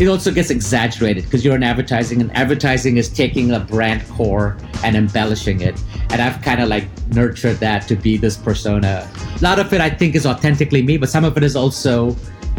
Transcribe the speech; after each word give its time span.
it 0.00 0.08
also 0.08 0.32
gets 0.32 0.48
exaggerated 0.48 1.24
because 1.24 1.44
you're 1.44 1.54
in 1.54 1.62
advertising 1.62 2.22
and 2.22 2.34
advertising 2.34 2.96
is 2.96 3.06
taking 3.10 3.50
a 3.50 3.60
brand 3.60 4.08
core 4.08 4.56
and 4.82 4.96
embellishing 4.96 5.60
it. 5.60 5.78
And 6.08 6.22
i've 6.22 6.40
kind 6.40 6.62
of 6.62 6.70
like 6.70 6.88
nurtured 7.08 7.58
that 7.58 7.86
to 7.88 7.96
be 7.96 8.16
this 8.16 8.36
persona. 8.36 9.06
A 9.36 9.42
lot 9.42 9.58
of 9.58 9.70
it 9.74 9.80
i 9.80 9.90
think 9.90 10.14
is 10.14 10.24
authentically 10.24 10.80
me 10.80 10.96
but 10.96 11.10
some 11.10 11.24
of 11.24 11.36
it 11.36 11.42
is 11.42 11.54
also 11.54 12.12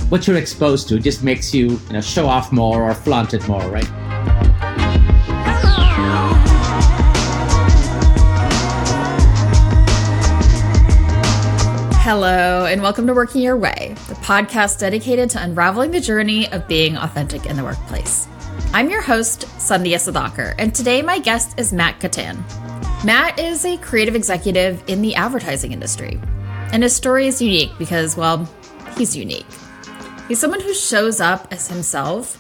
what 0.09 0.27
you're 0.27 0.38
exposed 0.38 0.88
to. 0.89 0.97
It 0.97 1.03
just 1.03 1.23
makes 1.23 1.51
you 1.51 1.79
you 1.88 1.93
know 1.93 2.01
show 2.01 2.27
off 2.27 2.51
more 2.51 2.83
or 2.83 2.93
flaunt 2.93 3.33
it 3.33 3.47
more 3.47 3.67
right? 3.69 3.89
Hello, 12.03 12.66
and 12.66 12.81
welcome 12.81 13.08
to 13.08 13.13
Working 13.13 13.41
Your 13.41 13.55
Way, 13.55 13.91
the 14.11 14.17
podcast 14.17 14.77
dedicated 14.77 15.29
to 15.29 15.41
unraveling 15.41 15.89
the 15.89 16.01
journey 16.01 16.52
of 16.52 16.67
being 16.67 16.97
authentic 16.97 17.45
in 17.45 17.55
the 17.55 17.63
workplace. 17.63 18.27
I'm 18.73 18.89
your 18.89 19.02
host, 19.02 19.43
Sandhya 19.57 19.95
Sudhakar, 19.95 20.53
and 20.59 20.75
today 20.75 21.02
my 21.02 21.17
guest 21.17 21.57
is 21.57 21.71
Matt 21.71 22.02
Kuttan. 22.02 22.43
Matt 23.05 23.39
is 23.39 23.63
a 23.63 23.77
creative 23.77 24.13
executive 24.13 24.83
in 24.88 25.02
the 25.02 25.16
advertising 25.16 25.71
industry, 25.71 26.19
and 26.73 26.83
his 26.83 26.93
story 26.93 27.25
is 27.27 27.41
unique 27.41 27.71
because, 27.79 28.17
well, 28.17 28.49
he's 28.97 29.16
unique. 29.16 29.47
He's 30.27 30.39
someone 30.39 30.59
who 30.59 30.73
shows 30.73 31.21
up 31.21 31.47
as 31.49 31.69
himself 31.69 32.38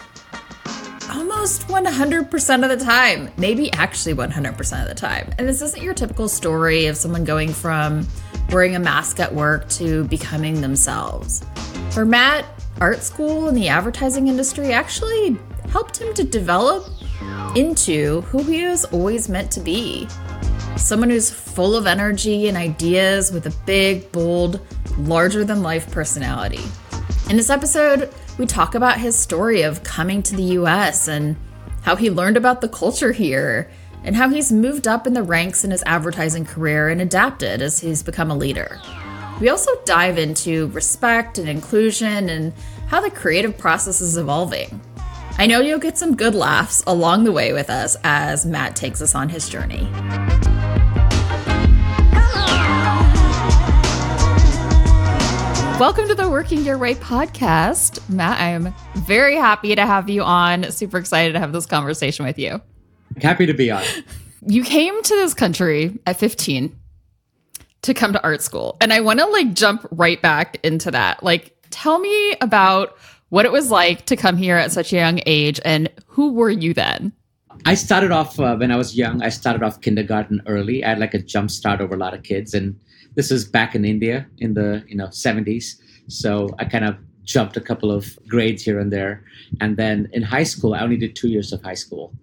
almost 1.09 1.69
100% 1.69 2.63
of 2.69 2.79
the 2.79 2.85
time, 2.85 3.31
maybe 3.37 3.71
actually 3.71 4.13
100% 4.13 4.81
of 4.81 4.89
the 4.89 4.95
time. 4.95 5.33
And 5.37 5.47
this 5.47 5.61
isn't 5.61 5.81
your 5.81 5.93
typical 5.93 6.27
story 6.27 6.87
of 6.87 6.97
someone 6.97 7.23
going 7.23 7.53
from 7.53 8.05
wearing 8.49 8.75
a 8.75 8.79
mask 8.79 9.19
at 9.19 9.33
work 9.33 9.69
to 9.69 10.05
becoming 10.05 10.61
themselves. 10.61 11.43
For 11.91 12.05
Matt, 12.05 12.45
art 12.79 13.03
school 13.03 13.47
and 13.47 13.57
the 13.57 13.67
advertising 13.67 14.27
industry 14.27 14.71
actually 14.71 15.37
helped 15.69 15.97
him 15.97 16.13
to 16.15 16.23
develop 16.23 16.87
into 17.55 18.21
who 18.21 18.43
he 18.43 18.65
was 18.65 18.85
always 18.85 19.29
meant 19.29 19.51
to 19.51 19.59
be 19.59 20.07
someone 20.77 21.09
who's 21.09 21.29
full 21.29 21.75
of 21.75 21.85
energy 21.85 22.47
and 22.47 22.57
ideas 22.57 23.31
with 23.31 23.45
a 23.45 23.55
big, 23.65 24.11
bold, 24.11 24.59
larger 24.97 25.43
than 25.43 25.61
life 25.61 25.91
personality. 25.91 26.63
In 27.29 27.37
this 27.37 27.49
episode, 27.49 28.11
we 28.37 28.45
talk 28.45 28.75
about 28.75 28.99
his 28.99 29.17
story 29.17 29.61
of 29.61 29.83
coming 29.83 30.23
to 30.23 30.35
the 30.35 30.43
US 30.43 31.07
and 31.07 31.35
how 31.81 31.95
he 31.95 32.09
learned 32.09 32.37
about 32.37 32.61
the 32.61 32.67
culture 32.67 33.11
here 33.11 33.69
and 34.03 34.15
how 34.15 34.29
he's 34.29 34.51
moved 34.51 34.87
up 34.87 35.05
in 35.05 35.13
the 35.13 35.23
ranks 35.23 35.63
in 35.63 35.71
his 35.71 35.83
advertising 35.85 36.45
career 36.45 36.89
and 36.89 37.01
adapted 37.01 37.61
as 37.61 37.79
he's 37.79 38.01
become 38.01 38.31
a 38.31 38.35
leader. 38.35 38.79
We 39.39 39.49
also 39.49 39.71
dive 39.85 40.17
into 40.17 40.67
respect 40.67 41.37
and 41.37 41.47
inclusion 41.47 42.29
and 42.29 42.53
how 42.87 43.01
the 43.01 43.11
creative 43.11 43.57
process 43.57 44.01
is 44.01 44.17
evolving. 44.17 44.81
I 45.37 45.47
know 45.47 45.61
you'll 45.61 45.79
get 45.79 45.97
some 45.97 46.15
good 46.15 46.35
laughs 46.35 46.83
along 46.85 47.23
the 47.23 47.31
way 47.31 47.53
with 47.53 47.69
us 47.69 47.95
as 48.03 48.45
Matt 48.45 48.75
takes 48.75 49.01
us 49.01 49.15
on 49.15 49.29
his 49.29 49.47
journey. 49.49 49.87
Welcome 55.79 56.07
to 56.09 56.15
the 56.15 56.27
Working 56.29 56.63
Your 56.63 56.77
Way 56.77 56.93
podcast. 56.93 58.07
Matt, 58.07 58.39
I'm 58.39 58.71
very 58.95 59.35
happy 59.35 59.73
to 59.73 59.83
have 59.83 60.09
you 60.09 60.21
on. 60.21 60.71
Super 60.71 60.99
excited 60.99 61.33
to 61.33 61.39
have 61.39 61.53
this 61.53 61.65
conversation 61.65 62.23
with 62.23 62.37
you. 62.37 62.61
Happy 63.21 63.45
to 63.45 63.53
be 63.53 63.71
on. 63.71 63.83
You 64.45 64.63
came 64.63 65.01
to 65.03 65.15
this 65.15 65.33
country 65.33 65.99
at 66.05 66.17
15 66.17 66.75
to 67.83 67.93
come 67.93 68.13
to 68.13 68.23
art 68.23 68.41
school. 68.41 68.77
And 68.81 68.93
I 68.93 69.01
want 69.01 69.19
to 69.19 69.25
like 69.27 69.53
jump 69.53 69.85
right 69.91 70.21
back 70.21 70.57
into 70.63 70.91
that. 70.91 71.23
Like, 71.23 71.55
tell 71.69 71.99
me 71.99 72.35
about 72.41 72.97
what 73.29 73.45
it 73.45 73.51
was 73.51 73.71
like 73.71 74.05
to 74.07 74.15
come 74.15 74.37
here 74.37 74.57
at 74.57 74.71
such 74.71 74.93
a 74.93 74.97
young 74.97 75.21
age 75.25 75.59
and 75.63 75.89
who 76.07 76.33
were 76.33 76.49
you 76.49 76.73
then? 76.73 77.13
I 77.65 77.75
started 77.75 78.11
off 78.11 78.39
uh, 78.39 78.55
when 78.55 78.71
I 78.71 78.75
was 78.75 78.97
young. 78.97 79.21
I 79.21 79.29
started 79.29 79.63
off 79.63 79.81
kindergarten 79.81 80.41
early. 80.47 80.83
I 80.83 80.89
had 80.89 80.99
like 80.99 81.13
a 81.13 81.19
jump 81.19 81.51
start 81.51 81.81
over 81.81 81.95
a 81.95 81.97
lot 81.97 82.13
of 82.13 82.23
kids, 82.23 82.53
and 82.53 82.79
this 83.15 83.29
was 83.29 83.45
back 83.45 83.75
in 83.75 83.85
India 83.85 84.25
in 84.39 84.53
the 84.53 84.83
you 84.87 84.95
know 84.95 85.07
70s. 85.07 85.75
So 86.07 86.49
I 86.59 86.65
kind 86.65 86.85
of 86.85 86.97
jumped 87.23 87.57
a 87.57 87.61
couple 87.61 87.91
of 87.91 88.17
grades 88.27 88.63
here 88.63 88.79
and 88.79 88.91
there. 88.91 89.23
And 89.59 89.77
then 89.77 90.09
in 90.13 90.23
high 90.23 90.43
school, 90.43 90.73
I 90.73 90.81
only 90.81 90.97
did 90.97 91.15
two 91.15 91.29
years 91.29 91.53
of 91.53 91.61
high 91.61 91.75
school. 91.75 92.13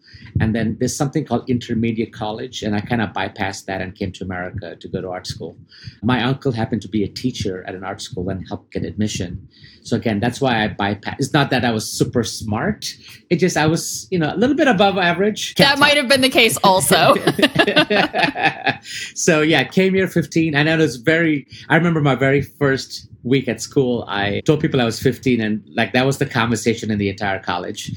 And 0.41 0.55
then 0.55 0.77
there's 0.79 0.97
something 0.97 1.25
called 1.25 1.49
intermediate 1.49 2.13
college, 2.13 2.63
and 2.63 2.75
I 2.75 2.81
kind 2.81 3.03
of 3.03 3.11
bypassed 3.11 3.65
that 3.67 3.81
and 3.81 3.95
came 3.95 4.13
to 4.13 4.25
America 4.25 4.77
to 4.77 4.89
go 4.89 5.01
to 5.01 5.09
art 5.09 5.27
school. 5.27 5.57
My 6.03 6.23
uncle 6.23 6.53
happened 6.53 6.83
to 6.83 6.89
be 6.89 7.05
a 7.05 7.09
teacher 7.09 7.65
at 7.67 7.75
an 7.75 7.85
art 7.85 8.01
school 8.01 8.29
and 8.29 8.47
helped 8.47 8.73
get 8.73 8.85
admission. 8.85 9.49
So 9.89 9.97
again, 9.97 10.21
that's 10.21 10.41
why 10.41 10.65
I 10.65 10.69
bypassed. 10.69 11.17
It's 11.19 11.33
not 11.33 11.51
that 11.51 11.65
I 11.65 11.71
was 11.71 11.91
super 11.91 12.23
smart. 12.23 12.95
It 13.31 13.37
just 13.37 13.57
I 13.57 13.67
was, 13.67 14.07
you 14.11 14.19
know, 14.19 14.33
a 14.33 14.37
little 14.37 14.57
bit 14.57 14.69
above 14.69 14.99
average. 14.99 15.55
That 15.55 15.79
might 15.79 15.97
have 15.97 16.09
been 16.09 16.21
the 16.21 16.29
case 16.29 16.59
also. 16.63 17.15
so 19.15 19.41
yeah, 19.41 19.65
came 19.65 19.95
here 19.95 20.09
15, 20.09 20.55
and 20.55 20.69
I 20.69 20.77
was 20.77 20.97
very. 20.97 21.47
I 21.69 21.77
remember 21.77 22.01
my 22.01 22.15
very 22.15 22.43
first 22.43 23.09
week 23.25 23.49
at 23.49 23.61
school, 23.61 24.05
I 24.09 24.41
told 24.41 24.61
people 24.61 24.81
I 24.81 24.85
was 24.85 25.01
15, 25.01 25.41
and 25.41 25.63
like 25.75 25.93
that 25.93 26.07
was 26.07 26.19
the 26.19 26.27
conversation 26.27 26.91
in 26.91 26.99
the 26.99 27.09
entire 27.09 27.39
college. 27.39 27.91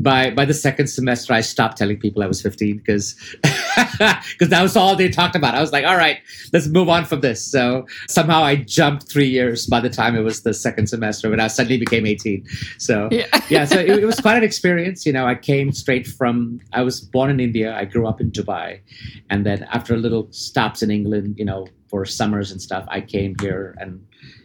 By 0.00 0.30
by 0.30 0.44
the 0.44 0.54
second 0.54 0.88
semester, 0.88 1.32
I 1.32 1.40
stopped 1.40 1.78
telling 1.78 1.98
people 1.98 2.22
I 2.22 2.26
was 2.26 2.42
15 2.42 2.78
because 2.78 3.14
because 3.42 4.48
that 4.50 4.62
was 4.62 4.76
all 4.76 4.96
they 4.96 5.08
talked 5.08 5.36
about. 5.36 5.54
I 5.54 5.60
was 5.60 5.72
like, 5.72 5.84
all 5.84 5.96
right, 5.96 6.18
let's 6.52 6.68
move 6.68 6.88
on 6.88 7.04
from 7.04 7.20
this. 7.20 7.44
So 7.44 7.86
somehow 8.08 8.42
I 8.42 8.56
jumped 8.56 9.10
three 9.10 9.28
years 9.28 9.66
by 9.66 9.80
the 9.80 9.90
time 9.90 10.16
it 10.16 10.22
was 10.22 10.42
the 10.42 10.54
second 10.54 10.88
semester 10.88 11.30
when 11.36 11.44
I 11.44 11.48
suddenly 11.48 11.76
became 11.76 12.06
18. 12.06 12.46
So 12.78 13.08
yeah, 13.12 13.26
yeah 13.50 13.64
so 13.66 13.78
it, 13.78 13.90
it 13.90 14.06
was 14.06 14.18
quite 14.18 14.38
an 14.38 14.44
experience. 14.44 15.04
You 15.04 15.12
know, 15.12 15.26
I 15.26 15.34
came 15.34 15.70
straight 15.70 16.06
from 16.06 16.60
I 16.72 16.82
was 16.82 17.00
born 17.00 17.30
in 17.30 17.40
India. 17.40 17.76
I 17.76 17.84
grew 17.84 18.06
up 18.06 18.20
in 18.20 18.30
Dubai, 18.30 18.80
and 19.28 19.44
then 19.44 19.64
after 19.64 19.96
little 19.98 20.28
stops 20.30 20.82
in 20.82 20.90
England, 20.90 21.34
you 21.36 21.44
know, 21.44 21.66
for 21.88 22.06
summers 22.06 22.50
and 22.50 22.60
stuff, 22.60 22.84
I 22.88 23.02
came 23.02 23.36
here 23.40 23.76
and 23.78 24.04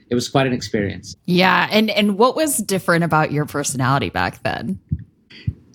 it 0.10 0.16
was 0.16 0.28
quite 0.28 0.46
an 0.46 0.54
experience. 0.54 1.16
Yeah, 1.26 1.70
and 1.72 1.90
and 1.90 2.18
what 2.18 2.36
was 2.36 2.58
different 2.58 3.06
about 3.06 3.32
your 3.32 3.46
personality 3.46 4.10
back 4.10 4.44
then? 4.44 4.80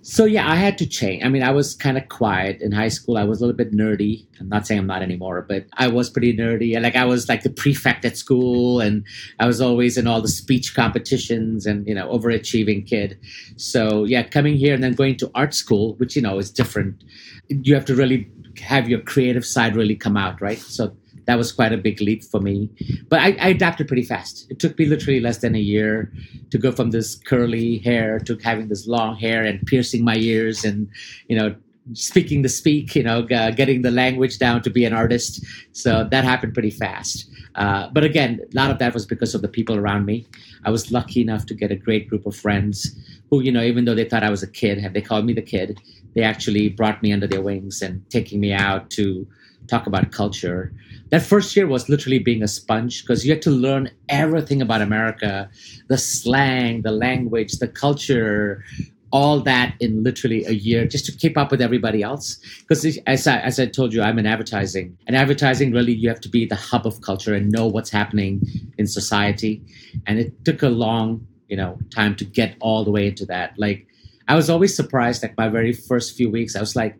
So 0.08 0.24
yeah, 0.24 0.48
I 0.48 0.54
had 0.54 0.78
to 0.78 0.86
change. 0.86 1.24
I 1.24 1.28
mean, 1.28 1.42
I 1.42 1.50
was 1.50 1.74
kind 1.74 1.98
of 1.98 2.08
quiet 2.08 2.62
in 2.62 2.70
high 2.70 2.86
school. 2.86 3.18
I 3.18 3.24
was 3.24 3.40
a 3.40 3.44
little 3.44 3.56
bit 3.56 3.72
nerdy. 3.72 4.24
I'm 4.38 4.48
not 4.48 4.64
saying 4.64 4.78
I'm 4.78 4.86
not 4.86 5.02
anymore, 5.02 5.44
but 5.48 5.66
I 5.78 5.88
was 5.88 6.10
pretty 6.10 6.32
nerdy. 6.36 6.80
Like 6.80 6.94
I 6.94 7.04
was 7.04 7.28
like 7.28 7.42
the 7.42 7.50
prefect 7.50 8.04
at 8.04 8.16
school, 8.16 8.80
and 8.80 9.04
I 9.40 9.48
was 9.48 9.60
always 9.60 9.98
in 9.98 10.06
all 10.06 10.22
the 10.22 10.28
speech 10.28 10.76
competitions, 10.76 11.66
and 11.66 11.84
you 11.88 11.94
know, 11.94 12.08
overachieving 12.08 12.86
kid. 12.86 13.18
So 13.56 14.04
yeah, 14.04 14.22
coming 14.22 14.54
here 14.56 14.74
and 14.74 14.84
then 14.84 14.92
going 14.92 15.16
to 15.16 15.30
art 15.34 15.54
school, 15.54 15.96
which 15.96 16.14
you 16.14 16.22
know 16.22 16.38
is 16.38 16.52
different. 16.52 17.02
You 17.48 17.74
have 17.74 17.84
to 17.86 17.96
really 17.96 18.30
have 18.60 18.88
your 18.88 19.00
creative 19.00 19.44
side 19.44 19.74
really 19.74 19.96
come 19.96 20.16
out, 20.16 20.40
right? 20.40 20.58
So 20.58 20.96
that 21.26 21.36
was 21.36 21.52
quite 21.52 21.72
a 21.72 21.76
big 21.76 22.00
leap 22.00 22.24
for 22.24 22.40
me. 22.40 22.70
But 23.08 23.20
I, 23.20 23.36
I, 23.40 23.48
adapted 23.48 23.88
pretty 23.88 24.04
fast. 24.04 24.46
It 24.50 24.58
took 24.58 24.78
me 24.78 24.86
literally 24.86 25.20
less 25.20 25.38
than 25.38 25.54
a 25.54 25.60
year 25.60 26.12
to 26.50 26.58
go 26.58 26.72
from 26.72 26.90
this 26.90 27.16
curly 27.16 27.78
hair 27.78 28.18
to 28.20 28.36
having 28.42 28.68
this 28.68 28.86
long 28.86 29.16
hair 29.16 29.44
and 29.44 29.64
piercing 29.66 30.04
my 30.04 30.16
ears 30.16 30.64
and, 30.64 30.88
you 31.28 31.36
know, 31.36 31.54
speaking 31.92 32.42
the 32.42 32.48
speak, 32.48 32.96
you 32.96 33.02
know, 33.02 33.26
uh, 33.28 33.50
getting 33.50 33.82
the 33.82 33.90
language 33.90 34.38
down 34.38 34.62
to 34.62 34.70
be 34.70 34.84
an 34.84 34.92
artist. 34.92 35.44
So 35.72 36.06
that 36.10 36.24
happened 36.24 36.54
pretty 36.54 36.70
fast. 36.70 37.28
Uh, 37.54 37.88
but 37.92 38.04
again, 38.04 38.40
a 38.52 38.56
lot 38.56 38.70
of 38.70 38.78
that 38.78 38.92
was 38.94 39.06
because 39.06 39.34
of 39.34 39.42
the 39.42 39.48
people 39.48 39.76
around 39.76 40.04
me. 40.04 40.26
I 40.64 40.70
was 40.70 40.90
lucky 40.90 41.20
enough 41.20 41.46
to 41.46 41.54
get 41.54 41.70
a 41.70 41.76
great 41.76 42.08
group 42.08 42.26
of 42.26 42.36
friends 42.36 42.94
who, 43.30 43.40
you 43.40 43.52
know, 43.52 43.62
even 43.62 43.84
though 43.84 43.94
they 43.94 44.04
thought 44.04 44.24
I 44.24 44.30
was 44.30 44.42
a 44.42 44.50
kid, 44.50 44.92
they 44.92 45.00
called 45.00 45.24
me 45.24 45.32
the 45.32 45.42
kid, 45.42 45.80
they 46.14 46.22
actually 46.22 46.68
brought 46.68 47.02
me 47.02 47.12
under 47.12 47.26
their 47.26 47.40
wings 47.40 47.82
and 47.82 48.08
taking 48.10 48.40
me 48.40 48.52
out 48.52 48.90
to 48.90 49.26
talk 49.68 49.86
about 49.86 50.12
culture. 50.12 50.72
That 51.10 51.22
first 51.22 51.54
year 51.54 51.66
was 51.66 51.88
literally 51.88 52.18
being 52.18 52.42
a 52.42 52.48
sponge 52.48 53.02
because 53.02 53.24
you 53.24 53.32
had 53.32 53.42
to 53.42 53.50
learn 53.50 53.90
everything 54.08 54.60
about 54.60 54.82
America 54.82 55.48
the 55.88 55.98
slang, 55.98 56.82
the 56.82 56.90
language, 56.90 57.52
the 57.54 57.68
culture, 57.68 58.64
all 59.12 59.40
that 59.40 59.74
in 59.80 60.02
literally 60.02 60.44
a 60.44 60.50
year 60.50 60.86
just 60.86 61.06
to 61.06 61.12
keep 61.12 61.38
up 61.38 61.50
with 61.50 61.62
everybody 61.62 62.02
else. 62.02 62.38
Because 62.60 62.98
as 63.06 63.26
I, 63.26 63.38
as 63.38 63.60
I 63.60 63.66
told 63.66 63.94
you, 63.94 64.02
I'm 64.02 64.18
in 64.18 64.26
advertising. 64.26 64.98
And 65.06 65.16
advertising, 65.16 65.72
really, 65.72 65.94
you 65.94 66.08
have 66.08 66.20
to 66.22 66.28
be 66.28 66.44
the 66.44 66.56
hub 66.56 66.86
of 66.86 67.00
culture 67.02 67.34
and 67.34 67.50
know 67.50 67.66
what's 67.66 67.90
happening 67.90 68.42
in 68.78 68.86
society. 68.86 69.62
And 70.06 70.18
it 70.18 70.44
took 70.44 70.62
a 70.62 70.68
long, 70.68 71.26
you 71.48 71.56
know, 71.56 71.78
time 71.94 72.16
to 72.16 72.24
get 72.24 72.56
all 72.60 72.84
the 72.84 72.90
way 72.90 73.06
into 73.06 73.24
that. 73.26 73.54
Like, 73.56 73.86
I 74.28 74.34
was 74.34 74.50
always 74.50 74.74
surprised, 74.74 75.22
like 75.22 75.36
my 75.36 75.48
very 75.48 75.72
first 75.72 76.16
few 76.16 76.28
weeks, 76.28 76.56
I 76.56 76.60
was 76.60 76.74
like, 76.74 76.98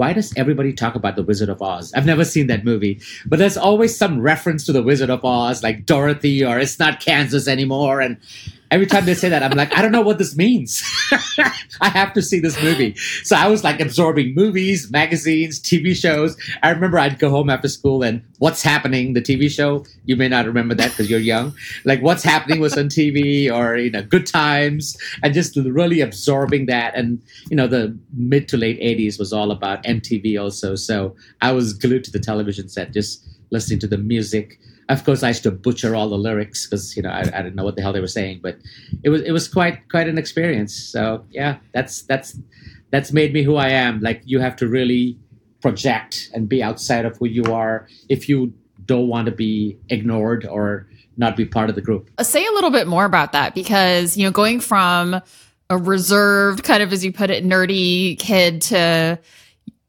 why 0.00 0.14
does 0.14 0.32
everybody 0.34 0.72
talk 0.72 0.94
about 0.94 1.14
the 1.14 1.22
Wizard 1.22 1.50
of 1.50 1.60
Oz? 1.60 1.92
I've 1.92 2.06
never 2.06 2.24
seen 2.24 2.46
that 2.46 2.64
movie, 2.64 3.02
but 3.26 3.38
there's 3.38 3.58
always 3.58 3.94
some 3.94 4.18
reference 4.18 4.64
to 4.64 4.72
the 4.72 4.82
Wizard 4.82 5.10
of 5.10 5.22
Oz, 5.26 5.62
like 5.62 5.84
Dorothy 5.84 6.42
or 6.42 6.58
it's 6.58 6.78
not 6.78 7.00
Kansas 7.00 7.46
anymore. 7.46 8.00
And 8.00 8.16
every 8.70 8.86
time 8.86 9.04
they 9.04 9.14
say 9.14 9.28
that, 9.28 9.42
I'm 9.42 9.52
like, 9.52 9.76
I 9.76 9.82
don't 9.82 9.92
know 9.92 10.02
what 10.02 10.18
this 10.18 10.36
means. 10.36 10.82
I 11.80 11.88
have 11.88 12.12
to 12.14 12.22
see 12.22 12.38
this 12.38 12.60
movie. 12.62 12.94
So 13.24 13.36
I 13.36 13.48
was 13.48 13.64
like 13.64 13.80
absorbing 13.80 14.34
movies, 14.34 14.90
magazines, 14.90 15.60
TV 15.60 15.94
shows. 15.94 16.36
I 16.62 16.70
remember 16.70 16.98
I'd 16.98 17.18
go 17.18 17.30
home 17.30 17.50
after 17.50 17.68
school 17.68 18.02
and 18.02 18.22
What's 18.38 18.62
Happening, 18.62 19.14
the 19.14 19.22
TV 19.22 19.50
show. 19.50 19.84
You 20.04 20.16
may 20.16 20.28
not 20.28 20.46
remember 20.46 20.74
that 20.74 20.90
because 20.90 21.10
you're 21.10 21.20
young. 21.20 21.52
Like 21.84 22.00
What's 22.00 22.22
Happening 22.22 22.60
was 22.60 22.76
on 22.76 22.88
TV 22.88 23.52
or, 23.52 23.76
you 23.76 23.90
know, 23.90 24.02
Good 24.02 24.26
Times 24.26 24.96
and 25.22 25.34
just 25.34 25.56
really 25.56 26.00
absorbing 26.00 26.66
that. 26.66 26.94
And, 26.94 27.20
you 27.48 27.56
know, 27.56 27.66
the 27.66 27.96
mid 28.14 28.48
to 28.48 28.56
late 28.56 28.80
80s 28.80 29.18
was 29.18 29.32
all 29.32 29.50
about 29.50 29.82
MTV 29.84 30.40
also. 30.40 30.74
So 30.76 31.16
I 31.40 31.52
was 31.52 31.72
glued 31.72 32.04
to 32.04 32.10
the 32.10 32.20
television 32.20 32.68
set, 32.68 32.92
just 32.92 33.26
listening 33.50 33.80
to 33.80 33.86
the 33.86 33.98
music 33.98 34.60
of 34.90 35.04
course, 35.04 35.22
I 35.22 35.28
used 35.28 35.44
to 35.44 35.50
butcher 35.50 35.94
all 35.94 36.08
the 36.08 36.18
lyrics 36.18 36.66
because 36.66 36.96
you 36.96 37.02
know 37.02 37.10
I, 37.10 37.20
I 37.20 37.42
didn't 37.42 37.54
know 37.54 37.64
what 37.64 37.76
the 37.76 37.82
hell 37.82 37.92
they 37.92 38.00
were 38.00 38.06
saying, 38.06 38.40
but 38.42 38.58
it 39.02 39.08
was 39.08 39.22
it 39.22 39.32
was 39.32 39.48
quite 39.48 39.88
quite 39.88 40.08
an 40.08 40.18
experience. 40.18 40.74
So 40.74 41.24
yeah, 41.30 41.58
that's 41.72 42.02
that's 42.02 42.38
that's 42.90 43.12
made 43.12 43.32
me 43.32 43.42
who 43.42 43.56
I 43.56 43.68
am. 43.68 44.00
Like 44.00 44.22
you 44.24 44.40
have 44.40 44.56
to 44.56 44.68
really 44.68 45.18
project 45.62 46.30
and 46.34 46.48
be 46.48 46.62
outside 46.62 47.04
of 47.04 47.16
who 47.18 47.26
you 47.26 47.44
are 47.44 47.86
if 48.08 48.28
you 48.28 48.52
don't 48.86 49.08
want 49.08 49.26
to 49.26 49.32
be 49.32 49.78
ignored 49.90 50.46
or 50.46 50.88
not 51.16 51.36
be 51.36 51.44
part 51.44 51.68
of 51.68 51.76
the 51.76 51.82
group. 51.82 52.10
Uh, 52.18 52.24
say 52.24 52.44
a 52.44 52.50
little 52.52 52.70
bit 52.70 52.86
more 52.86 53.04
about 53.04 53.32
that 53.32 53.54
because 53.54 54.16
you 54.16 54.24
know 54.24 54.32
going 54.32 54.58
from 54.58 55.20
a 55.68 55.76
reserved 55.76 56.64
kind 56.64 56.82
of 56.82 56.92
as 56.92 57.04
you 57.04 57.12
put 57.12 57.30
it 57.30 57.44
nerdy 57.44 58.18
kid 58.18 58.60
to 58.60 59.18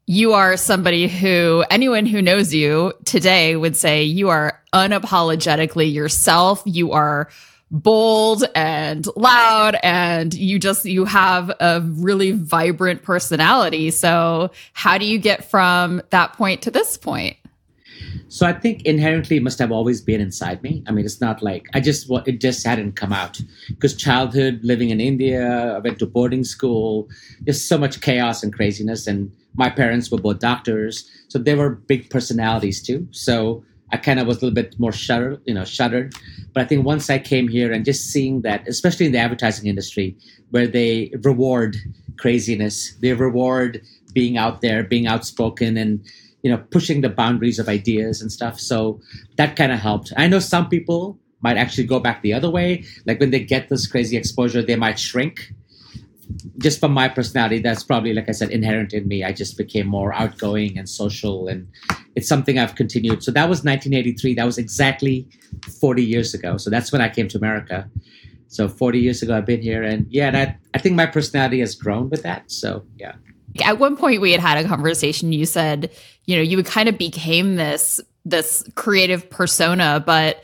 you 0.06 0.32
are 0.32 0.56
somebody 0.56 1.08
who 1.08 1.64
anyone 1.70 2.06
who 2.06 2.20
knows 2.20 2.52
you 2.52 2.92
today 3.04 3.56
would 3.56 3.76
say 3.76 4.02
you 4.02 4.28
are 4.28 4.60
unapologetically 4.72 5.92
yourself. 5.92 6.62
You 6.66 6.92
are 6.92 7.28
bold 7.70 8.44
and 8.54 9.06
loud 9.16 9.76
and 9.82 10.34
you 10.34 10.58
just 10.58 10.84
you 10.84 11.04
have 11.06 11.50
a 11.60 11.80
really 11.80 12.32
vibrant 12.32 13.02
personality. 13.02 13.90
So, 13.90 14.50
how 14.72 14.98
do 14.98 15.06
you 15.06 15.18
get 15.18 15.48
from 15.50 16.02
that 16.10 16.34
point 16.34 16.62
to 16.62 16.70
this 16.70 16.96
point? 16.96 17.36
So 18.28 18.46
I 18.46 18.52
think 18.52 18.82
inherently 18.82 19.36
it 19.36 19.42
must 19.42 19.58
have 19.58 19.70
always 19.70 20.00
been 20.00 20.20
inside 20.20 20.62
me. 20.62 20.82
I 20.86 20.92
mean, 20.92 21.04
it's 21.04 21.20
not 21.20 21.42
like 21.42 21.66
I 21.74 21.80
just 21.80 22.10
it 22.26 22.40
just 22.40 22.66
hadn't 22.66 22.96
come 22.96 23.12
out 23.12 23.40
because 23.68 23.94
childhood 23.94 24.60
living 24.62 24.90
in 24.90 25.00
India, 25.00 25.76
I 25.76 25.78
went 25.78 25.98
to 26.00 26.06
boarding 26.06 26.44
school, 26.44 27.08
just 27.44 27.68
so 27.68 27.78
much 27.78 28.00
chaos 28.00 28.42
and 28.42 28.52
craziness, 28.52 29.06
and 29.06 29.30
my 29.54 29.68
parents 29.70 30.10
were 30.10 30.18
both 30.18 30.38
doctors, 30.38 31.10
so 31.28 31.38
they 31.38 31.54
were 31.54 31.70
big 31.70 32.10
personalities 32.10 32.82
too. 32.82 33.06
So 33.10 33.64
I 33.92 33.98
kind 33.98 34.18
of 34.18 34.26
was 34.26 34.38
a 34.38 34.46
little 34.46 34.54
bit 34.54 34.78
more 34.78 34.92
shuttered, 34.92 35.42
you 35.44 35.54
know, 35.54 35.64
shuttered. 35.64 36.14
But 36.54 36.62
I 36.62 36.66
think 36.66 36.84
once 36.84 37.10
I 37.10 37.18
came 37.18 37.48
here 37.48 37.72
and 37.72 37.84
just 37.84 38.10
seeing 38.10 38.42
that, 38.42 38.66
especially 38.66 39.06
in 39.06 39.12
the 39.12 39.18
advertising 39.18 39.66
industry, 39.66 40.16
where 40.50 40.66
they 40.66 41.12
reward 41.22 41.76
craziness, 42.16 42.94
they 43.00 43.12
reward 43.12 43.82
being 44.14 44.38
out 44.38 44.62
there, 44.62 44.82
being 44.82 45.06
outspoken, 45.06 45.76
and 45.76 46.04
you 46.42 46.50
know, 46.50 46.58
pushing 46.70 47.02
the 47.02 47.08
boundaries 47.08 47.58
of 47.58 47.68
ideas 47.68 48.20
and 48.20 48.32
stuff. 48.32 48.58
So 48.58 49.00
that 49.36 49.56
kind 49.56 49.72
of 49.72 49.78
helped. 49.78 50.12
I 50.16 50.26
know 50.26 50.40
some 50.40 50.68
people 50.68 51.18
might 51.40 51.56
actually 51.56 51.84
go 51.84 52.00
back 52.00 52.22
the 52.22 52.32
other 52.32 52.50
way. 52.50 52.84
Like 53.06 53.20
when 53.20 53.30
they 53.30 53.40
get 53.40 53.68
this 53.68 53.86
crazy 53.86 54.16
exposure, 54.16 54.62
they 54.62 54.76
might 54.76 54.98
shrink 54.98 55.52
just 56.58 56.80
from 56.80 56.92
my 56.92 57.08
personality, 57.08 57.60
that's 57.60 57.82
probably, 57.82 58.12
like 58.12 58.28
I 58.28 58.32
said, 58.32 58.50
inherent 58.50 58.92
in 58.92 59.08
me. 59.08 59.24
I 59.24 59.32
just 59.32 59.56
became 59.56 59.86
more 59.86 60.12
outgoing 60.12 60.78
and 60.78 60.88
social, 60.88 61.48
and 61.48 61.68
it's 62.16 62.28
something 62.28 62.58
I've 62.58 62.74
continued. 62.74 63.22
So 63.22 63.30
that 63.32 63.48
was 63.48 63.64
1983. 63.64 64.34
That 64.34 64.44
was 64.44 64.58
exactly 64.58 65.26
40 65.80 66.04
years 66.04 66.34
ago. 66.34 66.56
So 66.56 66.70
that's 66.70 66.92
when 66.92 67.00
I 67.00 67.08
came 67.08 67.28
to 67.28 67.38
America. 67.38 67.88
So 68.48 68.68
40 68.68 68.98
years 68.98 69.22
ago, 69.22 69.36
I've 69.36 69.46
been 69.46 69.62
here, 69.62 69.82
and 69.82 70.06
yeah, 70.10 70.30
that 70.30 70.58
I 70.74 70.78
think 70.78 70.94
my 70.94 71.06
personality 71.06 71.60
has 71.60 71.74
grown 71.74 72.10
with 72.10 72.22
that. 72.22 72.50
So 72.50 72.84
yeah. 72.98 73.14
At 73.62 73.78
one 73.78 73.96
point, 73.96 74.20
we 74.20 74.32
had 74.32 74.40
had 74.40 74.64
a 74.64 74.66
conversation. 74.66 75.32
You 75.32 75.44
said, 75.44 75.90
you 76.24 76.36
know, 76.36 76.42
you 76.42 76.62
kind 76.62 76.88
of 76.88 76.96
became 76.96 77.56
this 77.56 78.00
this 78.24 78.64
creative 78.74 79.28
persona, 79.28 80.02
but 80.04 80.42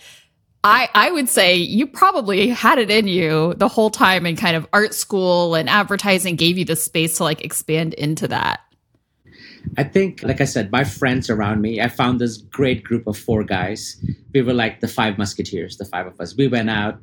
I, 0.65 0.89
I 0.95 1.11
would 1.11 1.29
say 1.29 1.57
you 1.57 1.87
probably 1.87 2.49
had 2.49 2.79
it 2.79 2.91
in 2.91 3.07
you 3.07 3.55
the 3.55 3.69
whole 3.69 3.91
time 3.91 4.27
and 4.27 4.37
kind 4.37 4.57
of 4.57 4.67
art 4.73 4.93
school 4.93 5.55
and 5.55 5.69
advertising 5.69 6.37
gave 6.37 6.59
you 6.59 6.65
the 6.65 6.77
space 6.77 7.19
to 7.19 7.25
like 7.25 7.45
expand 7.45 7.95
into 7.95 8.29
that. 8.29 8.61
I 9.77 9.85
think, 9.85 10.23
like 10.23 10.41
I 10.41 10.45
said, 10.45 10.73
my 10.73 10.85
friends 10.85 11.31
around 11.31 11.61
me, 11.61 11.81
I 11.81 11.89
found 11.89 12.21
this 12.21 12.39
great 12.39 12.83
group 12.83 13.07
of 13.07 13.17
four 13.17 13.45
guys. 13.45 14.03
We 14.33 14.43
were 14.43 14.55
like 14.55 14.81
the 14.81 14.89
five 14.89 15.19
musketeers, 15.19 15.77
the 15.77 15.85
five 15.85 16.07
of 16.07 16.19
us. 16.21 16.37
We 16.37 16.49
went 16.49 16.71
out 16.71 17.01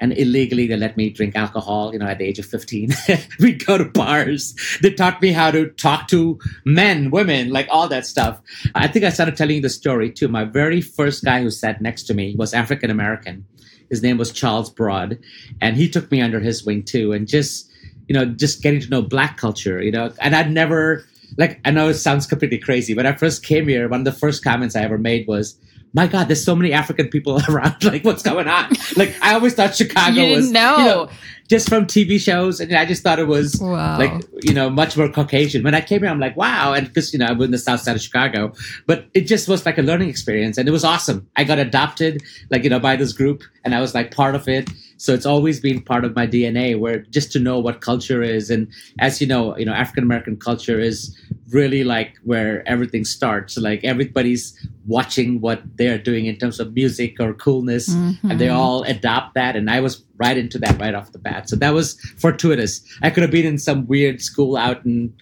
and 0.00 0.12
illegally 0.14 0.66
they 0.66 0.76
let 0.76 0.96
me 0.96 1.10
drink 1.10 1.36
alcohol 1.36 1.92
you 1.92 1.98
know 1.98 2.06
at 2.06 2.18
the 2.18 2.24
age 2.24 2.38
of 2.38 2.46
15 2.46 2.90
we'd 3.40 3.64
go 3.64 3.78
to 3.78 3.84
bars. 3.84 4.54
They 4.82 4.92
taught 4.92 5.20
me 5.22 5.32
how 5.32 5.50
to 5.50 5.68
talk 5.70 6.08
to 6.08 6.38
men 6.64 7.10
women 7.10 7.50
like 7.50 7.68
all 7.70 7.88
that 7.88 8.06
stuff. 8.06 8.40
I 8.74 8.88
think 8.88 9.04
i 9.04 9.10
started 9.10 9.36
telling 9.36 9.56
you 9.56 9.62
the 9.62 9.70
story 9.70 10.10
too. 10.10 10.28
My 10.28 10.44
very 10.44 10.80
first 10.80 11.24
guy 11.24 11.42
who 11.42 11.50
sat 11.50 11.80
next 11.80 12.04
to 12.04 12.14
me 12.14 12.34
was 12.36 12.54
african 12.54 12.90
american 12.90 13.44
his 13.90 14.02
name 14.02 14.18
was 14.18 14.32
charles 14.32 14.70
broad 14.70 15.18
and 15.60 15.76
he 15.76 15.88
took 15.88 16.10
me 16.10 16.20
under 16.20 16.40
his 16.40 16.64
wing 16.64 16.82
too 16.82 17.12
and 17.12 17.28
just 17.28 17.70
you 18.08 18.14
know 18.14 18.24
just 18.24 18.62
getting 18.62 18.80
to 18.80 18.88
know 18.88 19.02
black 19.02 19.36
culture 19.36 19.82
you 19.82 19.90
know. 19.90 20.12
And 20.20 20.34
i'd 20.34 20.50
never 20.50 21.04
like 21.36 21.60
i 21.64 21.70
know 21.70 21.88
it 21.88 21.94
sounds 21.94 22.26
completely 22.26 22.58
crazy 22.58 22.94
when 22.94 23.06
i 23.06 23.12
first 23.12 23.44
came 23.44 23.68
here 23.68 23.88
one 23.88 24.00
of 24.00 24.04
the 24.04 24.12
first 24.12 24.42
comments 24.42 24.74
i 24.74 24.82
ever 24.82 24.98
made 24.98 25.26
was 25.26 25.56
my 25.92 26.06
God, 26.06 26.28
there's 26.28 26.44
so 26.44 26.54
many 26.54 26.72
African 26.72 27.08
people 27.08 27.40
around. 27.48 27.82
Like, 27.84 28.04
what's 28.04 28.22
going 28.22 28.48
on? 28.48 28.72
Like, 28.96 29.14
I 29.22 29.34
always 29.34 29.54
thought 29.54 29.74
Chicago 29.74 30.20
was, 30.30 30.50
know. 30.50 30.76
you 30.78 30.84
know, 30.84 31.08
just 31.48 31.68
from 31.68 31.86
TV 31.86 32.20
shows, 32.20 32.60
and 32.60 32.72
I 32.72 32.84
just 32.84 33.02
thought 33.02 33.18
it 33.18 33.26
was 33.26 33.58
wow. 33.60 33.98
like, 33.98 34.22
you 34.42 34.54
know, 34.54 34.70
much 34.70 34.96
more 34.96 35.08
Caucasian. 35.08 35.64
When 35.64 35.74
I 35.74 35.80
came 35.80 36.00
here, 36.00 36.08
I'm 36.08 36.20
like, 36.20 36.36
wow, 36.36 36.72
and 36.74 36.86
because 36.86 37.12
you 37.12 37.18
know, 37.18 37.26
I'm 37.26 37.42
in 37.42 37.50
the 37.50 37.58
South 37.58 37.80
Side 37.80 37.96
of 37.96 38.02
Chicago, 38.02 38.52
but 38.86 39.06
it 39.14 39.22
just 39.22 39.48
was 39.48 39.66
like 39.66 39.76
a 39.76 39.82
learning 39.82 40.08
experience, 40.08 40.58
and 40.58 40.68
it 40.68 40.72
was 40.72 40.84
awesome. 40.84 41.28
I 41.36 41.42
got 41.42 41.58
adopted, 41.58 42.22
like 42.50 42.62
you 42.62 42.70
know, 42.70 42.78
by 42.78 42.94
this 42.94 43.12
group, 43.12 43.42
and 43.64 43.74
I 43.74 43.80
was 43.80 43.94
like 43.94 44.14
part 44.14 44.36
of 44.36 44.48
it. 44.48 44.70
So 44.96 45.12
it's 45.12 45.26
always 45.26 45.58
been 45.58 45.80
part 45.80 46.04
of 46.04 46.14
my 46.14 46.26
DNA, 46.26 46.78
where 46.78 47.00
just 47.00 47.32
to 47.32 47.40
know 47.40 47.58
what 47.58 47.80
culture 47.80 48.22
is, 48.22 48.48
and 48.48 48.68
as 49.00 49.20
you 49.20 49.26
know, 49.26 49.56
you 49.58 49.64
know, 49.64 49.72
African 49.72 50.04
American 50.04 50.36
culture 50.36 50.78
is 50.78 51.18
really 51.50 51.84
like 51.84 52.16
where 52.24 52.66
everything 52.68 53.04
starts. 53.04 53.56
Like 53.56 53.84
everybody's 53.84 54.56
watching 54.86 55.40
what 55.40 55.62
they're 55.76 55.98
doing 55.98 56.26
in 56.26 56.36
terms 56.36 56.60
of 56.60 56.74
music 56.74 57.20
or 57.20 57.34
coolness, 57.34 57.88
mm-hmm. 57.88 58.30
and 58.30 58.40
they 58.40 58.48
all 58.48 58.82
adopt 58.84 59.34
that. 59.34 59.56
And 59.56 59.70
I 59.70 59.80
was 59.80 60.04
right 60.16 60.36
into 60.36 60.58
that 60.58 60.80
right 60.80 60.94
off 60.94 61.12
the 61.12 61.18
bat. 61.18 61.48
So 61.48 61.56
that 61.56 61.74
was 61.74 62.00
fortuitous. 62.18 62.82
I 63.02 63.10
could 63.10 63.22
have 63.22 63.30
been 63.30 63.46
in 63.46 63.58
some 63.58 63.86
weird 63.86 64.20
school 64.20 64.56
out 64.56 64.84
in 64.84 65.14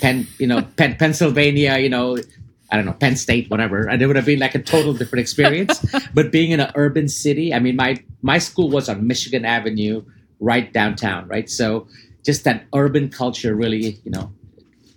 Penn, 0.00 0.26
you 0.38 0.46
know, 0.46 0.62
Penn, 0.76 0.96
Pennsylvania, 0.96 1.78
you 1.78 1.88
know, 1.88 2.18
I 2.70 2.76
don't 2.76 2.86
know, 2.86 2.92
Penn 2.92 3.16
State, 3.16 3.50
whatever, 3.50 3.86
and 3.88 4.00
it 4.02 4.06
would 4.06 4.16
have 4.16 4.26
been 4.26 4.40
like 4.40 4.54
a 4.54 4.62
total 4.62 4.94
different 4.94 5.20
experience. 5.20 5.84
but 6.14 6.32
being 6.32 6.50
in 6.50 6.60
an 6.60 6.72
urban 6.74 7.08
city, 7.08 7.54
I 7.54 7.58
mean, 7.58 7.76
my 7.76 8.02
my 8.22 8.38
school 8.38 8.70
was 8.70 8.88
on 8.88 9.06
Michigan 9.06 9.44
Avenue, 9.44 10.02
right 10.40 10.72
downtown, 10.72 11.28
right. 11.28 11.48
So 11.48 11.86
just 12.24 12.44
that 12.44 12.64
urban 12.74 13.10
culture 13.10 13.54
really, 13.54 14.00
you 14.04 14.10
know, 14.10 14.32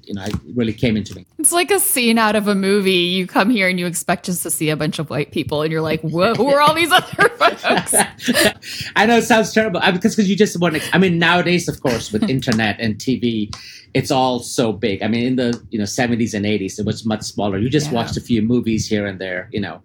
you 0.07 0.13
know, 0.13 0.23
it 0.23 0.33
really 0.55 0.73
came 0.73 0.95
into 0.95 1.13
me. 1.13 1.25
It's 1.37 1.51
like 1.51 1.69
a 1.69 1.79
scene 1.79 2.17
out 2.17 2.35
of 2.35 2.47
a 2.47 2.55
movie. 2.55 2.91
You 2.91 3.27
come 3.27 3.49
here 3.49 3.67
and 3.67 3.77
you 3.77 3.85
expect 3.85 4.25
just 4.25 4.41
to 4.43 4.49
see 4.49 4.69
a 4.69 4.77
bunch 4.77 4.99
of 4.99 5.09
white 5.09 5.31
people, 5.31 5.61
and 5.61 5.71
you're 5.71 5.81
like, 5.81 6.01
"Whoa, 6.01 6.33
who 6.33 6.47
are 6.47 6.61
all 6.61 6.73
these 6.73 6.91
other 6.91 7.29
folks?" 7.29 7.63
I 8.95 9.05
know 9.05 9.17
it 9.17 9.23
sounds 9.23 9.51
terrible 9.51 9.81
uh, 9.83 9.91
because 9.91 10.15
because 10.15 10.29
you 10.29 10.35
just 10.35 10.59
want 10.59 10.75
to. 10.75 10.95
I 10.95 10.97
mean, 10.97 11.19
nowadays, 11.19 11.67
of 11.67 11.81
course, 11.81 12.11
with 12.11 12.29
internet 12.29 12.79
and 12.79 12.95
TV, 12.95 13.53
it's 13.93 14.11
all 14.11 14.39
so 14.39 14.71
big. 14.71 15.03
I 15.03 15.07
mean, 15.07 15.25
in 15.25 15.35
the 15.35 15.61
you 15.69 15.77
know 15.77 15.85
70s 15.85 16.33
and 16.33 16.45
80s, 16.45 16.79
it 16.79 16.85
was 16.85 17.05
much 17.05 17.23
smaller. 17.23 17.57
You 17.57 17.69
just 17.69 17.87
yeah. 17.87 17.93
watched 17.93 18.15
a 18.15 18.21
few 18.21 18.41
movies 18.41 18.87
here 18.87 19.05
and 19.05 19.19
there. 19.19 19.49
You 19.51 19.59
know, 19.59 19.81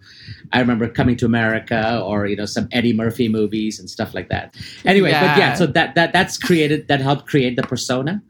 I 0.53 0.61
remember 0.61 0.89
coming 0.89 1.17
to 1.17 1.27
America 1.27 2.01
or 2.05 2.27
you 2.27 2.37
know 2.37 2.47
some 2.47 2.69
Eddie 2.71 2.93
Murphy 2.93 3.29
movies 3.29 3.81
and 3.81 3.91
stuff 3.91 4.15
like 4.15 4.29
that. 4.29 4.55
Anyway, 4.85 5.11
yeah. 5.11 5.35
but 5.35 5.39
yeah, 5.39 5.55
so 5.55 5.67
that 5.67 5.97
that 5.97 6.13
that's 6.13 6.39
created 6.39 6.87
that 6.89 7.01
helped 7.01 7.27
create 7.27 7.57
the 7.57 7.63
persona, 7.63 8.23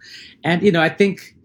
and 0.42 0.62
you 0.62 0.72
know, 0.72 0.80
I 0.80 0.88
think 0.88 1.36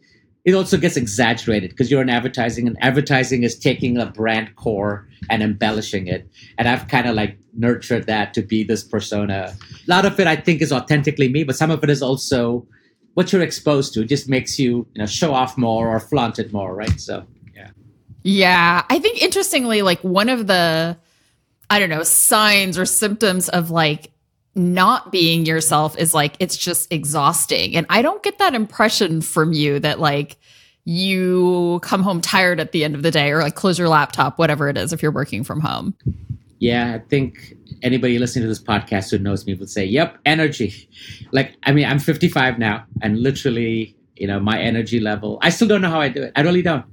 it 0.47 0.53
also 0.53 0.77
gets 0.77 0.95
exaggerated 0.95 1.71
because 1.71 1.91
you're 1.91 2.01
in 2.01 2.09
advertising 2.09 2.67
and 2.67 2.77
advertising 2.79 3.43
is 3.43 3.59
taking 3.59 3.97
a 3.97 4.05
brand 4.05 4.55
core 4.55 5.05
and 5.29 5.43
embellishing 5.43 6.07
it. 6.07 6.25
And 6.57 6.69
i've 6.69 6.87
kind 6.87 7.05
of 7.05 7.15
like 7.15 7.37
nurtured 7.53 8.07
that 8.07 8.33
to 8.35 8.41
be 8.41 8.63
this 8.63 8.81
persona. 8.81 9.53
A 9.53 9.89
lot 9.89 10.05
of 10.05 10.17
it 10.21 10.25
i 10.25 10.37
think 10.37 10.61
is 10.61 10.71
authentically 10.71 11.27
me 11.27 11.43
but 11.43 11.57
some 11.57 11.69
of 11.69 11.83
it 11.83 11.89
is 11.89 12.01
also 12.01 12.65
what 13.15 13.33
you're 13.33 13.41
exposed 13.41 13.93
to. 13.95 14.03
It 14.03 14.07
just 14.07 14.29
makes 14.29 14.57
you 14.57 14.87
you 14.93 14.99
know 15.01 15.05
show 15.05 15.33
off 15.33 15.57
more 15.57 15.89
or 15.89 15.99
flaunt 15.99 16.39
it 16.39 16.53
more 16.53 16.73
right? 16.73 16.97
So 16.97 17.27
yeah. 17.53 17.71
Yeah. 18.23 18.85
I 18.89 18.99
think 18.99 19.21
interestingly 19.21 19.81
like 19.81 20.01
one 20.01 20.29
of 20.29 20.47
the 20.47 20.97
i 21.69 21.77
don't 21.77 21.89
know 21.89 22.03
signs 22.03 22.77
or 22.77 22.85
symptoms 22.85 23.49
of 23.49 23.69
like 23.69 24.13
not 24.57 25.11
being 25.11 25.45
yourself 25.45 25.97
is 25.97 26.13
like 26.13 26.35
it's 26.39 26.57
just 26.57 26.91
exhausting 26.91 27.75
and 27.75 27.85
i 27.89 28.01
don't 28.01 28.23
get 28.23 28.37
that 28.39 28.53
impression 28.53 29.21
from 29.21 29.53
you 29.53 29.79
that 29.79 29.99
like 29.99 30.37
you 30.83 31.79
come 31.83 32.01
home 32.01 32.21
tired 32.21 32.59
at 32.59 32.71
the 32.71 32.83
end 32.83 32.95
of 32.95 33.03
the 33.03 33.11
day 33.11 33.31
or 33.31 33.41
like 33.41 33.55
close 33.55 33.77
your 33.77 33.89
laptop 33.89 34.39
whatever 34.39 34.67
it 34.67 34.77
is 34.77 34.91
if 34.91 35.01
you're 35.01 35.11
working 35.11 35.43
from 35.43 35.59
home 35.59 35.93
Yeah, 36.59 36.95
I 36.95 36.99
think 36.99 37.53
anybody 37.83 38.17
listening 38.17 38.43
to 38.43 38.49
this 38.49 38.61
podcast 38.61 39.11
who 39.11 39.19
knows 39.19 39.45
me 39.45 39.53
would 39.53 39.69
say, 39.69 39.85
"Yep, 39.85 40.17
energy." 40.25 40.89
Like, 41.31 41.53
I 41.63 41.71
mean, 41.71 41.85
I'm 41.85 41.99
55 41.99 42.57
now, 42.57 42.83
and 43.01 43.19
literally, 43.19 43.95
you 44.15 44.25
know, 44.25 44.39
my 44.39 44.59
energy 44.59 44.99
level. 44.99 45.37
I 45.41 45.49
still 45.49 45.67
don't 45.67 45.81
know 45.81 45.89
how 45.91 46.01
I 46.01 46.09
do 46.09 46.23
it. 46.23 46.31
I 46.35 46.41
really 46.41 46.63
don't. 46.63 46.85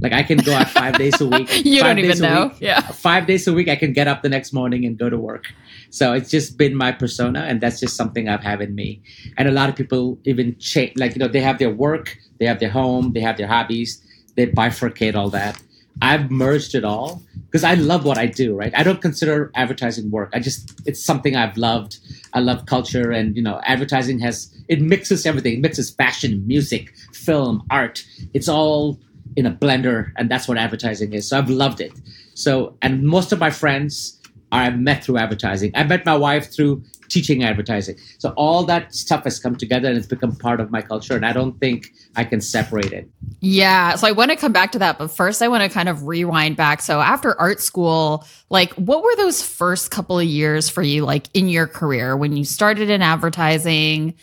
Like, 0.00 0.12
I 0.12 0.22
can 0.22 0.38
go 0.38 0.52
out 0.52 0.68
five 0.68 0.98
days 0.98 1.20
a 1.20 1.26
week. 1.26 1.48
you 1.64 1.82
don't 1.82 1.98
even 1.98 2.18
know. 2.18 2.46
Week, 2.46 2.56
yeah, 2.60 2.80
five 2.80 3.26
days 3.26 3.46
a 3.46 3.52
week. 3.52 3.68
I 3.68 3.76
can 3.76 3.92
get 3.92 4.08
up 4.08 4.22
the 4.22 4.28
next 4.28 4.52
morning 4.52 4.84
and 4.84 4.98
go 4.98 5.08
to 5.08 5.18
work. 5.18 5.44
So 5.90 6.12
it's 6.12 6.30
just 6.30 6.56
been 6.56 6.74
my 6.74 6.92
persona, 6.92 7.40
and 7.40 7.60
that's 7.60 7.78
just 7.78 7.96
something 7.96 8.28
I've 8.28 8.42
had 8.42 8.60
in 8.60 8.74
me. 8.74 9.02
And 9.36 9.48
a 9.48 9.52
lot 9.52 9.68
of 9.68 9.76
people 9.76 10.18
even 10.24 10.56
change. 10.58 10.96
Like, 10.96 11.14
you 11.14 11.20
know, 11.20 11.28
they 11.28 11.40
have 11.40 11.58
their 11.58 11.70
work, 11.70 12.16
they 12.38 12.46
have 12.46 12.58
their 12.60 12.70
home, 12.70 13.12
they 13.12 13.20
have 13.20 13.36
their 13.36 13.46
hobbies. 13.46 14.02
They 14.34 14.46
bifurcate 14.46 15.14
all 15.14 15.28
that. 15.30 15.60
I've 16.00 16.30
merged 16.30 16.74
it 16.74 16.84
all 16.84 17.22
because 17.46 17.64
I 17.64 17.74
love 17.74 18.04
what 18.04 18.16
I 18.16 18.26
do, 18.26 18.54
right? 18.54 18.72
I 18.74 18.82
don't 18.82 19.02
consider 19.02 19.50
advertising 19.54 20.10
work. 20.10 20.30
I 20.32 20.40
just 20.40 20.80
it's 20.86 21.04
something 21.04 21.36
I've 21.36 21.56
loved. 21.56 21.98
I 22.32 22.40
love 22.40 22.64
culture 22.66 23.10
and 23.10 23.36
you 23.36 23.42
know, 23.42 23.60
advertising 23.64 24.18
has 24.20 24.54
it 24.68 24.80
mixes 24.80 25.26
everything. 25.26 25.54
It 25.54 25.60
mixes 25.60 25.90
fashion, 25.90 26.46
music, 26.46 26.94
film, 27.12 27.62
art. 27.70 28.04
It's 28.32 28.48
all 28.48 28.98
in 29.36 29.46
a 29.46 29.50
blender 29.50 30.12
and 30.16 30.30
that's 30.30 30.48
what 30.48 30.58
advertising 30.58 31.12
is. 31.12 31.28
So 31.28 31.38
I've 31.38 31.50
loved 31.50 31.80
it. 31.80 31.92
So 32.34 32.76
and 32.82 33.02
most 33.02 33.32
of 33.32 33.38
my 33.38 33.50
friends 33.50 34.18
I've 34.52 34.78
met 34.78 35.02
through 35.02 35.16
advertising. 35.16 35.72
I 35.74 35.82
met 35.84 36.04
my 36.04 36.14
wife 36.14 36.54
through 36.54 36.84
teaching 37.08 37.42
advertising. 37.42 37.96
So 38.18 38.30
all 38.36 38.64
that 38.64 38.94
stuff 38.94 39.24
has 39.24 39.40
come 39.40 39.56
together 39.56 39.88
and 39.88 39.96
it's 39.96 40.06
become 40.06 40.36
part 40.36 40.60
of 40.60 40.70
my 40.70 40.82
culture. 40.82 41.16
And 41.16 41.24
I 41.24 41.32
don't 41.32 41.58
think 41.58 41.88
I 42.16 42.24
can 42.24 42.42
separate 42.42 42.92
it. 42.92 43.08
Yeah. 43.40 43.96
So 43.96 44.06
I 44.06 44.12
want 44.12 44.30
to 44.30 44.36
come 44.36 44.52
back 44.52 44.72
to 44.72 44.78
that. 44.78 44.98
But 44.98 45.08
first, 45.08 45.40
I 45.40 45.48
want 45.48 45.62
to 45.62 45.70
kind 45.70 45.88
of 45.88 46.06
rewind 46.06 46.56
back. 46.56 46.82
So 46.82 47.00
after 47.00 47.38
art 47.40 47.60
school, 47.60 48.26
like 48.50 48.72
what 48.74 49.02
were 49.02 49.16
those 49.16 49.42
first 49.42 49.90
couple 49.90 50.18
of 50.18 50.26
years 50.26 50.68
for 50.68 50.82
you, 50.82 51.04
like 51.04 51.28
in 51.32 51.48
your 51.48 51.66
career 51.66 52.14
when 52.16 52.36
you 52.36 52.44
started 52.44 52.90
in 52.90 53.00
advertising? 53.00 54.14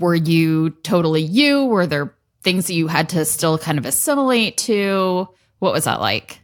Were 0.00 0.16
you 0.16 0.70
totally 0.82 1.22
you? 1.22 1.64
Were 1.66 1.86
there 1.86 2.15
things 2.46 2.68
that 2.68 2.74
you 2.74 2.86
had 2.86 3.08
to 3.08 3.24
still 3.24 3.58
kind 3.58 3.76
of 3.76 3.84
assimilate 3.84 4.56
to? 4.56 5.28
What 5.58 5.72
was 5.72 5.82
that 5.84 6.00
like? 6.00 6.38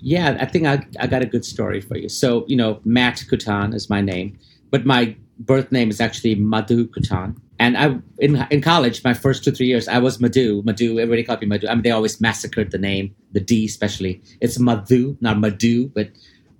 Yeah, 0.00 0.36
I 0.40 0.46
think 0.46 0.66
I, 0.66 0.84
I 0.98 1.06
got 1.06 1.22
a 1.22 1.26
good 1.26 1.44
story 1.44 1.80
for 1.80 1.96
you. 1.96 2.08
So, 2.08 2.44
you 2.48 2.56
know, 2.56 2.80
Matt 2.84 3.24
Kuttan 3.30 3.72
is 3.72 3.88
my 3.88 4.00
name, 4.00 4.36
but 4.70 4.84
my 4.84 5.14
birth 5.38 5.70
name 5.70 5.90
is 5.90 6.00
actually 6.00 6.34
Madhu 6.34 6.88
Kuttan. 6.88 7.36
And 7.60 7.78
I 7.78 7.96
in 8.18 8.44
in 8.50 8.62
college, 8.62 9.04
my 9.04 9.14
first 9.14 9.44
two 9.44 9.52
three 9.52 9.68
years, 9.68 9.86
I 9.86 9.98
was 9.98 10.18
Madhu. 10.18 10.62
Madhu, 10.64 10.98
everybody 10.98 11.22
called 11.22 11.40
me 11.40 11.46
Madhu. 11.46 11.68
I 11.68 11.74
mean, 11.74 11.84
they 11.84 11.92
always 11.92 12.20
massacred 12.20 12.72
the 12.72 12.78
name, 12.78 13.14
the 13.30 13.38
D 13.38 13.64
especially. 13.66 14.20
It's 14.40 14.58
Madhu, 14.58 15.16
not 15.20 15.38
Madhu, 15.38 15.88
but 15.94 16.10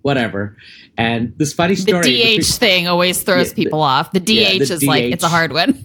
whatever. 0.04 0.54
And 0.98 1.32
this 1.38 1.54
funny 1.54 1.74
story. 1.74 2.02
The 2.02 2.38
DH 2.38 2.44
thing 2.44 2.86
always 2.86 3.22
throws 3.22 3.48
yeah, 3.48 3.54
people 3.54 3.78
the, 3.78 3.86
off. 3.86 4.12
The 4.12 4.20
DH 4.20 4.30
yeah, 4.30 4.50
the 4.50 4.74
is 4.74 4.80
DH, 4.80 4.86
like 4.86 5.04
it's 5.04 5.24
a 5.24 5.30
hard 5.30 5.50
one. 5.52 5.82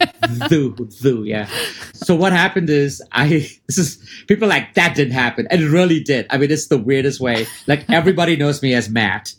Thu, 0.50 0.76
Thu, 0.76 1.24
yeah. 1.24 1.48
So 1.94 2.16
what 2.16 2.34
happened 2.34 2.70
is 2.70 3.02
I 3.14 3.28
this 3.68 3.78
is 3.78 4.06
people 4.28 4.50
like 4.50 4.74
that 4.74 4.94
didn't 4.94 5.14
happen. 5.14 5.48
And 5.50 5.62
it 5.62 5.70
really 5.70 6.04
did. 6.04 6.28
I 6.30 6.38
mean, 6.38 6.52
it's 6.52 6.68
the 6.68 6.78
weirdest 6.78 7.22
way. 7.22 7.48
Like 7.66 7.90
everybody 7.90 8.36
knows 8.36 8.62
me 8.62 8.74
as 8.74 8.90
Matt. 8.90 9.34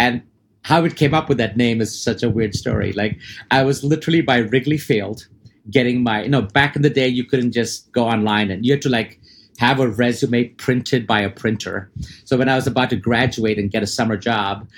And 0.00 0.20
how 0.62 0.82
it 0.84 0.96
came 0.96 1.14
up 1.14 1.28
with 1.28 1.38
that 1.38 1.56
name 1.56 1.80
is 1.80 1.96
such 1.96 2.24
a 2.24 2.28
weird 2.28 2.56
story. 2.56 2.92
Like 2.92 3.16
I 3.52 3.62
was 3.62 3.84
literally 3.84 4.20
by 4.20 4.38
Wrigley 4.38 4.78
Field 4.78 5.28
getting 5.70 6.02
my 6.02 6.24
you 6.24 6.28
know, 6.28 6.42
back 6.42 6.74
in 6.74 6.82
the 6.82 6.90
day 6.90 7.06
you 7.06 7.24
couldn't 7.24 7.52
just 7.52 7.92
go 7.92 8.04
online 8.04 8.50
and 8.50 8.66
you 8.66 8.72
had 8.72 8.82
to 8.82 8.88
like 8.88 9.20
have 9.58 9.80
a 9.80 9.88
resume 9.88 10.48
printed 10.48 11.06
by 11.06 11.20
a 11.20 11.30
printer. 11.30 11.90
So 12.24 12.36
when 12.36 12.48
I 12.48 12.56
was 12.56 12.66
about 12.66 12.90
to 12.90 12.96
graduate 12.96 13.58
and 13.58 13.70
get 13.70 13.82
a 13.82 13.86
summer 13.86 14.16
job, 14.16 14.68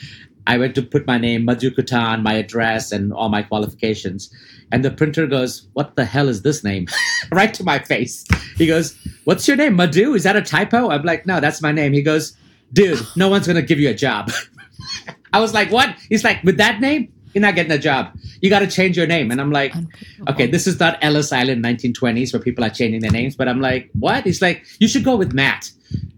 I 0.46 0.58
went 0.58 0.74
to 0.76 0.82
put 0.82 1.06
my 1.06 1.18
name, 1.18 1.44
Madhu 1.44 1.70
Kuttan, 1.70 2.22
my 2.22 2.34
address, 2.34 2.92
and 2.92 3.12
all 3.12 3.28
my 3.28 3.42
qualifications. 3.42 4.32
And 4.70 4.84
the 4.84 4.90
printer 4.90 5.26
goes, 5.26 5.66
What 5.72 5.96
the 5.96 6.04
hell 6.04 6.28
is 6.28 6.42
this 6.42 6.62
name? 6.62 6.86
right 7.32 7.52
to 7.54 7.64
my 7.64 7.78
face. 7.80 8.24
He 8.56 8.66
goes, 8.66 8.96
What's 9.24 9.48
your 9.48 9.56
name? 9.56 9.74
Madhu? 9.74 10.14
Is 10.14 10.22
that 10.22 10.36
a 10.36 10.42
typo? 10.42 10.90
I'm 10.90 11.02
like, 11.02 11.26
No, 11.26 11.40
that's 11.40 11.62
my 11.62 11.72
name. 11.72 11.92
He 11.92 12.02
goes, 12.02 12.36
Dude, 12.72 13.00
no 13.16 13.28
one's 13.28 13.46
going 13.46 13.56
to 13.56 13.62
give 13.62 13.80
you 13.80 13.90
a 13.90 13.94
job. 13.94 14.30
I 15.32 15.40
was 15.40 15.52
like, 15.52 15.70
What? 15.70 15.96
He's 16.08 16.22
like, 16.22 16.42
With 16.44 16.58
that 16.58 16.80
name? 16.80 17.12
You're 17.36 17.42
not 17.42 17.54
getting 17.54 17.72
a 17.72 17.78
job. 17.78 18.18
You 18.40 18.48
got 18.48 18.60
to 18.60 18.66
change 18.66 18.96
your 18.96 19.06
name. 19.06 19.30
And 19.30 19.42
I'm 19.42 19.52
like, 19.52 19.74
okay, 20.26 20.46
this 20.46 20.66
is 20.66 20.80
not 20.80 20.96
Ellis 21.02 21.32
Island 21.32 21.62
1920s 21.62 22.32
where 22.32 22.40
people 22.40 22.64
are 22.64 22.70
changing 22.70 23.02
their 23.02 23.10
names. 23.10 23.36
But 23.36 23.46
I'm 23.46 23.60
like, 23.60 23.90
what? 23.92 24.24
He's 24.24 24.40
like, 24.40 24.64
you 24.78 24.88
should 24.88 25.04
go 25.04 25.16
with 25.16 25.34
Matt. 25.34 25.70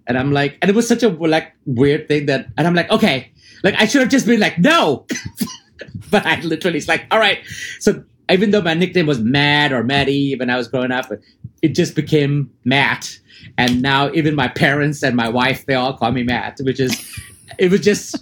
And 0.07 0.17
I'm 0.17 0.31
like, 0.31 0.57
and 0.63 0.71
it 0.71 0.77
was 0.77 0.87
such 0.87 1.03
a 1.03 1.09
like 1.09 1.53
weird 1.67 2.07
thing 2.07 2.27
that, 2.27 2.47
and 2.57 2.69
I'm 2.69 2.75
like, 2.77 2.89
okay, 2.93 3.33
like 3.65 3.75
I 3.79 3.87
should 3.87 4.01
have 4.01 4.11
just 4.11 4.27
been 4.27 4.39
like, 4.39 4.61
no. 4.61 5.07
but 6.13 6.25
I 6.25 6.41
literally, 6.43 6.79
it's 6.79 6.87
like, 6.87 7.05
all 7.11 7.19
right. 7.19 7.41
So 7.81 8.05
even 8.31 8.53
though 8.53 8.63
my 8.63 8.75
nickname 8.75 9.07
was 9.07 9.19
Matt 9.19 9.73
or 9.73 9.83
Maddie 9.83 10.37
when 10.37 10.51
I 10.51 10.57
was 10.57 10.69
growing 10.69 10.93
up, 10.93 11.11
it 11.63 11.71
just 11.71 11.97
became 11.97 12.49
Matt. 12.65 13.19
And 13.57 13.83
now 13.83 14.13
even 14.13 14.37
my 14.37 14.47
parents 14.47 15.03
and 15.03 15.17
my 15.17 15.29
wife, 15.29 15.67
they 15.67 15.75
all 15.75 15.97
call 15.97 16.13
me 16.13 16.23
Matt, 16.23 16.61
which 16.61 16.79
is, 16.79 17.19
it 17.59 17.73
was 17.73 17.81
just 17.81 18.15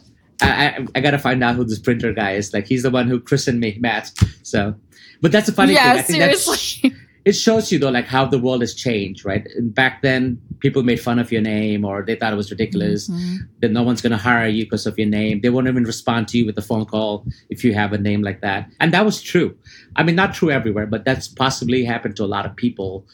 I, 0.43 0.67
I, 0.67 0.87
I, 0.97 1.01
gotta 1.01 1.19
find 1.19 1.43
out 1.43 1.55
who 1.55 1.65
this 1.65 1.79
printer 1.79 2.13
guy 2.13 2.33
is. 2.33 2.53
Like 2.53 2.67
he's 2.67 2.83
the 2.83 2.91
one 2.91 3.09
who 3.09 3.21
christened 3.21 3.61
me, 3.61 3.77
Matt. 3.81 4.13
So, 4.43 4.75
but 5.21 5.33
that's 5.33 5.49
a 5.49 5.53
funny 5.53 5.75
yeah, 5.75 6.01
thing. 6.03 6.23
I 6.23 6.33
think 6.33 6.39
seriously. 6.39 6.95
it 7.25 7.33
shows 7.33 7.73
you 7.73 7.79
though, 7.79 7.91
like 7.91 8.07
how 8.07 8.25
the 8.25 8.39
world 8.39 8.61
has 8.61 8.75
changed, 8.75 9.25
right? 9.25 9.47
And 9.57 9.75
back 9.75 10.03
then, 10.03 10.41
people 10.61 10.83
made 10.83 11.01
fun 11.01 11.19
of 11.19 11.33
your 11.33 11.43
name 11.43 11.85
or 11.85 12.03
they 12.03 12.15
thought 12.15 12.33
it 12.33 12.37
was 12.37 12.51
ridiculous 12.51 13.09
mm-hmm. 13.09 13.37
that 13.61 13.73
no 13.73 13.83
one's 13.83 14.01
gonna 14.01 14.17
hire 14.17 14.47
you 14.47 14.65
because 14.65 14.87
of 14.87 14.99
your 14.99 15.09
name. 15.09 15.41
They 15.41 15.51
won't 15.51 15.69
even 15.69 15.85
respond 15.85 16.29
to 16.29 16.39
you 16.39 16.47
with 16.47 16.57
a 16.59 16.63
phone 16.63 16.85
call 16.85 17.27
if 17.51 17.65
you 17.65 17.75
have 17.75 17.93
a 17.93 17.99
name 17.99 18.23
like 18.23 18.43
that. 18.43 18.71
And 18.79 18.93
that 18.93 19.05
was 19.05 19.21
true. 19.21 19.57
I 19.97 20.03
mean, 20.03 20.15
not 20.15 20.35
true 20.35 20.51
everywhere, 20.51 20.87
but 20.87 21.05
that's 21.05 21.29
possibly 21.29 21.85
happened 21.85 22.17
to 22.17 22.25
a 22.25 22.27
lot 22.27 22.47
of 22.47 22.55
people. 22.55 23.07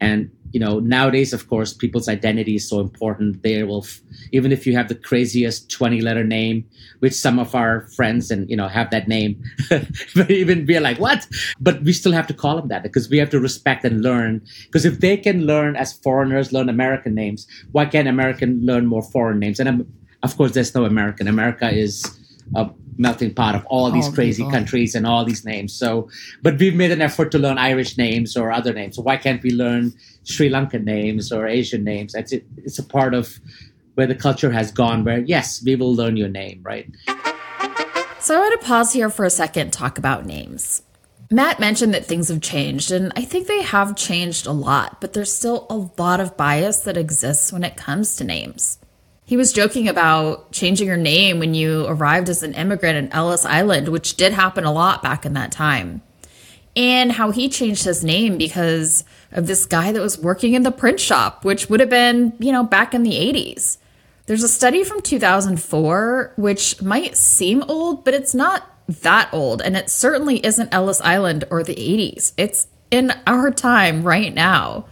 And 0.00 0.30
you 0.52 0.60
know 0.60 0.80
nowadays 0.80 1.32
of 1.32 1.48
course 1.48 1.72
people's 1.72 2.08
identity 2.08 2.56
is 2.56 2.68
so 2.68 2.80
important. 2.80 3.42
They 3.42 3.62
will 3.62 3.86
even 4.32 4.52
if 4.52 4.66
you 4.66 4.74
have 4.76 4.88
the 4.88 4.94
craziest 4.94 5.70
20 5.70 6.00
letter 6.00 6.24
name 6.24 6.64
which 7.00 7.14
some 7.14 7.38
of 7.38 7.54
our 7.54 7.82
friends 7.96 8.30
and 8.30 8.48
you 8.50 8.56
know 8.56 8.68
have 8.68 8.90
that 8.90 9.08
name 9.08 9.42
but 10.14 10.30
even 10.30 10.66
be 10.66 10.78
like 10.80 10.98
what? 10.98 11.26
But 11.60 11.82
we 11.82 11.92
still 11.92 12.12
have 12.12 12.26
to 12.28 12.34
call 12.34 12.56
them 12.56 12.68
that 12.68 12.82
because 12.82 13.08
we 13.08 13.18
have 13.18 13.30
to 13.30 13.40
respect 13.40 13.84
and 13.84 14.02
learn. 14.02 14.42
Because 14.66 14.84
if 14.84 15.00
they 15.00 15.16
can 15.16 15.46
learn 15.46 15.76
as 15.76 15.92
foreigners 15.92 16.52
learn 16.52 16.68
american 16.68 17.14
names 17.14 17.46
why 17.72 17.86
can't 17.86 18.08
american 18.08 18.60
learn 18.64 18.86
more 18.86 19.02
foreign 19.02 19.38
names? 19.38 19.60
And 19.60 19.68
I'm, 19.68 19.86
of 20.22 20.36
course 20.36 20.52
there's 20.52 20.74
no 20.74 20.84
american. 20.84 21.28
America 21.28 21.70
is 21.70 22.04
a 22.54 22.68
melting 23.00 23.32
pot 23.32 23.54
of 23.54 23.64
all 23.66 23.90
these 23.90 24.08
oh 24.08 24.12
crazy 24.12 24.42
people. 24.42 24.52
countries 24.52 24.94
and 24.94 25.06
all 25.06 25.24
these 25.24 25.44
names. 25.44 25.72
So, 25.72 26.10
but 26.42 26.58
we've 26.58 26.74
made 26.74 26.90
an 26.90 27.00
effort 27.00 27.32
to 27.32 27.38
learn 27.38 27.56
Irish 27.56 27.96
names 27.96 28.36
or 28.36 28.52
other 28.52 28.74
names. 28.74 28.96
So 28.96 29.02
why 29.02 29.16
can't 29.16 29.42
we 29.42 29.50
learn 29.52 29.94
Sri 30.24 30.50
Lankan 30.50 30.84
names 30.84 31.32
or 31.32 31.46
Asian 31.46 31.82
names? 31.82 32.14
It's, 32.14 32.32
it's 32.32 32.78
a 32.78 32.82
part 32.82 33.14
of 33.14 33.40
where 33.94 34.06
the 34.06 34.14
culture 34.14 34.50
has 34.52 34.70
gone 34.70 35.04
where, 35.04 35.20
yes, 35.20 35.62
we 35.64 35.76
will 35.76 35.94
learn 35.94 36.16
your 36.16 36.28
name, 36.28 36.60
right? 36.62 36.88
So 38.20 38.36
I 38.36 38.38
want 38.38 38.60
to 38.60 38.66
pause 38.66 38.92
here 38.92 39.08
for 39.08 39.24
a 39.24 39.30
second, 39.30 39.72
talk 39.72 39.96
about 39.96 40.26
names. 40.26 40.82
Matt 41.30 41.58
mentioned 41.58 41.94
that 41.94 42.04
things 42.04 42.28
have 42.28 42.40
changed, 42.42 42.90
and 42.90 43.12
I 43.16 43.22
think 43.22 43.46
they 43.46 43.62
have 43.62 43.96
changed 43.96 44.46
a 44.46 44.52
lot, 44.52 45.00
but 45.00 45.12
there's 45.12 45.32
still 45.32 45.66
a 45.70 45.76
lot 46.02 46.20
of 46.20 46.36
bias 46.36 46.80
that 46.80 46.96
exists 46.96 47.52
when 47.52 47.64
it 47.64 47.76
comes 47.76 48.16
to 48.16 48.24
names. 48.24 48.78
He 49.30 49.36
was 49.36 49.52
joking 49.52 49.86
about 49.86 50.50
changing 50.50 50.88
your 50.88 50.96
name 50.96 51.38
when 51.38 51.54
you 51.54 51.86
arrived 51.86 52.28
as 52.28 52.42
an 52.42 52.52
immigrant 52.54 52.98
in 52.98 53.12
Ellis 53.12 53.44
Island, 53.44 53.86
which 53.86 54.16
did 54.16 54.32
happen 54.32 54.64
a 54.64 54.72
lot 54.72 55.04
back 55.04 55.24
in 55.24 55.34
that 55.34 55.52
time. 55.52 56.02
And 56.74 57.12
how 57.12 57.30
he 57.30 57.48
changed 57.48 57.84
his 57.84 58.02
name 58.02 58.38
because 58.38 59.04
of 59.30 59.46
this 59.46 59.66
guy 59.66 59.92
that 59.92 60.02
was 60.02 60.18
working 60.18 60.54
in 60.54 60.64
the 60.64 60.72
print 60.72 60.98
shop, 60.98 61.44
which 61.44 61.70
would 61.70 61.78
have 61.78 61.88
been, 61.88 62.32
you 62.40 62.50
know, 62.50 62.64
back 62.64 62.92
in 62.92 63.04
the 63.04 63.12
80s. 63.12 63.78
There's 64.26 64.42
a 64.42 64.48
study 64.48 64.82
from 64.82 65.00
2004, 65.00 66.32
which 66.34 66.82
might 66.82 67.16
seem 67.16 67.62
old, 67.68 68.04
but 68.04 68.14
it's 68.14 68.34
not 68.34 68.68
that 68.88 69.28
old. 69.32 69.62
And 69.62 69.76
it 69.76 69.88
certainly 69.90 70.44
isn't 70.44 70.74
Ellis 70.74 71.00
Island 71.02 71.44
or 71.52 71.62
the 71.62 71.76
80s. 71.76 72.32
It's 72.36 72.66
in 72.90 73.12
our 73.28 73.52
time 73.52 74.02
right 74.02 74.34
now. 74.34 74.86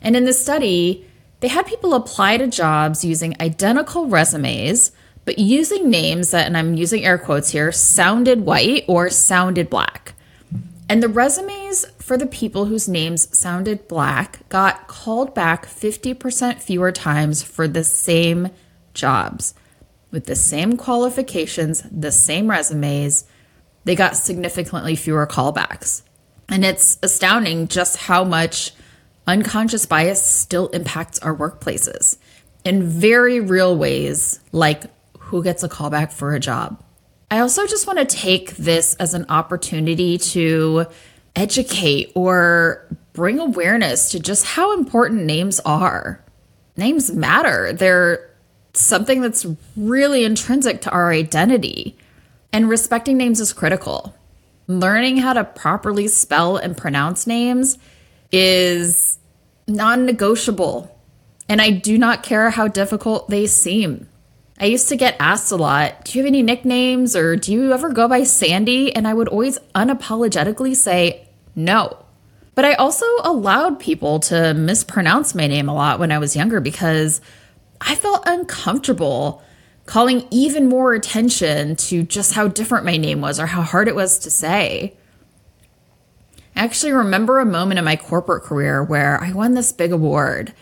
And 0.00 0.14
in 0.14 0.26
this 0.26 0.40
study, 0.40 1.09
they 1.40 1.48
had 1.48 1.66
people 1.66 1.94
apply 1.94 2.36
to 2.36 2.46
jobs 2.46 3.04
using 3.04 3.34
identical 3.40 4.06
resumes, 4.08 4.92
but 5.24 5.38
using 5.38 5.90
names 5.90 6.30
that, 6.30 6.46
and 6.46 6.56
I'm 6.56 6.74
using 6.74 7.04
air 7.04 7.18
quotes 7.18 7.50
here, 7.50 7.72
sounded 7.72 8.42
white 8.42 8.84
or 8.88 9.10
sounded 9.10 9.68
black. 9.70 10.14
And 10.88 11.02
the 11.02 11.08
resumes 11.08 11.86
for 11.98 12.16
the 12.16 12.26
people 12.26 12.64
whose 12.64 12.88
names 12.88 13.36
sounded 13.36 13.86
black 13.86 14.48
got 14.48 14.88
called 14.88 15.34
back 15.34 15.66
50% 15.66 16.60
fewer 16.60 16.90
times 16.90 17.42
for 17.42 17.68
the 17.68 17.84
same 17.84 18.48
jobs. 18.92 19.54
With 20.10 20.26
the 20.26 20.34
same 20.34 20.76
qualifications, 20.76 21.84
the 21.90 22.10
same 22.10 22.50
resumes, 22.50 23.24
they 23.84 23.94
got 23.94 24.16
significantly 24.16 24.96
fewer 24.96 25.26
callbacks. 25.26 26.02
And 26.48 26.64
it's 26.64 26.98
astounding 27.02 27.68
just 27.68 27.96
how 27.96 28.24
much 28.24 28.72
unconscious 29.30 29.86
bias 29.86 30.20
still 30.20 30.66
impacts 30.68 31.20
our 31.20 31.34
workplaces 31.34 32.18
in 32.64 32.82
very 32.82 33.38
real 33.38 33.76
ways, 33.76 34.40
like 34.50 34.82
who 35.18 35.42
gets 35.44 35.62
a 35.62 35.68
callback 35.68 36.12
for 36.12 36.34
a 36.34 36.40
job. 36.40 36.82
I 37.30 37.38
also 37.38 37.64
just 37.68 37.86
want 37.86 38.00
to 38.00 38.04
take 38.04 38.56
this 38.56 38.94
as 38.94 39.14
an 39.14 39.26
opportunity 39.28 40.18
to 40.18 40.86
educate 41.36 42.10
or 42.16 42.84
bring 43.12 43.38
awareness 43.38 44.10
to 44.10 44.18
just 44.18 44.44
how 44.44 44.74
important 44.76 45.22
names 45.22 45.60
are. 45.60 46.20
Names 46.76 47.12
matter. 47.12 47.72
They're 47.72 48.28
something 48.72 49.20
that's 49.20 49.46
really 49.76 50.24
intrinsic 50.24 50.80
to 50.82 50.90
our 50.90 51.12
identity. 51.12 51.96
And 52.52 52.68
respecting 52.68 53.16
names 53.16 53.38
is 53.38 53.52
critical. 53.52 54.12
Learning 54.66 55.18
how 55.18 55.34
to 55.34 55.44
properly 55.44 56.08
spell 56.08 56.56
and 56.56 56.76
pronounce 56.76 57.28
names 57.28 57.78
is 58.32 59.19
non 59.70 60.04
negotiable. 60.04 60.96
And 61.48 61.60
I 61.60 61.70
do 61.70 61.98
not 61.98 62.22
care 62.22 62.50
how 62.50 62.68
difficult 62.68 63.28
they 63.28 63.46
seem. 63.46 64.08
I 64.58 64.66
used 64.66 64.88
to 64.90 64.96
get 64.96 65.16
asked 65.18 65.50
a 65.50 65.56
lot, 65.56 66.04
Do 66.04 66.18
you 66.18 66.24
have 66.24 66.28
any 66.28 66.42
nicknames 66.42 67.16
or 67.16 67.34
do 67.34 67.52
you 67.52 67.72
ever 67.72 67.90
go 67.90 68.06
by 68.08 68.24
Sandy? 68.24 68.94
And 68.94 69.08
I 69.08 69.14
would 69.14 69.28
always 69.28 69.58
unapologetically 69.74 70.76
say 70.76 71.26
no. 71.56 72.04
But 72.54 72.66
I 72.66 72.74
also 72.74 73.06
allowed 73.24 73.80
people 73.80 74.20
to 74.20 74.52
mispronounce 74.52 75.34
my 75.34 75.46
name 75.46 75.68
a 75.68 75.74
lot 75.74 75.98
when 75.98 76.12
I 76.12 76.18
was 76.18 76.36
younger 76.36 76.60
because 76.60 77.22
I 77.80 77.94
felt 77.94 78.24
uncomfortable 78.26 79.42
calling 79.86 80.26
even 80.30 80.68
more 80.68 80.94
attention 80.94 81.74
to 81.74 82.02
just 82.02 82.34
how 82.34 82.48
different 82.48 82.84
my 82.84 82.96
name 82.96 83.20
was 83.20 83.40
or 83.40 83.46
how 83.46 83.62
hard 83.62 83.88
it 83.88 83.94
was 83.94 84.18
to 84.20 84.30
say. 84.30 84.94
I 86.56 86.64
actually 86.64 86.92
remember 86.92 87.38
a 87.38 87.46
moment 87.46 87.78
in 87.78 87.84
my 87.84 87.96
corporate 87.96 88.42
career 88.42 88.82
where 88.82 89.20
I 89.22 89.32
won 89.32 89.54
this 89.54 89.72
big 89.72 89.92
award. 89.92 90.52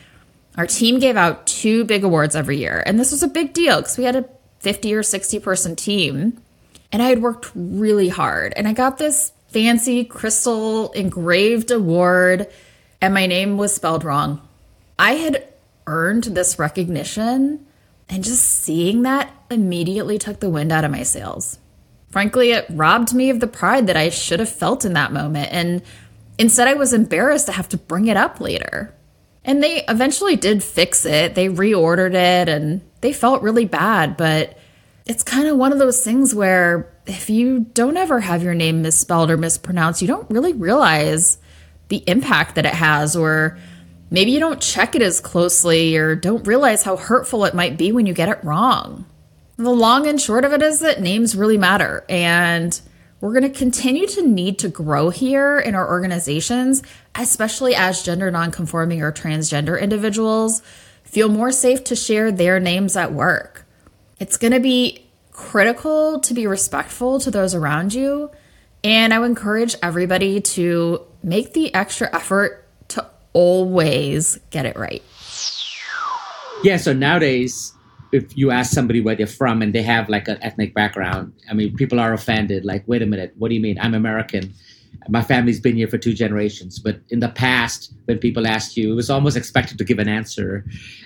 Our 0.57 0.67
team 0.67 0.99
gave 0.99 1.17
out 1.17 1.47
two 1.47 1.85
big 1.85 2.05
awards 2.05 2.37
every 2.37 2.59
year, 2.59 2.83
and 2.87 2.99
this 2.99 3.13
was 3.13 3.23
a 3.23 3.29
big 3.29 3.53
deal 3.53 3.77
because 3.79 3.99
we 3.99 4.05
had 4.05 4.17
a 4.17 4.29
50 4.61 4.95
or 4.95 5.03
60 5.03 5.39
person 5.41 5.77
team. 5.77 6.41
And 6.91 7.03
I 7.03 7.09
had 7.09 7.23
worked 7.23 7.51
really 7.55 8.09
hard, 8.09 8.55
and 8.57 8.67
I 8.67 8.73
got 8.73 8.99
this 8.99 9.33
fancy 9.49 10.05
crystal 10.05 10.91
engraved 10.93 11.71
award, 11.71 12.49
and 13.01 13.15
my 13.15 13.27
name 13.27 13.57
was 13.57 13.75
spelled 13.75 14.05
wrong. 14.05 14.41
I 14.99 15.13
had 15.13 15.47
earned 15.87 16.25
this 16.25 16.59
recognition, 16.59 17.67
and 18.09 18.25
just 18.25 18.43
seeing 18.43 19.03
that 19.03 19.33
immediately 19.51 20.19
took 20.19 20.41
the 20.41 20.51
wind 20.51 20.73
out 20.73 20.85
of 20.85 20.91
my 20.91 21.03
sails. 21.03 21.59
Frankly, 22.11 22.53
it 22.53 22.67
robbed 22.71 23.15
me 23.15 23.31
of 23.31 23.41
the 23.41 23.47
pride 23.47 23.87
that 23.87 23.97
I 23.97 24.09
should 24.09 24.41
have 24.41 24.49
felt 24.49 24.85
in 24.85 24.95
that 24.95 25.13
moment, 25.13 25.51
and 25.53 25.83
instead 26.39 26.69
I 26.69 26.75
was 26.75 26.93
embarrassed 26.93 27.47
to 27.47 27.53
have 27.53 27.69
to 27.71 27.77
bring 27.77 28.07
it 28.07 28.17
up 28.17 28.41
later. 28.41 28.95
And 29.45 29.63
they 29.63 29.85
eventually 29.87 30.37
did 30.37 30.63
fix 30.63 31.07
it. 31.07 31.35
They 31.35 31.49
reordered 31.49 32.15
it 32.15 32.49
and 32.49 32.83
they 33.01 33.13
felt 33.13 33.43
really 33.43 33.65
bad, 33.65 34.17
but 34.17 34.59
it's 35.07 35.23
kind 35.23 35.49
of 35.49 35.57
one 35.57 35.73
of 35.73 35.79
those 35.79 36.05
things 36.05 36.35
where 36.35 36.93
if 37.07 37.31
you 37.31 37.61
don't 37.73 37.97
ever 37.97 38.21
have 38.21 38.43
your 38.43 38.55
name 38.55 38.83
misspelled 38.83 39.31
or 39.31 39.39
mispronounced, 39.39 40.03
you 40.03 40.09
don't 40.09 40.31
really 40.31 40.53
realize 40.53 41.39
the 41.89 42.05
impact 42.07 42.57
that 42.57 42.67
it 42.67 42.75
has, 42.75 43.17
or 43.17 43.59
maybe 44.11 44.31
you 44.31 44.41
don't 44.41 44.61
check 44.61 44.95
it 44.95 45.01
as 45.01 45.21
closely 45.21 45.97
or 45.97 46.15
don't 46.15 46.47
realize 46.47 46.83
how 46.83 46.97
hurtful 46.97 47.47
it 47.47 47.55
might 47.55 47.79
be 47.79 47.91
when 47.93 48.05
you 48.05 48.13
get 48.13 48.29
it 48.29 48.45
wrong. 48.45 49.07
The 49.59 49.71
long 49.71 50.07
and 50.07 50.21
short 50.21 50.45
of 50.45 50.53
it 50.53 50.63
is 50.63 50.79
that 50.81 51.01
names 51.01 51.35
really 51.35 51.59
matter. 51.59 52.05
And 52.09 52.81
we're 53.21 53.33
going 53.33 53.53
to 53.53 53.59
continue 53.59 54.07
to 54.07 54.23
need 54.25 54.61
to 54.61 54.69
grow 54.69 55.11
here 55.11 55.59
in 55.59 55.75
our 55.75 55.89
organizations, 55.89 56.85
especially 57.17 57.75
as 57.75 58.05
gender 58.05 58.31
nonconforming 58.31 59.03
or 59.03 59.11
transgender 59.11 59.81
individuals 59.81 60.63
feel 61.03 61.29
more 61.29 61.51
safe 61.51 61.83
to 61.85 61.97
share 61.97 62.31
their 62.31 62.61
names 62.61 62.97
at 62.97 63.13
work. 63.13 63.67
It's 64.21 64.37
going 64.37 64.53
to 64.53 64.61
be 64.61 65.09
critical 65.33 66.21
to 66.21 66.35
be 66.35 66.47
respectful 66.47 67.19
to 67.19 67.31
those 67.31 67.53
around 67.55 67.95
you. 67.95 68.31
And 68.85 69.13
I 69.13 69.19
would 69.19 69.27
encourage 69.27 69.75
everybody 69.83 70.41
to 70.41 71.05
make 71.25 71.53
the 71.55 71.75
extra 71.75 72.15
effort 72.15 72.65
to 72.89 73.05
always 73.33 74.39
get 74.51 74.67
it 74.67 74.77
right. 74.77 75.03
Yeah, 76.63 76.77
so 76.77 76.93
nowadays, 76.93 77.73
if 78.13 78.37
you 78.37 78.51
ask 78.51 78.73
somebody 78.73 79.01
where 79.01 79.15
they're 79.15 79.27
from 79.27 79.63
and 79.63 79.75
they 79.75 79.83
have 79.83 80.09
like 80.09 80.29
an 80.29 80.39
ethnic 80.43 80.75
background, 80.75 81.33
I 81.51 81.55
mean, 81.55 81.77
people 81.77 82.01
are 82.01 82.13
offended. 82.13 82.65
Like, 82.65 82.85
wait 82.87 83.03
a 83.03 83.07
minute, 83.07 83.35
what 83.37 83.49
do 83.49 83.55
you 83.55 83.61
mean? 83.61 83.79
I'm 83.79 83.95
American. 83.95 84.53
My 85.09 85.23
family's 85.23 85.61
been 85.61 85.77
here 85.77 85.89
for 85.89 85.99
two 85.99 86.15
generations. 86.15 86.79
But 86.79 87.01
in 87.11 87.21
the 87.21 87.29
past, 87.29 87.93
when 88.07 88.19
people 88.19 88.47
asked 88.47 88.77
you, 88.77 88.93
it 88.93 88.95
was 88.95 89.11
almost 89.11 89.37
expected 89.37 89.79
to 89.79 89.85
give 89.85 89.99
an 89.99 90.09
answer. 90.09 90.65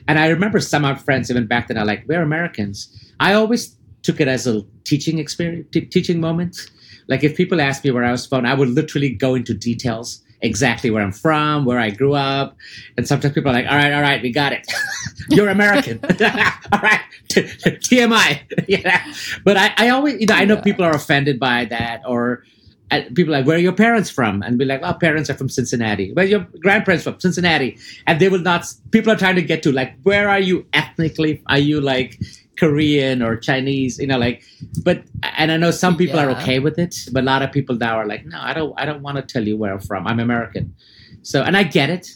And 0.09 0.19
I 0.19 0.29
remember 0.29 0.61
some 0.61 0.85
of 0.85 0.97
my 0.97 1.03
friends, 1.03 1.31
even 1.31 1.47
back 1.47 1.69
then, 1.69 1.79
are 1.79 1.85
like, 1.85 2.05
we're 2.07 2.23
Americans. 2.23 2.89
I 3.21 3.35
always 3.35 3.77
took 4.03 4.21
it 4.21 4.29
as 4.29 4.47
a 4.47 4.63
teaching 4.85 5.19
experience, 5.19 5.67
t- 5.73 5.87
teaching 5.87 6.21
moment. 6.21 6.71
Like 7.09 7.25
if 7.25 7.37
people 7.37 7.61
asked 7.61 7.85
me 7.85 7.91
where 7.91 8.05
I 8.05 8.13
was 8.13 8.27
from, 8.27 8.47
I 8.47 8.55
would 8.55 8.69
literally 8.69 9.11
go 9.11 9.35
into 9.35 9.55
details 9.55 10.23
exactly 10.43 10.91
where 10.91 11.03
I'm 11.03 11.13
from, 11.13 11.65
where 11.65 11.79
I 11.79 11.91
grew 11.91 12.15
up. 12.15 12.57
And 12.97 13.07
sometimes 13.07 13.35
people 13.35 13.51
are 13.51 13.55
like, 13.55 13.67
all 13.67 13.77
right, 13.77 13.93
all 13.93 14.03
right, 14.03 14.21
we 14.21 14.33
got 14.33 14.53
it. 14.53 14.71
You're 15.31 15.49
American. 15.49 16.01
all 16.03 16.81
right. 16.81 17.01
TMI. 17.31 18.41
yeah. 18.69 19.05
But 19.45 19.57
I, 19.57 19.73
I 19.77 19.89
always, 19.91 20.21
you 20.21 20.27
know, 20.27 20.35
I 20.35 20.45
know 20.45 20.61
people 20.61 20.85
are 20.85 20.95
offended 20.95 21.39
by 21.39 21.65
that 21.67 22.03
or 22.07 22.45
uh, 22.91 23.03
people 23.15 23.33
like, 23.33 23.47
where 23.47 23.57
are 23.57 23.61
your 23.61 23.73
parents 23.73 24.11
from? 24.11 24.43
And 24.43 24.59
be 24.59 24.65
like, 24.65 24.81
oh, 24.83 24.93
parents 24.93 25.31
are 25.31 25.35
from 25.35 25.49
Cincinnati. 25.49 26.13
Where 26.13 26.27
your 26.27 26.47
grandparents 26.61 27.05
from? 27.05 27.19
Cincinnati. 27.21 27.79
And 28.07 28.21
they 28.21 28.29
will 28.29 28.41
not, 28.41 28.67
people 28.91 29.13
are 29.13 29.17
trying 29.17 29.37
to 29.37 29.43
get 29.43 29.63
to 29.63 29.73
like, 29.73 29.95
where 30.03 30.29
are 30.29 30.41
you 30.41 30.67
ethnically? 30.75 31.43
Are 31.47 31.59
you 31.59 31.81
like, 31.81 32.21
Korean 32.59 33.23
or 33.23 33.37
Chinese, 33.37 33.99
you 33.99 34.07
know, 34.07 34.19
like, 34.19 34.43
but, 34.85 35.03
and 35.23 35.51
I 35.51 35.57
know 35.57 35.71
some 35.71 35.97
people 35.97 36.17
yeah. 36.17 36.27
are 36.27 36.31
okay 36.43 36.59
with 36.59 36.79
it, 36.79 36.97
but 37.13 37.23
a 37.23 37.27
lot 37.27 37.43
of 37.43 37.51
people 37.51 37.77
now 37.77 37.97
are 37.97 38.07
like, 38.07 38.27
no, 38.27 38.39
I 38.41 38.53
don't, 38.53 38.75
I 38.79 38.85
don't 38.85 39.03
want 39.03 39.17
to 39.17 39.23
tell 39.23 39.47
you 39.47 39.57
where 39.57 39.73
I'm 39.73 39.81
from. 39.81 40.07
I'm 40.07 40.21
American. 40.21 40.75
So, 41.23 41.43
and 41.43 41.57
I 41.57 41.63
get 41.63 41.91
it. 41.91 42.09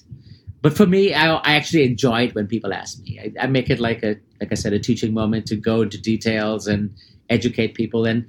But 0.62 0.76
for 0.76 0.86
me, 0.86 1.14
I, 1.14 1.34
I 1.34 1.54
actually 1.54 1.84
enjoy 1.84 2.24
it 2.24 2.34
when 2.34 2.46
people 2.46 2.72
ask 2.72 3.00
me. 3.02 3.20
I, 3.20 3.44
I 3.44 3.46
make 3.46 3.70
it 3.70 3.78
like 3.78 4.02
a, 4.02 4.16
like 4.40 4.50
I 4.52 4.56
said, 4.56 4.72
a 4.72 4.78
teaching 4.78 5.14
moment 5.14 5.46
to 5.46 5.56
go 5.56 5.82
into 5.82 6.00
details 6.00 6.66
and 6.66 6.94
educate 7.30 7.74
people. 7.74 8.04
And 8.04 8.26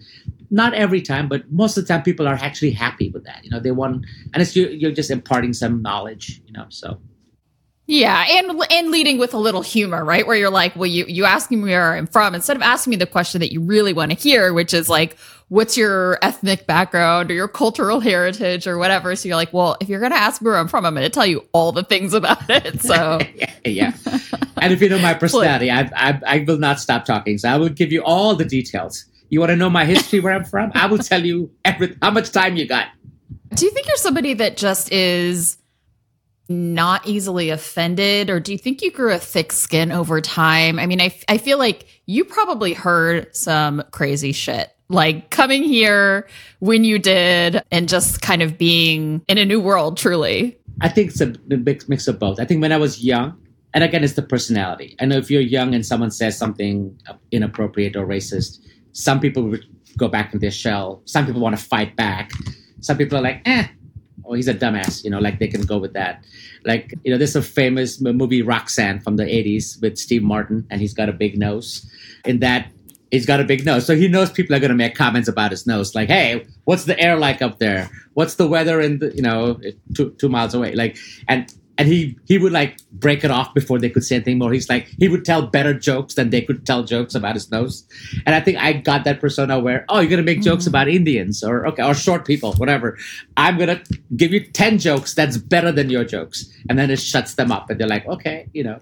not 0.50 0.74
every 0.74 1.02
time, 1.02 1.28
but 1.28 1.52
most 1.52 1.78
of 1.78 1.86
the 1.86 1.94
time, 1.94 2.04
people 2.04 2.28
are 2.28 2.36
actually 2.36 2.72
happy 2.72 3.10
with 3.10 3.26
that. 3.26 3.44
You 3.44 3.50
know, 3.50 3.60
they 3.60 3.72
want, 3.72 4.06
and 4.34 4.42
it's 4.42 4.56
you, 4.56 4.68
you're 4.68 4.92
just 4.92 5.12
imparting 5.12 5.54
some 5.54 5.82
knowledge. 5.82 6.42
You 6.46 6.54
know, 6.54 6.66
so 6.70 7.00
yeah, 7.90 8.26
and 8.28 8.62
and 8.70 8.92
leading 8.92 9.18
with 9.18 9.34
a 9.34 9.38
little 9.38 9.62
humor, 9.62 10.04
right? 10.04 10.28
Where 10.28 10.36
you're 10.36 10.50
like, 10.50 10.76
well, 10.76 10.88
you 10.88 11.06
you 11.08 11.24
asking 11.24 11.64
me 11.64 11.72
where 11.72 11.94
I'm 11.94 12.06
from 12.06 12.36
instead 12.36 12.58
of 12.58 12.62
asking 12.62 12.92
me 12.92 12.98
the 12.98 13.06
question 13.06 13.40
that 13.40 13.54
you 13.54 13.62
really 13.62 13.94
want 13.94 14.12
to 14.12 14.18
hear, 14.18 14.54
which 14.54 14.74
is 14.74 14.90
like, 14.90 15.18
what's 15.48 15.78
your 15.78 16.20
ethnic 16.22 16.68
background 16.68 17.32
or 17.32 17.34
your 17.34 17.48
cultural 17.48 18.02
heritage 18.02 18.68
or 18.68 18.78
whatever. 18.78 19.16
So 19.16 19.30
you're 19.30 19.38
like, 19.38 19.54
well, 19.54 19.78
if 19.80 19.88
you're 19.88 20.02
gonna 20.02 20.16
ask 20.16 20.42
me 20.42 20.50
where 20.50 20.58
I'm 20.58 20.68
from, 20.68 20.86
I'm 20.86 20.96
gonna 20.96 21.10
tell 21.10 21.26
you 21.26 21.48
all 21.54 21.72
the 21.72 21.84
things 21.84 22.14
about 22.14 22.40
it. 22.50 22.82
So 22.82 23.20
yeah, 23.66 23.94
and 24.58 24.74
if 24.74 24.82
you 24.82 24.90
know 24.90 25.00
my 25.00 25.14
personality, 25.24 25.72
I, 25.72 25.90
I 25.96 26.22
I 26.28 26.46
will 26.46 26.58
not 26.58 26.82
stop 26.82 27.06
talking. 27.06 27.38
So 27.38 27.48
I 27.48 27.56
will 27.56 27.70
give 27.70 27.94
you 27.94 28.04
all 28.04 28.36
the 28.36 28.46
details. 28.46 29.06
You 29.30 29.40
want 29.40 29.52
to 29.52 29.56
know 29.56 29.70
my 29.70 29.86
history, 29.86 30.20
where 30.20 30.34
I'm 30.34 30.44
from? 30.44 30.74
I 30.76 30.88
will 30.88 30.98
tell 30.98 31.24
you 31.26 31.52
every 31.64 31.96
how 32.02 32.12
much 32.12 32.32
time 32.32 32.58
you 32.58 32.68
got. 32.68 32.88
Do 33.54 33.66
you 33.66 33.72
think 33.72 33.88
you're 33.88 33.96
somebody 33.96 34.34
that 34.34 34.58
just 34.58 34.92
is? 34.92 35.57
Not 36.50 37.06
easily 37.08 37.50
offended 37.50 38.30
or 38.30 38.40
do 38.40 38.52
you 38.52 38.58
think 38.58 38.82
you 38.82 38.92
grew 38.92 39.14
a 39.14 39.20
thick 39.20 39.52
skin 39.52 39.92
over 39.92 40.22
time? 40.22 40.80
I 40.80 40.86
mean 40.86 41.02
I, 41.02 41.14
I 41.28 41.38
feel 41.38 41.58
like 41.58 41.88
you 42.06 42.24
probably 42.26 42.74
heard 42.74 43.36
some 43.36 43.84
crazy 43.92 44.32
shit 44.32 44.72
like 44.90 45.30
coming 45.30 45.64
here 45.64 46.28
when 46.60 46.84
you 46.84 46.98
did 47.00 47.62
and 47.72 47.90
just 47.90 48.22
kind 48.22 48.42
of 48.42 48.58
being 48.58 49.22
in 49.28 49.38
a 49.38 49.46
new 49.46 49.60
world 49.60 49.98
truly. 49.98 50.58
I 50.80 50.90
think 50.90 51.12
it's 51.12 51.22
a 51.22 51.34
mix, 51.48 51.90
mix 51.90 52.08
of 52.08 52.20
both. 52.20 52.40
I 52.40 52.46
think 52.46 52.62
when 52.62 52.72
i 52.72 52.78
was 52.78 53.04
young 53.04 53.38
and 53.74 53.84
again 53.84 54.04
it's 54.04 54.14
the 54.14 54.22
personality. 54.22 54.96
I 55.00 55.06
know 55.06 55.18
if 55.18 55.30
you're 55.30 55.42
young 55.42 55.74
and 55.74 55.86
someone 55.86 56.12
says 56.12 56.38
something 56.38 56.98
inappropriate 57.32 57.96
or 57.96 58.06
racist 58.06 58.60
some 58.94 59.20
people 59.20 59.44
would 59.44 59.64
go 59.96 60.08
back 60.08 60.34
in 60.34 60.40
their 60.40 60.52
shell. 60.52 61.02
Some 61.06 61.26
people 61.26 61.40
want 61.40 61.58
to 61.58 61.64
fight 61.64 61.96
back. 61.96 62.32
Some 62.82 62.98
people 62.98 63.18
are 63.18 63.22
like 63.22 63.42
eh 63.46 63.68
oh, 64.26 64.34
he's 64.34 64.48
a 64.48 64.54
dumbass, 64.54 65.04
you 65.04 65.10
know, 65.10 65.20
like 65.20 65.40
they 65.40 65.48
can 65.48 65.62
go 65.62 65.78
with 65.78 65.94
that. 65.94 66.24
Like, 66.66 66.94
you 67.04 67.12
know, 67.12 67.18
there's 67.18 67.36
a 67.36 67.42
famous 67.42 68.02
movie 68.02 68.42
Roxanne 68.42 69.00
from 69.00 69.16
the 69.16 69.24
80s 69.24 69.82
with 69.82 69.98
Steve 69.98 70.24
Martin, 70.24 70.66
and 70.70 70.82
he's 70.82 70.94
got 70.94 71.10
a 71.10 71.14
big 71.14 71.38
nose. 71.38 71.90
In 72.26 72.40
that, 72.40 72.72
he's 73.12 73.26
got 73.26 73.40
a 73.40 73.44
big 73.44 73.66
nose. 73.66 73.86
So 73.86 73.96
he 73.96 74.08
knows 74.08 74.32
people 74.32 74.56
are 74.56 74.60
going 74.60 74.70
to 74.70 74.76
make 74.76 74.96
comments 74.96 75.28
about 75.28 75.52
his 75.52 75.66
nose, 75.66 75.96
like, 75.96 76.10
hey, 76.10 76.46
what's 76.66 76.86
the 76.86 77.00
air 77.00 77.18
like 77.18 77.42
up 77.42 77.60
there? 77.60 77.90
What's 78.14 78.36
the 78.36 78.48
weather 78.48 78.82
in 78.82 79.00
the, 79.00 79.16
you 79.16 79.22
know, 79.22 79.60
two, 79.96 80.12
two 80.20 80.30
miles 80.30 80.54
away? 80.54 80.74
Like, 80.74 80.98
and 81.28 81.54
and 81.80 81.88
he 81.88 82.18
he 82.26 82.38
would 82.38 82.52
like 82.52 82.78
break 82.94 83.24
it 83.24 83.30
off 83.32 83.54
before 83.54 83.78
they 83.80 83.90
could 83.90 84.04
say 84.04 84.16
anything 84.16 84.38
more. 84.40 84.52
He's 84.52 84.70
like 84.70 84.88
he 85.00 85.08
would 85.08 85.24
tell 85.26 85.46
better 85.46 85.74
jokes 85.74 86.16
than 86.16 86.30
they 86.32 86.42
could 86.42 86.66
tell 86.66 86.84
jokes 86.84 87.14
about 87.16 87.36
his 87.36 87.52
nose. 87.52 87.86
And 88.26 88.34
I 88.36 88.40
think 88.40 88.58
I 88.58 88.74
got 88.74 89.04
that 89.04 89.20
persona 89.20 89.60
where 89.60 89.86
oh 89.90 90.00
you're 90.00 90.10
gonna 90.10 90.24
make 90.24 90.42
jokes 90.42 90.64
Mm-hmm. 90.64 90.70
about 90.70 90.88
Indians 90.88 91.44
or 91.44 91.68
okay 91.68 91.84
or 91.84 91.94
short 91.94 92.26
people 92.26 92.54
whatever. 92.54 92.98
I'm 93.38 93.58
gonna 93.60 93.82
give 94.16 94.32
you 94.34 94.40
ten 94.40 94.80
jokes 94.80 95.14
that's 95.14 95.38
better 95.38 95.72
than 95.72 95.90
your 95.90 96.04
jokes, 96.04 96.46
and 96.70 96.80
then 96.80 96.90
it 96.90 97.00
shuts 97.00 97.36
them 97.36 97.52
up, 97.52 97.70
and 97.70 97.80
they're 97.80 97.88
like 97.88 98.08
okay 98.08 98.48
you 98.54 98.64
know. 98.64 98.80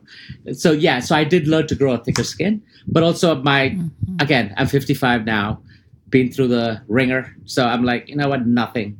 So 0.53 0.71
yeah, 0.71 0.99
so 1.01 1.15
I 1.15 1.23
did 1.25 1.47
learn 1.47 1.67
to 1.67 1.75
grow 1.75 1.93
a 1.93 1.97
thicker 2.03 2.23
skin, 2.23 2.61
but 2.87 3.03
also 3.03 3.35
my 3.41 3.69
Mm-hmm. 3.75 4.21
again 4.21 4.53
I'm 4.57 4.67
55 4.67 5.25
now, 5.25 5.59
been 6.09 6.31
through 6.31 6.47
the 6.47 6.81
ringer, 6.87 7.35
so 7.45 7.65
I'm 7.65 7.83
like 7.83 8.07
you 8.07 8.15
know 8.15 8.29
what 8.29 8.47
nothing, 8.47 8.97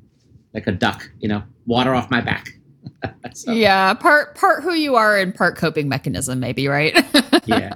like 0.54 0.68
a 0.68 0.72
duck, 0.74 1.10
you 1.20 1.30
know, 1.30 1.44
water 1.66 1.94
off 1.96 2.12
my 2.12 2.20
back. 2.22 2.50
So- 3.34 3.52
Yeah, 3.52 3.93
part 3.95 4.36
part 4.36 4.63
who 4.63 4.74
you 4.74 4.95
are 4.95 5.17
and 5.17 5.34
part 5.36 5.58
coping 5.58 5.89
mechanism, 5.89 6.39
maybe, 6.39 6.67
right? 6.67 6.93
yeah 7.45 7.74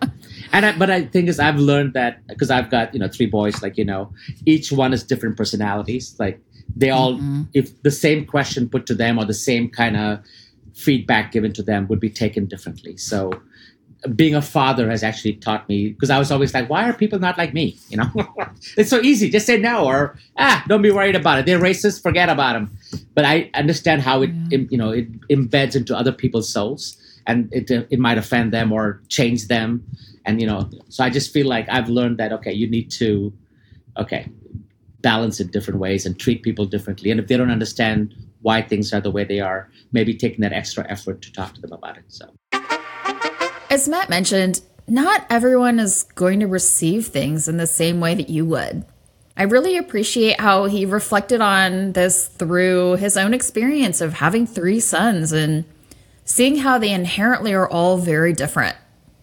and 0.52 0.66
I, 0.66 0.76
but 0.78 0.90
i 0.90 1.04
think 1.06 1.30
is 1.30 1.40
i've 1.40 1.58
learned 1.58 1.94
that 1.94 2.26
because 2.26 2.50
i've 2.50 2.72
got 2.72 2.92
you 2.92 3.00
know 3.00 3.08
three 3.08 3.28
boys 3.28 3.62
like 3.62 3.78
you 3.78 3.86
know 3.86 4.12
each 4.48 4.72
one 4.72 4.92
has 4.92 5.04
different 5.04 5.38
personalities 5.38 6.16
like 6.18 6.42
they 6.76 6.90
all 6.90 7.18
Mhm. 7.20 7.48
if 7.54 7.80
the 7.84 7.92
same 7.92 8.26
question 8.26 8.68
put 8.68 8.88
to 8.88 8.96
them 8.96 9.20
or 9.20 9.26
the 9.26 9.34
same 9.50 9.70
kind 9.70 9.96
of 9.96 10.20
feedback 10.74 11.32
given 11.32 11.54
to 11.54 11.62
them 11.62 11.88
would 11.88 12.00
be 12.00 12.10
taken 12.10 12.48
differently 12.48 12.98
so 12.98 13.32
being 14.16 14.34
a 14.34 14.42
father 14.42 14.90
has 14.90 15.04
actually 15.04 15.34
taught 15.34 15.68
me 15.68 15.90
because 15.90 16.10
i 16.10 16.18
was 16.18 16.32
always 16.32 16.54
like 16.54 16.70
why 16.70 16.88
are 16.88 16.94
people 16.94 17.20
not 17.20 17.38
like 17.38 17.54
me? 17.54 17.78
You 17.90 17.98
know? 17.98 18.10
It's 18.78 18.90
so 18.90 19.00
easy. 19.02 19.30
Just 19.30 19.46
say 19.46 19.58
no 19.60 19.86
or 19.86 20.18
ah 20.38 20.64
don't 20.70 20.82
be 20.82 20.92
worried 20.92 21.16
about 21.16 21.40
it. 21.40 21.46
They're 21.46 21.60
racist. 21.60 22.02
Forget 22.02 22.30
about 22.30 22.54
them 22.54 22.66
but 23.16 23.26
i 23.26 23.50
understand 23.54 24.02
how 24.02 24.22
it 24.22 24.30
Yeah. 24.32 24.56
im- 24.56 24.68
you 24.72 24.78
know 24.78 24.92
it 24.92 25.08
embeds 25.30 25.76
into 25.76 25.94
other 26.02 26.14
people's 26.14 26.50
souls 26.56 26.98
and 27.28 27.50
it 27.52 27.70
uh, 27.72 27.84
it 27.90 28.00
might 28.00 28.18
offend 28.18 28.54
them 28.54 28.72
or 28.72 29.02
change 29.10 29.48
them. 29.48 29.84
And 30.26 30.40
you 30.42 30.48
know 30.48 30.70
so 30.90 31.04
i 31.04 31.10
just 31.10 31.34
feel 31.34 31.48
like 31.56 31.66
i've 31.76 31.90
learned 31.90 32.18
that 32.22 32.32
okay 32.38 32.54
you 32.62 32.68
need 32.70 32.88
to 33.02 33.34
okay 33.98 34.24
balance 35.02 35.40
it 35.44 35.52
different 35.52 35.80
ways 35.80 36.06
and 36.06 36.20
treat 36.20 36.44
people 36.44 36.66
differently. 36.66 37.10
And 37.12 37.20
if 37.22 37.28
they 37.28 37.38
don't 37.38 37.52
understand 37.52 38.14
why 38.42 38.62
things 38.62 38.94
are 38.94 39.02
the 39.02 39.12
way 39.12 39.24
they 39.24 39.40
are 39.40 39.70
maybe 39.92 40.14
taking 40.14 40.42
that 40.46 40.54
extra 40.54 40.84
effort 40.96 41.22
to 41.24 41.30
talk 41.34 41.54
to 41.56 41.62
them 41.62 41.74
about 41.74 41.98
it 41.98 42.04
so 42.08 42.26
As 43.70 43.88
Matt 43.88 44.10
mentioned, 44.10 44.62
not 44.88 45.28
everyone 45.30 45.80
is 45.80 46.04
going 46.16 46.40
to 46.40 46.48
receive 46.48 47.08
things 47.08 47.48
in 47.48 47.58
the 47.58 47.68
same 47.68 48.00
way 48.00 48.16
that 48.16 48.30
you 48.30 48.44
would. 48.46 48.84
I 49.38 49.44
really 49.44 49.78
appreciate 49.78 50.40
how 50.42 50.66
he 50.66 50.86
reflected 50.86 51.40
on 51.40 51.94
this 51.94 52.28
through 52.28 52.96
his 52.96 53.16
own 53.16 53.34
experience 53.34 54.02
of 54.02 54.14
having 54.14 54.48
three 54.48 54.80
sons 54.80 55.32
and 55.32 55.66
seeing 56.26 56.58
how 56.58 56.80
they 56.80 56.92
inherently 56.92 57.54
are 57.54 57.70
all 57.70 57.98
very 57.98 58.34
different. 58.34 58.76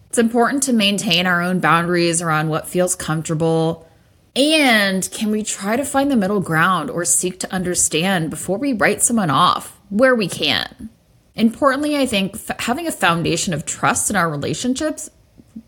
It's 0.09 0.17
important 0.17 0.63
to 0.63 0.73
maintain 0.73 1.27
our 1.27 1.41
own 1.41 1.59
boundaries 1.59 2.21
around 2.21 2.47
what 2.47 2.69
feels 2.69 2.95
comfortable. 2.95 3.85
And 4.33 5.07
can 5.11 5.29
we 5.29 5.43
try 5.43 5.75
to 5.75 5.83
find 5.83 6.09
the 6.09 6.15
middle 6.15 6.39
ground 6.39 6.89
or 6.89 7.03
seek 7.03 7.39
to 7.41 7.53
understand 7.53 8.29
before 8.29 8.57
we 8.57 8.71
write 8.71 9.03
someone 9.03 9.29
off 9.29 9.77
where 9.89 10.15
we 10.15 10.29
can? 10.29 10.89
Importantly, 11.37 11.95
I 11.95 12.07
think 12.07 12.35
f- 12.35 12.59
having 12.59 12.87
a 12.87 12.91
foundation 12.91 13.53
of 13.53 13.65
trust 13.65 14.09
in 14.09 14.15
our 14.15 14.29
relationships 14.29 15.09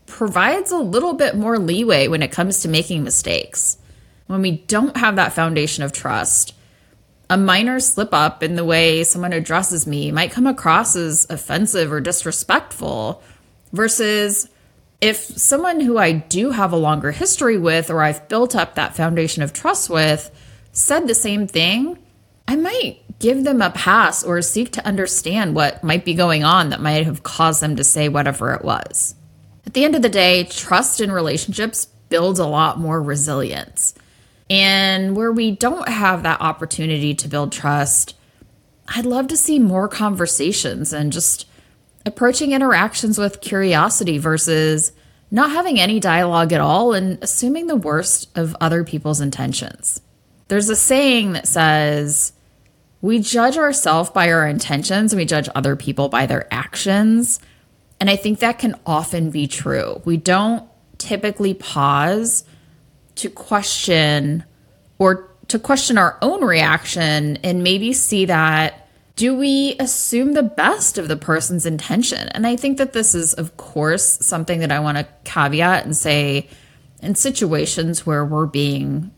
provides 0.06 0.72
a 0.72 0.76
little 0.76 1.14
bit 1.14 1.36
more 1.36 1.58
leeway 1.58 2.08
when 2.08 2.22
it 2.22 2.32
comes 2.32 2.60
to 2.60 2.68
making 2.68 3.04
mistakes. 3.04 3.78
When 4.26 4.42
we 4.42 4.50
don't 4.50 4.96
have 4.96 5.16
that 5.16 5.32
foundation 5.32 5.84
of 5.84 5.92
trust, 5.92 6.54
a 7.30 7.36
minor 7.36 7.78
slip 7.78 8.12
up 8.12 8.42
in 8.42 8.56
the 8.56 8.64
way 8.64 9.04
someone 9.04 9.32
addresses 9.32 9.86
me 9.86 10.10
might 10.10 10.32
come 10.32 10.48
across 10.48 10.96
as 10.96 11.28
offensive 11.30 11.92
or 11.92 12.00
disrespectful, 12.00 13.22
versus 13.72 14.48
if 15.00 15.18
someone 15.18 15.78
who 15.78 15.98
I 15.98 16.10
do 16.12 16.50
have 16.50 16.72
a 16.72 16.76
longer 16.76 17.12
history 17.12 17.56
with 17.56 17.90
or 17.90 18.02
I've 18.02 18.28
built 18.28 18.56
up 18.56 18.74
that 18.74 18.96
foundation 18.96 19.44
of 19.44 19.52
trust 19.52 19.88
with 19.88 20.32
said 20.72 21.06
the 21.06 21.14
same 21.14 21.46
thing, 21.46 21.98
I 22.48 22.56
might 22.56 23.02
give 23.20 23.44
them 23.44 23.62
a 23.62 23.70
pass 23.70 24.24
or 24.24 24.42
seek 24.42 24.72
to 24.72 24.86
understand 24.86 25.54
what 25.54 25.84
might 25.84 26.04
be 26.04 26.14
going 26.14 26.42
on 26.42 26.70
that 26.70 26.80
might 26.80 27.04
have 27.04 27.22
caused 27.22 27.62
them 27.62 27.76
to 27.76 27.84
say 27.84 28.08
whatever 28.08 28.52
it 28.54 28.64
was. 28.64 29.14
At 29.66 29.74
the 29.74 29.84
end 29.84 29.94
of 29.94 30.02
the 30.02 30.08
day, 30.08 30.44
trust 30.44 31.00
in 31.00 31.12
relationships 31.12 31.86
builds 32.08 32.40
a 32.40 32.46
lot 32.46 32.80
more 32.80 33.00
resilience. 33.00 33.94
And 34.48 35.14
where 35.14 35.30
we 35.30 35.52
don't 35.52 35.88
have 35.88 36.24
that 36.24 36.40
opportunity 36.40 37.14
to 37.14 37.28
build 37.28 37.52
trust, 37.52 38.16
I'd 38.88 39.06
love 39.06 39.28
to 39.28 39.36
see 39.36 39.60
more 39.60 39.86
conversations 39.86 40.92
and 40.92 41.12
just 41.12 41.46
approaching 42.04 42.52
interactions 42.52 43.18
with 43.18 43.40
curiosity 43.40 44.18
versus 44.18 44.92
not 45.30 45.50
having 45.50 45.78
any 45.78 46.00
dialogue 46.00 46.52
at 46.52 46.60
all 46.60 46.94
and 46.94 47.18
assuming 47.22 47.66
the 47.66 47.76
worst 47.76 48.36
of 48.36 48.56
other 48.60 48.82
people's 48.82 49.20
intentions. 49.20 50.00
There's 50.48 50.68
a 50.68 50.74
saying 50.74 51.34
that 51.34 51.46
says, 51.46 52.32
we 53.02 53.18
judge 53.18 53.56
ourselves 53.56 54.10
by 54.10 54.30
our 54.30 54.46
intentions 54.46 55.12
and 55.12 55.18
we 55.18 55.24
judge 55.24 55.48
other 55.54 55.76
people 55.76 56.08
by 56.08 56.26
their 56.26 56.46
actions. 56.52 57.40
And 57.98 58.10
I 58.10 58.16
think 58.16 58.40
that 58.40 58.58
can 58.58 58.78
often 58.84 59.30
be 59.30 59.46
true. 59.46 60.02
We 60.04 60.16
don't 60.16 60.68
typically 60.98 61.54
pause 61.54 62.44
to 63.16 63.30
question 63.30 64.44
or 64.98 65.30
to 65.48 65.58
question 65.58 65.98
our 65.98 66.18
own 66.22 66.44
reaction 66.44 67.38
and 67.38 67.62
maybe 67.62 67.92
see 67.92 68.26
that 68.26 68.88
do 69.16 69.36
we 69.36 69.76
assume 69.78 70.32
the 70.32 70.42
best 70.42 70.96
of 70.96 71.08
the 71.08 71.16
person's 71.16 71.66
intention? 71.66 72.28
And 72.28 72.46
I 72.46 72.56
think 72.56 72.78
that 72.78 72.94
this 72.94 73.14
is, 73.14 73.34
of 73.34 73.54
course, 73.58 74.04
something 74.24 74.60
that 74.60 74.72
I 74.72 74.80
want 74.80 74.96
to 74.96 75.06
caveat 75.24 75.84
and 75.84 75.94
say 75.94 76.48
in 77.02 77.14
situations 77.14 78.06
where 78.06 78.24
we're 78.24 78.46
being 78.46 79.10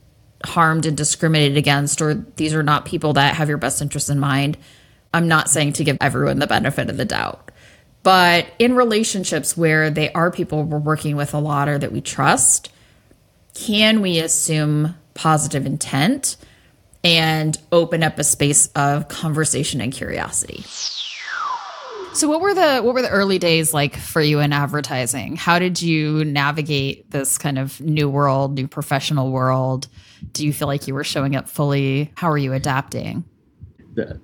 harmed 0.45 0.87
and 0.87 0.97
discriminated 0.97 1.57
against, 1.57 2.01
or 2.01 2.15
these 2.37 2.55
are 2.55 2.63
not 2.63 2.85
people 2.85 3.13
that 3.15 3.35
have 3.37 3.49
your 3.49 3.59
best 3.59 3.83
interest 3.83 4.11
in 4.11 4.19
mind. 4.19 4.57
I'm 5.15 5.29
not 5.29 5.51
saying 5.51 5.75
to 5.75 5.85
give 5.85 5.99
everyone 6.01 6.39
the 6.39 6.47
benefit 6.47 6.89
of 6.89 6.97
the 6.97 7.05
doubt. 7.05 7.51
But 8.03 8.47
in 8.59 8.75
relationships 8.75 9.57
where 9.57 9.91
they 9.91 10.13
are 10.13 10.31
people 10.31 10.65
we're 10.65 10.79
working 10.79 11.17
with 11.17 11.35
a 11.35 11.39
lot 11.39 11.69
or 11.69 11.79
that 11.79 11.93
we 11.93 12.01
trust, 12.01 12.73
can 13.55 14.01
we 14.01 14.19
assume 14.19 14.97
positive 15.15 15.67
intent 15.67 16.37
and 17.05 17.59
open 17.71 18.03
up 18.03 18.19
a 18.19 18.25
space 18.25 18.69
of 18.69 19.09
conversation 19.09 19.81
and 19.81 19.93
curiosity? 19.93 20.65
So 22.15 22.29
what 22.29 22.43
were 22.43 22.53
the 22.53 22.81
what 22.81 22.95
were 22.95 23.01
the 23.03 23.09
early 23.09 23.39
days 23.39 23.73
like 23.73 23.97
for 23.97 24.21
you 24.21 24.41
in 24.41 24.53
advertising? 24.53 25.37
How 25.37 25.59
did 25.59 25.81
you 25.81 26.25
navigate 26.25 27.11
this 27.11 27.39
kind 27.39 27.59
of 27.59 27.81
new 27.81 28.09
world, 28.09 28.55
new 28.55 28.69
professional 28.69 29.31
world? 29.31 29.89
Do 30.31 30.47
you 30.47 30.53
feel 30.53 30.69
like 30.69 30.87
you 30.87 30.95
were 30.95 31.05
showing 31.05 31.35
up 31.37 31.49
fully? 31.49 32.13
How 32.17 32.31
are 32.31 32.39
you 32.39 32.53
adapting? 32.53 33.25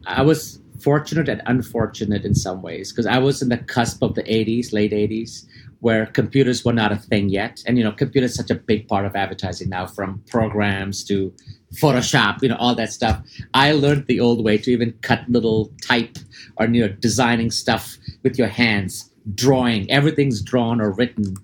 I 0.07 0.23
was 0.23 0.61
fortunate 0.81 1.29
and 1.29 1.43
unfortunate 1.47 2.25
in 2.25 2.35
some 2.35 2.63
ways 2.63 2.93
because 2.93 3.07
I 3.07 3.19
was 3.19 3.43
in 3.43 3.49
the 3.49 3.59
cusp 3.59 4.03
of 4.03 4.15
the 4.15 4.23
80s, 4.23 4.73
late 4.73 4.93
80s, 4.93 5.45
where 5.81 6.07
computers 6.07 6.65
were 6.65 6.73
not 6.73 6.93
a 6.93 6.97
thing 6.97 7.29
yet. 7.29 7.63
And, 7.67 7.79
you 7.79 7.85
know, 7.85 7.93
computers 7.93 8.35
such 8.35 8.51
a 8.51 8.55
big 8.55 8.89
part 8.89 9.05
of 9.07 9.15
advertising 9.15 9.69
now 9.69 9.87
from 9.87 10.23
programs 10.29 11.05
to 11.05 11.33
Photoshop, 11.75 12.43
you 12.43 12.49
know, 12.49 12.57
all 12.57 12.75
that 12.75 12.93
stuff. 12.93 13.23
I 13.55 13.73
learned 13.73 14.07
the 14.07 14.21
old 14.21 14.45
way 14.45 14.59
to 14.59 14.71
even 14.71 14.93
cut 15.03 15.29
little 15.29 15.71
type 15.83 16.17
or, 16.57 16.67
you 16.67 16.87
know, 16.87 16.95
designing 16.95 17.51
stuff 17.51 17.97
with 18.23 18.39
your 18.39 18.49
hands, 18.49 19.13
drawing, 19.35 19.91
everything's 19.91 20.43
drawn 20.43 20.81
or 20.81 20.93
written. 20.93 21.35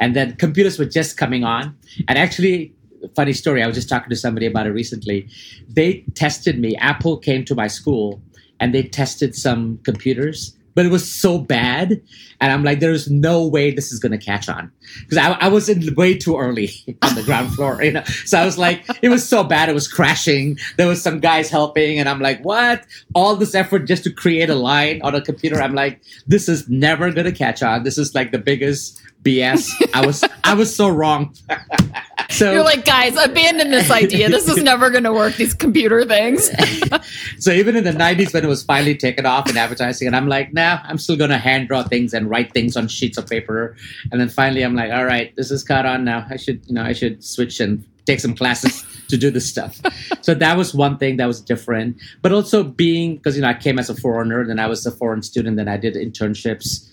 And 0.00 0.14
then 0.14 0.36
computers 0.36 0.78
were 0.78 0.86
just 0.86 1.16
coming 1.16 1.44
on. 1.44 1.76
And 2.08 2.18
actually, 2.18 2.74
funny 3.14 3.32
story, 3.32 3.62
I 3.62 3.66
was 3.66 3.76
just 3.76 3.88
talking 3.88 4.10
to 4.10 4.16
somebody 4.16 4.46
about 4.46 4.66
it 4.66 4.70
recently. 4.70 5.28
They 5.68 6.04
tested 6.14 6.58
me. 6.58 6.76
Apple 6.76 7.18
came 7.18 7.44
to 7.46 7.54
my 7.54 7.66
school 7.66 8.20
and 8.60 8.74
they 8.74 8.82
tested 8.82 9.34
some 9.34 9.78
computers, 9.78 10.56
but 10.74 10.86
it 10.86 10.90
was 10.90 11.10
so 11.10 11.38
bad. 11.38 12.00
And 12.40 12.52
I'm 12.52 12.62
like, 12.62 12.80
there's 12.80 13.10
no 13.10 13.46
way 13.46 13.70
this 13.70 13.92
is 13.92 13.98
going 13.98 14.12
to 14.12 14.24
catch 14.24 14.48
on 14.48 14.70
because 15.00 15.18
I, 15.18 15.32
I 15.32 15.48
was 15.48 15.68
in 15.68 15.94
way 15.94 16.16
too 16.16 16.36
early 16.36 16.70
on 17.02 17.14
the 17.14 17.22
ground 17.22 17.52
floor. 17.54 17.82
You 17.82 17.92
know, 17.92 18.04
so 18.24 18.38
I 18.38 18.44
was 18.44 18.58
like, 18.58 18.84
it 19.02 19.08
was 19.08 19.28
so 19.28 19.44
bad, 19.44 19.68
it 19.68 19.74
was 19.74 19.88
crashing. 19.88 20.58
There 20.76 20.86
was 20.88 21.02
some 21.02 21.20
guys 21.20 21.50
helping, 21.50 21.98
and 21.98 22.08
I'm 22.08 22.20
like, 22.20 22.42
what? 22.44 22.86
All 23.14 23.36
this 23.36 23.54
effort 23.54 23.80
just 23.80 24.04
to 24.04 24.12
create 24.12 24.50
a 24.50 24.54
line 24.54 25.00
on 25.02 25.14
a 25.14 25.20
computer. 25.20 25.60
I'm 25.60 25.74
like, 25.74 26.00
this 26.26 26.48
is 26.48 26.68
never 26.68 27.10
going 27.10 27.26
to 27.26 27.32
catch 27.32 27.62
on. 27.62 27.82
This 27.82 27.98
is 27.98 28.14
like 28.14 28.32
the 28.32 28.38
biggest 28.38 29.00
BS. 29.22 29.70
I 29.94 30.04
was, 30.04 30.24
I 30.44 30.54
was 30.54 30.74
so 30.74 30.88
wrong. 30.88 31.34
so 32.30 32.52
You're 32.52 32.64
like, 32.64 32.84
guys, 32.84 33.16
abandon 33.16 33.70
this 33.70 33.90
idea. 33.90 34.28
This 34.28 34.48
is 34.48 34.62
never 34.62 34.90
going 34.90 35.04
to 35.04 35.12
work. 35.12 35.34
These 35.34 35.54
computer 35.54 36.04
things. 36.04 36.50
so 37.38 37.52
even 37.52 37.76
in 37.76 37.84
the 37.84 37.92
90s 37.92 38.34
when 38.34 38.44
it 38.44 38.48
was 38.48 38.62
finally 38.62 38.96
taken 38.96 39.26
off 39.26 39.48
in 39.48 39.56
advertising 39.56 40.06
and 40.06 40.16
i'm 40.16 40.28
like 40.28 40.52
nah 40.52 40.80
i'm 40.84 40.98
still 40.98 41.16
going 41.16 41.30
to 41.30 41.38
hand 41.38 41.68
draw 41.68 41.82
things 41.82 42.12
and 42.14 42.28
write 42.28 42.52
things 42.52 42.76
on 42.76 42.88
sheets 42.88 43.18
of 43.18 43.26
paper 43.28 43.76
and 44.10 44.20
then 44.20 44.28
finally 44.28 44.62
i'm 44.62 44.74
like 44.74 44.92
all 44.92 45.04
right 45.04 45.34
this 45.36 45.50
is 45.50 45.62
caught 45.62 45.86
on 45.86 46.04
now 46.04 46.26
i 46.30 46.36
should 46.36 46.62
you 46.66 46.74
know 46.74 46.82
i 46.82 46.92
should 46.92 47.22
switch 47.22 47.60
and 47.60 47.84
take 48.06 48.20
some 48.20 48.34
classes 48.34 48.84
to 49.08 49.16
do 49.16 49.30
this 49.30 49.48
stuff. 49.48 49.80
so 50.22 50.34
that 50.34 50.56
was 50.56 50.74
one 50.74 50.98
thing 50.98 51.16
that 51.18 51.26
was 51.26 51.40
different. 51.40 51.96
But 52.20 52.32
also 52.32 52.62
being 52.64 53.16
because 53.16 53.36
you 53.36 53.42
know 53.42 53.48
I 53.48 53.54
came 53.54 53.78
as 53.78 53.90
a 53.90 53.94
foreigner, 53.94 54.44
then 54.46 54.58
I 54.58 54.66
was 54.66 54.84
a 54.86 54.90
foreign 54.90 55.22
student, 55.22 55.56
then 55.56 55.68
I 55.68 55.76
did 55.76 55.94
internships. 55.94 56.88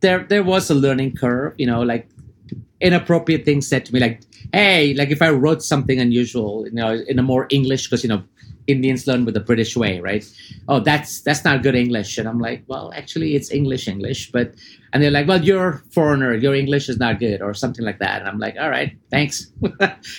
There 0.00 0.24
there 0.24 0.42
was 0.42 0.70
a 0.70 0.74
learning 0.74 1.16
curve, 1.16 1.54
you 1.58 1.66
know, 1.66 1.82
like 1.82 2.08
inappropriate 2.80 3.44
things 3.44 3.66
said 3.66 3.84
to 3.86 3.92
me, 3.92 4.00
like, 4.00 4.22
hey, 4.52 4.94
like 4.94 5.10
if 5.10 5.20
I 5.20 5.30
wrote 5.30 5.62
something 5.62 5.98
unusual, 5.98 6.64
you 6.66 6.72
know, 6.72 6.92
in 7.08 7.18
a 7.18 7.22
more 7.22 7.46
English, 7.50 7.86
because 7.86 8.02
you 8.04 8.08
know, 8.08 8.22
Indians 8.66 9.06
learn 9.06 9.24
with 9.24 9.34
the 9.34 9.40
British 9.40 9.76
way, 9.76 9.98
right? 10.00 10.24
Oh, 10.68 10.78
that's 10.78 11.22
that's 11.22 11.44
not 11.44 11.62
good 11.62 11.74
English, 11.74 12.18
and 12.18 12.28
I'm 12.28 12.38
like, 12.38 12.62
well, 12.66 12.92
actually, 12.94 13.34
it's 13.34 13.50
English 13.50 13.88
English, 13.88 14.30
but 14.30 14.54
and 14.92 15.02
they're 15.02 15.10
like, 15.10 15.26
well, 15.26 15.42
you're 15.42 15.82
foreigner, 15.90 16.34
your 16.34 16.54
English 16.54 16.88
is 16.88 16.98
not 16.98 17.18
good, 17.18 17.42
or 17.42 17.54
something 17.54 17.84
like 17.84 17.98
that, 17.98 18.20
and 18.20 18.28
I'm 18.28 18.38
like, 18.38 18.56
all 18.60 18.70
right, 18.70 18.96
thanks, 19.10 19.50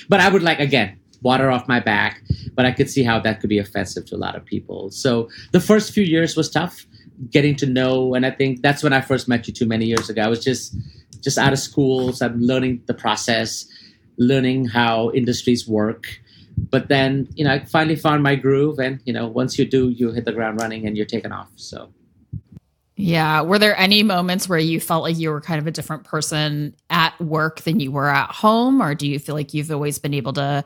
but 0.10 0.20
I 0.20 0.30
would 0.30 0.44
like 0.44 0.60
again 0.60 1.00
water 1.22 1.52
off 1.52 1.68
my 1.68 1.80
back, 1.80 2.22
but 2.56 2.65
I 2.65 2.72
could 2.72 2.89
see 2.89 3.04
how 3.04 3.20
that 3.20 3.39
could 3.39 3.50
be 3.50 3.60
offensive 3.60 4.06
to 4.06 4.15
a 4.15 4.18
lot 4.18 4.36
of 4.36 4.46
people. 4.46 4.89
So 4.89 5.30
the 5.52 5.60
first 5.60 5.92
few 5.92 6.04
years 6.04 6.36
was 6.36 6.50
tough, 6.50 6.86
getting 7.32 7.56
to 7.58 7.66
know, 7.66 8.14
and 8.14 8.26
I 8.26 8.32
think 8.32 8.62
that's 8.62 8.84
when 8.84 8.94
I 8.94 9.02
first 9.02 9.28
met 9.28 9.48
you 9.48 9.54
too 9.54 9.66
many 9.66 9.86
years 9.86 10.10
ago. 10.10 10.22
I 10.22 10.28
was 10.28 10.44
just 10.44 10.76
just 11.22 11.38
out 11.38 11.54
of 11.54 11.60
school, 11.60 12.14
so 12.14 12.26
I'm 12.26 12.40
learning 12.40 12.84
the 12.86 12.94
process, 12.94 13.66
learning 14.18 14.66
how 14.66 15.12
industries 15.12 15.68
work. 15.68 16.06
But 16.58 16.90
then 16.90 17.30
you 17.36 17.46
know 17.46 17.54
i 17.54 17.60
finally 17.66 17.96
found 17.96 18.22
my 18.22 18.36
groove 18.36 18.80
and 18.80 19.00
you 19.06 19.14
know 19.14 19.28
once 19.28 19.58
you 19.58 19.64
do 19.64 19.90
you 19.90 20.12
hit 20.12 20.26
the 20.26 20.34
ground 20.34 20.60
running 20.60 20.86
and 20.86 20.98
you're 20.98 21.06
taken 21.06 21.32
off 21.32 21.50
so. 21.56 21.90
Yeah. 23.02 23.44
Were 23.44 23.58
there 23.58 23.78
any 23.80 24.04
moments 24.04 24.50
where 24.50 24.60
you 24.60 24.82
felt 24.82 25.04
like 25.04 25.18
you 25.18 25.30
were 25.32 25.40
kind 25.40 25.58
of 25.58 25.68
a 25.68 25.72
different 25.72 26.04
person 26.04 26.76
at 26.90 27.18
work 27.22 27.62
than 27.62 27.80
you 27.80 27.94
were 27.94 28.10
at 28.10 28.30
home 28.30 28.82
or 28.82 28.94
do 28.94 29.08
you 29.08 29.20
feel 29.20 29.36
like 29.36 29.54
you've 29.54 29.72
always 29.72 30.00
been 30.00 30.14
able 30.14 30.34
to 30.34 30.66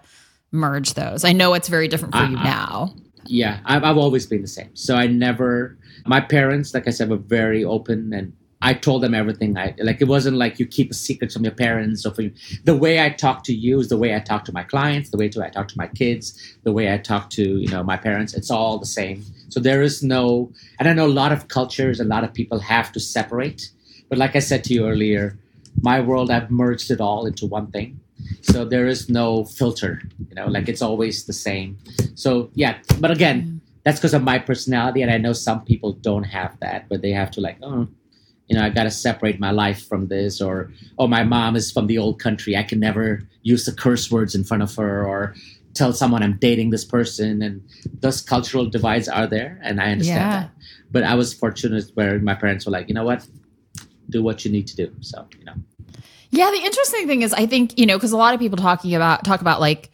merge 0.51 0.95
those? 0.95 1.23
I 1.23 1.31
know 1.33 1.53
it's 1.53 1.67
very 1.67 1.87
different 1.87 2.15
for 2.15 2.21
uh, 2.21 2.29
you 2.29 2.35
now. 2.37 2.95
Yeah. 3.27 3.59
I've, 3.65 3.83
I've 3.83 3.97
always 3.97 4.25
been 4.25 4.41
the 4.41 4.47
same. 4.47 4.75
So 4.75 4.95
i 4.95 5.05
never 5.05 5.77
my 6.05 6.19
parents 6.19 6.73
like 6.73 6.87
i 6.87 6.91
said 6.91 7.09
were 7.09 7.17
very 7.17 7.63
open 7.63 8.13
and 8.13 8.33
I 8.63 8.73
told 8.73 9.03
them 9.03 9.13
everything. 9.13 9.57
I 9.57 9.75
like 9.79 9.99
it 10.01 10.07
wasn't 10.07 10.37
like 10.37 10.57
you 10.57 10.65
keep 10.65 10.89
a 10.89 10.93
secret 10.93 11.33
from 11.33 11.43
your 11.43 11.53
parents 11.53 12.05
or 12.05 12.13
from 12.13 12.33
the 12.63 12.75
way 12.75 13.03
I 13.03 13.09
talk 13.09 13.43
to 13.43 13.53
you 13.53 13.79
is 13.79 13.89
the 13.89 13.97
way 13.97 14.15
I 14.15 14.19
talk 14.19 14.45
to 14.45 14.53
my 14.53 14.63
clients, 14.63 15.09
the 15.09 15.17
way 15.17 15.25
I 15.25 15.49
talk 15.49 15.67
to 15.67 15.77
my 15.77 15.87
kids, 15.87 16.55
the 16.63 16.71
way 16.71 16.91
I 16.93 16.97
talk 16.97 17.29
to 17.31 17.43
you 17.43 17.67
know 17.67 17.83
my 17.83 17.97
parents. 17.97 18.33
It's 18.33 18.49
all 18.49 18.79
the 18.79 18.85
same. 18.85 19.21
So 19.49 19.59
there 19.59 19.81
is 19.81 20.01
no. 20.01 20.49
And 20.79 20.87
I 20.87 20.93
know 20.93 21.05
a 21.05 21.19
lot 21.21 21.33
of 21.33 21.49
cultures, 21.49 21.99
a 21.99 22.05
lot 22.05 22.23
of 22.23 22.33
people 22.33 22.57
have 22.59 22.93
to 22.93 23.01
separate. 23.01 23.69
But 24.07 24.17
like 24.17 24.33
I 24.33 24.39
said 24.39 24.63
to 24.65 24.73
you 24.73 24.87
earlier, 24.87 25.37
my 25.81 25.99
world 25.99 26.31
I've 26.31 26.49
merged 26.49 26.89
it 26.89 27.01
all 27.01 27.25
into 27.25 27.45
one 27.45 27.69
thing. 27.69 27.99
So 28.43 28.63
there 28.63 28.87
is 28.87 29.09
no 29.09 29.43
filter. 29.43 30.01
You 30.29 30.35
know, 30.35 30.47
like 30.47 30.69
it's 30.69 30.81
always 30.81 31.25
the 31.25 31.33
same. 31.33 31.77
So 32.15 32.49
yeah, 32.55 32.77
but 33.01 33.11
again. 33.11 33.59
That's 33.83 33.99
because 33.99 34.13
of 34.13 34.23
my 34.23 34.39
personality, 34.39 35.01
and 35.01 35.11
I 35.11 35.17
know 35.17 35.33
some 35.33 35.65
people 35.65 35.93
don't 35.93 36.23
have 36.23 36.57
that, 36.61 36.87
but 36.87 37.01
they 37.01 37.11
have 37.11 37.31
to 37.31 37.41
like, 37.41 37.57
oh, 37.61 37.87
you 38.47 38.57
know, 38.57 38.63
I 38.63 38.69
got 38.69 38.83
to 38.83 38.91
separate 38.91 39.39
my 39.39 39.51
life 39.51 39.87
from 39.87 40.07
this, 40.07 40.41
or 40.41 40.71
oh, 40.97 41.07
my 41.07 41.23
mom 41.23 41.55
is 41.55 41.71
from 41.71 41.87
the 41.87 41.97
old 41.97 42.19
country. 42.19 42.55
I 42.55 42.63
can 42.63 42.79
never 42.79 43.27
use 43.41 43.65
the 43.65 43.73
curse 43.73 44.11
words 44.11 44.35
in 44.35 44.43
front 44.43 44.63
of 44.63 44.73
her, 44.75 45.05
or 45.05 45.35
tell 45.73 45.91
someone 45.91 46.23
I'm 46.23 46.37
dating 46.37 46.69
this 46.69 46.85
person. 46.85 47.41
And 47.41 47.61
those 47.99 48.21
cultural 48.21 48.65
divides 48.65 49.09
are 49.09 49.27
there, 49.27 49.59
and 49.63 49.81
I 49.81 49.91
understand 49.91 50.31
yeah. 50.31 50.39
that. 50.41 50.51
But 50.91 51.03
I 51.03 51.15
was 51.15 51.33
fortunate 51.33 51.91
where 51.95 52.19
my 52.19 52.35
parents 52.35 52.65
were 52.65 52.71
like, 52.71 52.87
you 52.87 52.95
know 52.95 53.05
what, 53.05 53.27
do 54.09 54.21
what 54.23 54.45
you 54.45 54.51
need 54.51 54.67
to 54.67 54.75
do. 54.75 54.93
So 55.01 55.27
you 55.37 55.45
know. 55.45 55.55
Yeah, 56.29 56.49
the 56.49 56.57
interesting 56.57 57.07
thing 57.07 57.21
is, 57.21 57.33
I 57.33 57.45
think 57.45 57.77
you 57.77 57.85
know, 57.85 57.97
because 57.97 58.11
a 58.11 58.17
lot 58.17 58.33
of 58.33 58.39
people 58.39 58.57
talking 58.57 58.95
about 58.95 59.23
talk 59.23 59.41
about 59.41 59.59
like 59.59 59.91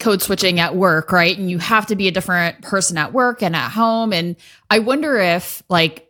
code 0.00 0.22
switching 0.22 0.60
at 0.60 0.76
work, 0.76 1.10
right? 1.12 1.36
And 1.36 1.50
you 1.50 1.58
have 1.58 1.86
to 1.86 1.96
be 1.96 2.08
a 2.08 2.12
different 2.12 2.62
person 2.62 2.96
at 2.96 3.12
work 3.12 3.42
and 3.42 3.56
at 3.56 3.70
home. 3.70 4.12
And 4.12 4.36
I 4.70 4.78
wonder 4.78 5.16
if 5.16 5.62
like 5.68 6.08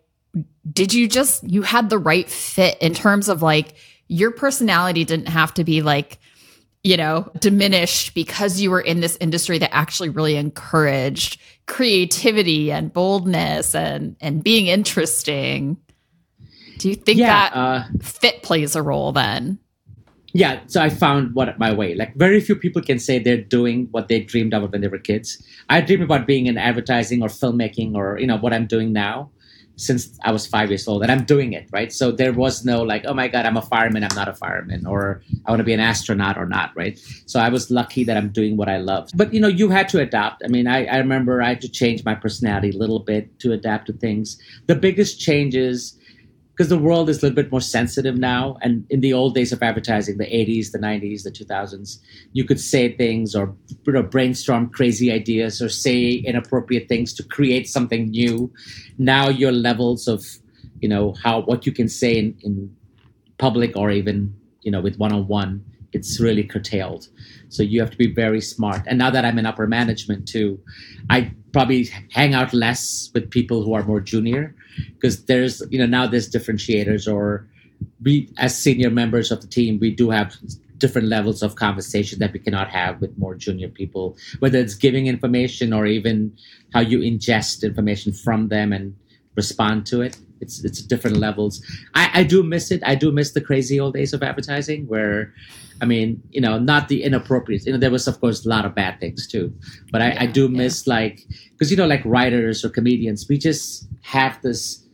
did 0.70 0.92
you 0.92 1.08
just 1.08 1.48
you 1.48 1.62
had 1.62 1.90
the 1.90 1.98
right 1.98 2.28
fit 2.28 2.78
in 2.80 2.94
terms 2.94 3.28
of 3.28 3.42
like 3.42 3.74
your 4.08 4.30
personality 4.30 5.04
didn't 5.04 5.28
have 5.28 5.54
to 5.54 5.64
be 5.64 5.82
like 5.82 6.18
you 6.82 6.96
know 6.96 7.30
diminished 7.38 8.14
because 8.14 8.60
you 8.60 8.70
were 8.70 8.80
in 8.80 9.00
this 9.00 9.16
industry 9.20 9.58
that 9.58 9.74
actually 9.74 10.08
really 10.08 10.36
encouraged 10.36 11.40
creativity 11.66 12.70
and 12.70 12.92
boldness 12.92 13.74
and 13.74 14.16
and 14.20 14.44
being 14.44 14.66
interesting 14.66 15.76
do 16.78 16.88
you 16.88 16.94
think 16.94 17.18
yeah, 17.18 17.26
that 17.50 17.56
uh, 17.56 17.84
fit 18.00 18.42
plays 18.42 18.76
a 18.76 18.82
role 18.82 19.12
then 19.12 19.58
yeah 20.34 20.60
so 20.66 20.80
i 20.80 20.88
found 20.88 21.34
what 21.34 21.58
my 21.58 21.72
way 21.72 21.94
like 21.94 22.14
very 22.16 22.40
few 22.40 22.54
people 22.54 22.82
can 22.82 22.98
say 22.98 23.18
they're 23.18 23.36
doing 23.36 23.88
what 23.92 24.08
they 24.08 24.20
dreamed 24.20 24.52
of 24.54 24.70
when 24.70 24.80
they 24.80 24.88
were 24.88 24.98
kids 24.98 25.42
i 25.68 25.80
dream 25.80 26.02
about 26.02 26.26
being 26.26 26.46
in 26.46 26.58
advertising 26.58 27.22
or 27.22 27.28
filmmaking 27.28 27.94
or 27.94 28.18
you 28.18 28.26
know 28.26 28.36
what 28.36 28.52
i'm 28.52 28.66
doing 28.66 28.92
now 28.92 29.30
since 29.78 30.18
I 30.24 30.32
was 30.32 30.46
five 30.46 30.70
years 30.70 30.86
old, 30.88 31.02
and 31.02 31.10
I'm 31.10 31.24
doing 31.24 31.52
it 31.52 31.68
right. 31.72 31.92
So 31.92 32.10
there 32.10 32.32
was 32.32 32.64
no 32.64 32.82
like, 32.82 33.04
oh 33.06 33.14
my 33.14 33.28
god, 33.28 33.46
I'm 33.46 33.56
a 33.56 33.62
fireman, 33.62 34.02
I'm 34.02 34.14
not 34.14 34.28
a 34.28 34.34
fireman, 34.34 34.84
or 34.84 35.22
I 35.46 35.52
want 35.52 35.60
to 35.60 35.64
be 35.64 35.72
an 35.72 35.80
astronaut 35.80 36.36
or 36.36 36.46
not, 36.46 36.72
right? 36.76 36.98
So 37.26 37.38
I 37.40 37.48
was 37.48 37.70
lucky 37.70 38.04
that 38.04 38.16
I'm 38.16 38.30
doing 38.30 38.56
what 38.56 38.68
I 38.68 38.78
love. 38.78 39.08
But 39.14 39.32
you 39.32 39.40
know, 39.40 39.48
you 39.48 39.70
had 39.70 39.88
to 39.90 40.00
adapt. 40.00 40.42
I 40.44 40.48
mean, 40.48 40.66
I, 40.66 40.84
I 40.86 40.98
remember 40.98 41.40
I 41.40 41.50
had 41.50 41.60
to 41.62 41.68
change 41.68 42.04
my 42.04 42.14
personality 42.14 42.70
a 42.70 42.76
little 42.76 42.98
bit 42.98 43.38
to 43.40 43.52
adapt 43.52 43.86
to 43.86 43.92
things. 43.92 44.36
The 44.66 44.74
biggest 44.74 45.20
changes 45.20 45.96
because 46.58 46.70
the 46.70 46.76
world 46.78 47.08
is 47.08 47.18
a 47.18 47.20
little 47.22 47.36
bit 47.36 47.52
more 47.52 47.60
sensitive 47.60 48.18
now. 48.18 48.56
And 48.62 48.84
in 48.90 49.00
the 49.00 49.12
old 49.12 49.32
days 49.32 49.52
of 49.52 49.62
advertising, 49.62 50.18
the 50.18 50.24
80s, 50.24 50.72
the 50.72 50.78
90s, 50.80 51.22
the 51.22 51.30
2000s, 51.30 51.98
you 52.32 52.42
could 52.42 52.58
say 52.58 52.96
things 52.96 53.36
or 53.36 53.54
you 53.86 53.92
know, 53.92 54.02
brainstorm 54.02 54.68
crazy 54.70 55.12
ideas 55.12 55.62
or 55.62 55.68
say 55.68 56.14
inappropriate 56.14 56.88
things 56.88 57.12
to 57.14 57.22
create 57.22 57.68
something 57.68 58.10
new. 58.10 58.52
Now 58.98 59.28
your 59.28 59.52
levels 59.52 60.08
of, 60.08 60.24
you 60.80 60.88
know, 60.88 61.14
how 61.22 61.42
what 61.42 61.64
you 61.64 61.70
can 61.70 61.88
say 61.88 62.18
in, 62.18 62.36
in 62.42 62.74
public 63.38 63.76
or 63.76 63.92
even, 63.92 64.34
you 64.62 64.72
know, 64.72 64.80
with 64.80 64.98
one 64.98 65.12
on 65.12 65.28
one, 65.28 65.64
it's 65.92 66.18
really 66.18 66.42
curtailed. 66.42 67.06
So 67.50 67.62
you 67.62 67.78
have 67.78 67.92
to 67.92 67.96
be 67.96 68.12
very 68.12 68.40
smart. 68.40 68.82
And 68.88 68.98
now 68.98 69.10
that 69.10 69.24
I'm 69.24 69.38
in 69.38 69.46
upper 69.46 69.68
management 69.68 70.26
too, 70.26 70.58
I 71.08 71.32
probably 71.52 71.88
hang 72.10 72.34
out 72.34 72.52
less 72.52 73.12
with 73.14 73.30
people 73.30 73.62
who 73.62 73.74
are 73.74 73.84
more 73.84 74.00
junior 74.00 74.56
because 74.94 75.24
there's 75.24 75.62
you 75.70 75.78
know 75.78 75.86
now 75.86 76.06
there's 76.06 76.30
differentiators 76.30 77.12
or 77.12 77.48
we 78.02 78.28
as 78.38 78.56
senior 78.58 78.90
members 78.90 79.30
of 79.30 79.40
the 79.40 79.46
team 79.46 79.78
we 79.80 79.90
do 79.90 80.10
have 80.10 80.34
different 80.78 81.08
levels 81.08 81.42
of 81.42 81.56
conversation 81.56 82.18
that 82.20 82.32
we 82.32 82.38
cannot 82.38 82.68
have 82.68 83.00
with 83.00 83.16
more 83.18 83.34
junior 83.34 83.68
people 83.68 84.16
whether 84.38 84.58
it's 84.58 84.74
giving 84.74 85.06
information 85.06 85.72
or 85.72 85.86
even 85.86 86.36
how 86.72 86.80
you 86.80 87.00
ingest 87.00 87.62
information 87.62 88.12
from 88.12 88.48
them 88.48 88.72
and 88.72 88.94
respond 89.36 89.86
to 89.86 90.00
it 90.02 90.16
it's 90.40 90.64
it's 90.64 90.82
different 90.82 91.16
levels 91.16 91.62
i 91.94 92.10
i 92.14 92.22
do 92.22 92.42
miss 92.42 92.70
it 92.70 92.82
i 92.84 92.94
do 92.94 93.12
miss 93.12 93.32
the 93.32 93.40
crazy 93.40 93.78
old 93.78 93.94
days 93.94 94.12
of 94.12 94.22
advertising 94.22 94.86
where 94.86 95.32
I 95.80 95.84
mean, 95.84 96.20
you 96.30 96.40
know, 96.40 96.58
not 96.58 96.88
the 96.88 97.04
inappropriate. 97.04 97.64
You 97.64 97.72
know, 97.72 97.78
there 97.78 97.90
was 97.90 98.08
of 98.08 98.20
course 98.20 98.44
a 98.44 98.48
lot 98.48 98.64
of 98.64 98.74
bad 98.74 98.98
things 98.98 99.28
too, 99.28 99.52
but 99.92 100.02
I, 100.02 100.08
yeah, 100.08 100.22
I 100.22 100.26
do 100.26 100.48
miss 100.48 100.86
yeah. 100.86 100.94
like 100.94 101.24
because 101.52 101.70
you 101.70 101.76
know, 101.76 101.86
like 101.86 102.02
writers 102.04 102.64
or 102.64 102.68
comedians, 102.68 103.28
we 103.28 103.38
just 103.38 103.86
have 104.02 104.40
this 104.42 104.84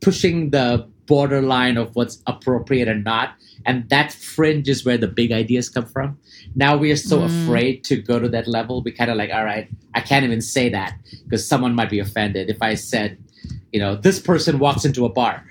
pushing 0.00 0.50
the 0.50 0.86
borderline 1.06 1.76
of 1.76 1.96
what's 1.96 2.22
appropriate 2.26 2.86
and 2.86 3.02
not. 3.02 3.34
And 3.66 3.88
that 3.88 4.12
fringe 4.12 4.68
is 4.68 4.84
where 4.84 4.98
the 4.98 5.08
big 5.08 5.32
ideas 5.32 5.68
come 5.68 5.86
from. 5.86 6.18
Now 6.54 6.76
we 6.76 6.92
are 6.92 6.96
so 6.96 7.20
mm. 7.20 7.24
afraid 7.26 7.82
to 7.84 7.96
go 7.96 8.20
to 8.20 8.28
that 8.28 8.46
level. 8.46 8.82
We 8.82 8.92
kind 8.92 9.10
of 9.10 9.16
like, 9.16 9.30
all 9.32 9.44
right, 9.44 9.68
I 9.94 10.00
can't 10.00 10.24
even 10.24 10.40
say 10.40 10.68
that 10.68 10.96
because 11.24 11.46
someone 11.46 11.74
might 11.74 11.90
be 11.90 11.98
offended 11.98 12.50
if 12.50 12.62
I 12.62 12.74
said, 12.74 13.18
you 13.72 13.80
know, 13.80 13.96
this 13.96 14.18
person 14.18 14.58
walks 14.58 14.84
into 14.84 15.04
a 15.04 15.08
bar. 15.08 15.44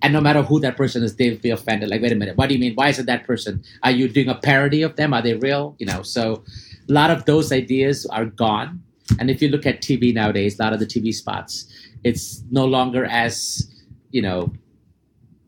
And 0.00 0.12
no 0.12 0.20
matter 0.20 0.42
who 0.42 0.60
that 0.60 0.76
person 0.76 1.02
is, 1.02 1.16
they'll 1.16 1.38
be 1.38 1.50
offended. 1.50 1.88
Like, 1.88 2.00
wait 2.00 2.12
a 2.12 2.14
minute, 2.14 2.36
what 2.36 2.48
do 2.48 2.54
you 2.54 2.60
mean? 2.60 2.74
Why 2.74 2.88
is 2.88 2.98
it 2.98 3.06
that 3.06 3.26
person? 3.26 3.64
Are 3.82 3.90
you 3.90 4.08
doing 4.08 4.28
a 4.28 4.34
parody 4.36 4.82
of 4.82 4.94
them? 4.94 5.12
Are 5.12 5.22
they 5.22 5.34
real? 5.34 5.74
You 5.78 5.86
know, 5.86 6.02
so 6.02 6.44
a 6.88 6.92
lot 6.92 7.10
of 7.10 7.24
those 7.24 7.50
ideas 7.50 8.06
are 8.06 8.26
gone. 8.26 8.82
And 9.18 9.30
if 9.30 9.42
you 9.42 9.48
look 9.48 9.66
at 9.66 9.82
TV 9.82 10.14
nowadays, 10.14 10.58
a 10.58 10.62
lot 10.62 10.72
of 10.72 10.78
the 10.78 10.86
TV 10.86 11.12
spots, 11.12 11.66
it's 12.04 12.44
no 12.50 12.64
longer 12.64 13.04
as 13.06 13.68
you 14.10 14.22
know 14.22 14.52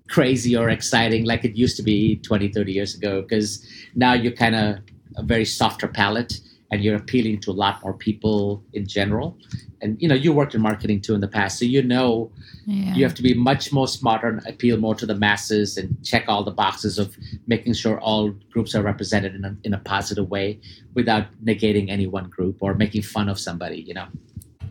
crazy 0.08 0.56
or 0.56 0.68
exciting 0.68 1.24
like 1.24 1.44
it 1.44 1.56
used 1.56 1.76
to 1.76 1.82
be 1.82 2.16
20 2.16 2.48
30 2.48 2.72
years 2.72 2.94
ago 2.96 3.22
because 3.22 3.64
now 3.94 4.12
you're 4.12 4.32
kind 4.32 4.56
of 4.56 4.78
a 5.16 5.22
very 5.22 5.44
softer 5.44 5.86
palette 5.86 6.40
and 6.70 6.84
you're 6.84 6.96
appealing 6.96 7.40
to 7.40 7.50
a 7.50 7.52
lot 7.52 7.82
more 7.82 7.92
people 7.92 8.62
in 8.72 8.86
general 8.86 9.36
and 9.80 10.00
you 10.00 10.08
know 10.08 10.14
you 10.14 10.32
worked 10.32 10.54
in 10.54 10.60
marketing 10.60 11.00
too 11.00 11.14
in 11.14 11.20
the 11.20 11.28
past 11.28 11.58
so 11.58 11.64
you 11.64 11.82
know 11.82 12.30
yeah. 12.66 12.94
you 12.94 13.04
have 13.04 13.14
to 13.14 13.22
be 13.22 13.34
much 13.34 13.72
more 13.72 13.88
smarter 13.88 14.28
and 14.28 14.46
appeal 14.46 14.76
more 14.76 14.94
to 14.94 15.06
the 15.06 15.14
masses 15.14 15.76
and 15.76 15.96
check 16.04 16.24
all 16.28 16.44
the 16.44 16.50
boxes 16.50 16.98
of 16.98 17.16
making 17.46 17.72
sure 17.72 18.00
all 18.00 18.30
groups 18.52 18.74
are 18.74 18.82
represented 18.82 19.34
in 19.34 19.44
a, 19.44 19.56
in 19.64 19.74
a 19.74 19.78
positive 19.78 20.28
way 20.28 20.60
without 20.94 21.26
negating 21.44 21.88
any 21.88 22.06
one 22.06 22.28
group 22.28 22.58
or 22.60 22.74
making 22.74 23.02
fun 23.02 23.28
of 23.28 23.38
somebody 23.38 23.80
you 23.80 23.94
know 23.94 24.06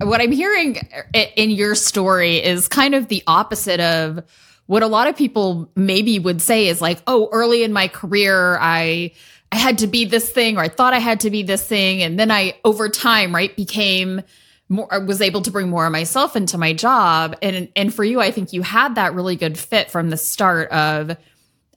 what 0.01 0.21
I'm 0.21 0.31
hearing 0.31 0.77
in 1.13 1.51
your 1.51 1.75
story 1.75 2.37
is 2.37 2.69
kind 2.69 2.95
of 2.95 3.09
the 3.09 3.21
opposite 3.27 3.81
of 3.81 4.23
what 4.69 4.83
a 4.83 4.87
lot 4.87 5.07
of 5.07 5.17
people 5.17 5.69
maybe 5.75 6.19
would 6.19 6.41
say 6.41 6.67
is 6.67 6.79
like, 6.79 7.01
oh, 7.07 7.27
early 7.31 7.63
in 7.63 7.73
my 7.73 7.87
career, 7.87 8.57
I 8.61 9.13
I 9.51 9.57
had 9.57 9.79
to 9.79 9.87
be 9.87 10.05
this 10.05 10.29
thing 10.29 10.57
or 10.57 10.61
I 10.61 10.67
thought 10.67 10.93
I 10.93 10.99
had 10.99 11.21
to 11.21 11.29
be 11.29 11.43
this 11.43 11.65
thing. 11.65 12.03
And 12.03 12.19
then 12.19 12.31
I, 12.31 12.55
over 12.63 12.87
time, 12.89 13.33
right, 13.33 13.55
became 13.55 14.21
more, 14.69 14.87
I 14.93 14.99
was 14.99 15.21
able 15.21 15.41
to 15.41 15.51
bring 15.51 15.69
more 15.69 15.85
of 15.85 15.91
myself 15.91 16.35
into 16.35 16.57
my 16.57 16.73
job. 16.73 17.35
And, 17.41 17.69
and 17.75 17.93
for 17.93 18.03
you, 18.03 18.21
I 18.21 18.31
think 18.31 18.53
you 18.53 18.61
had 18.61 18.95
that 18.95 19.15
really 19.15 19.35
good 19.35 19.57
fit 19.57 19.89
from 19.89 20.11
the 20.11 20.17
start 20.17 20.69
of, 20.71 21.17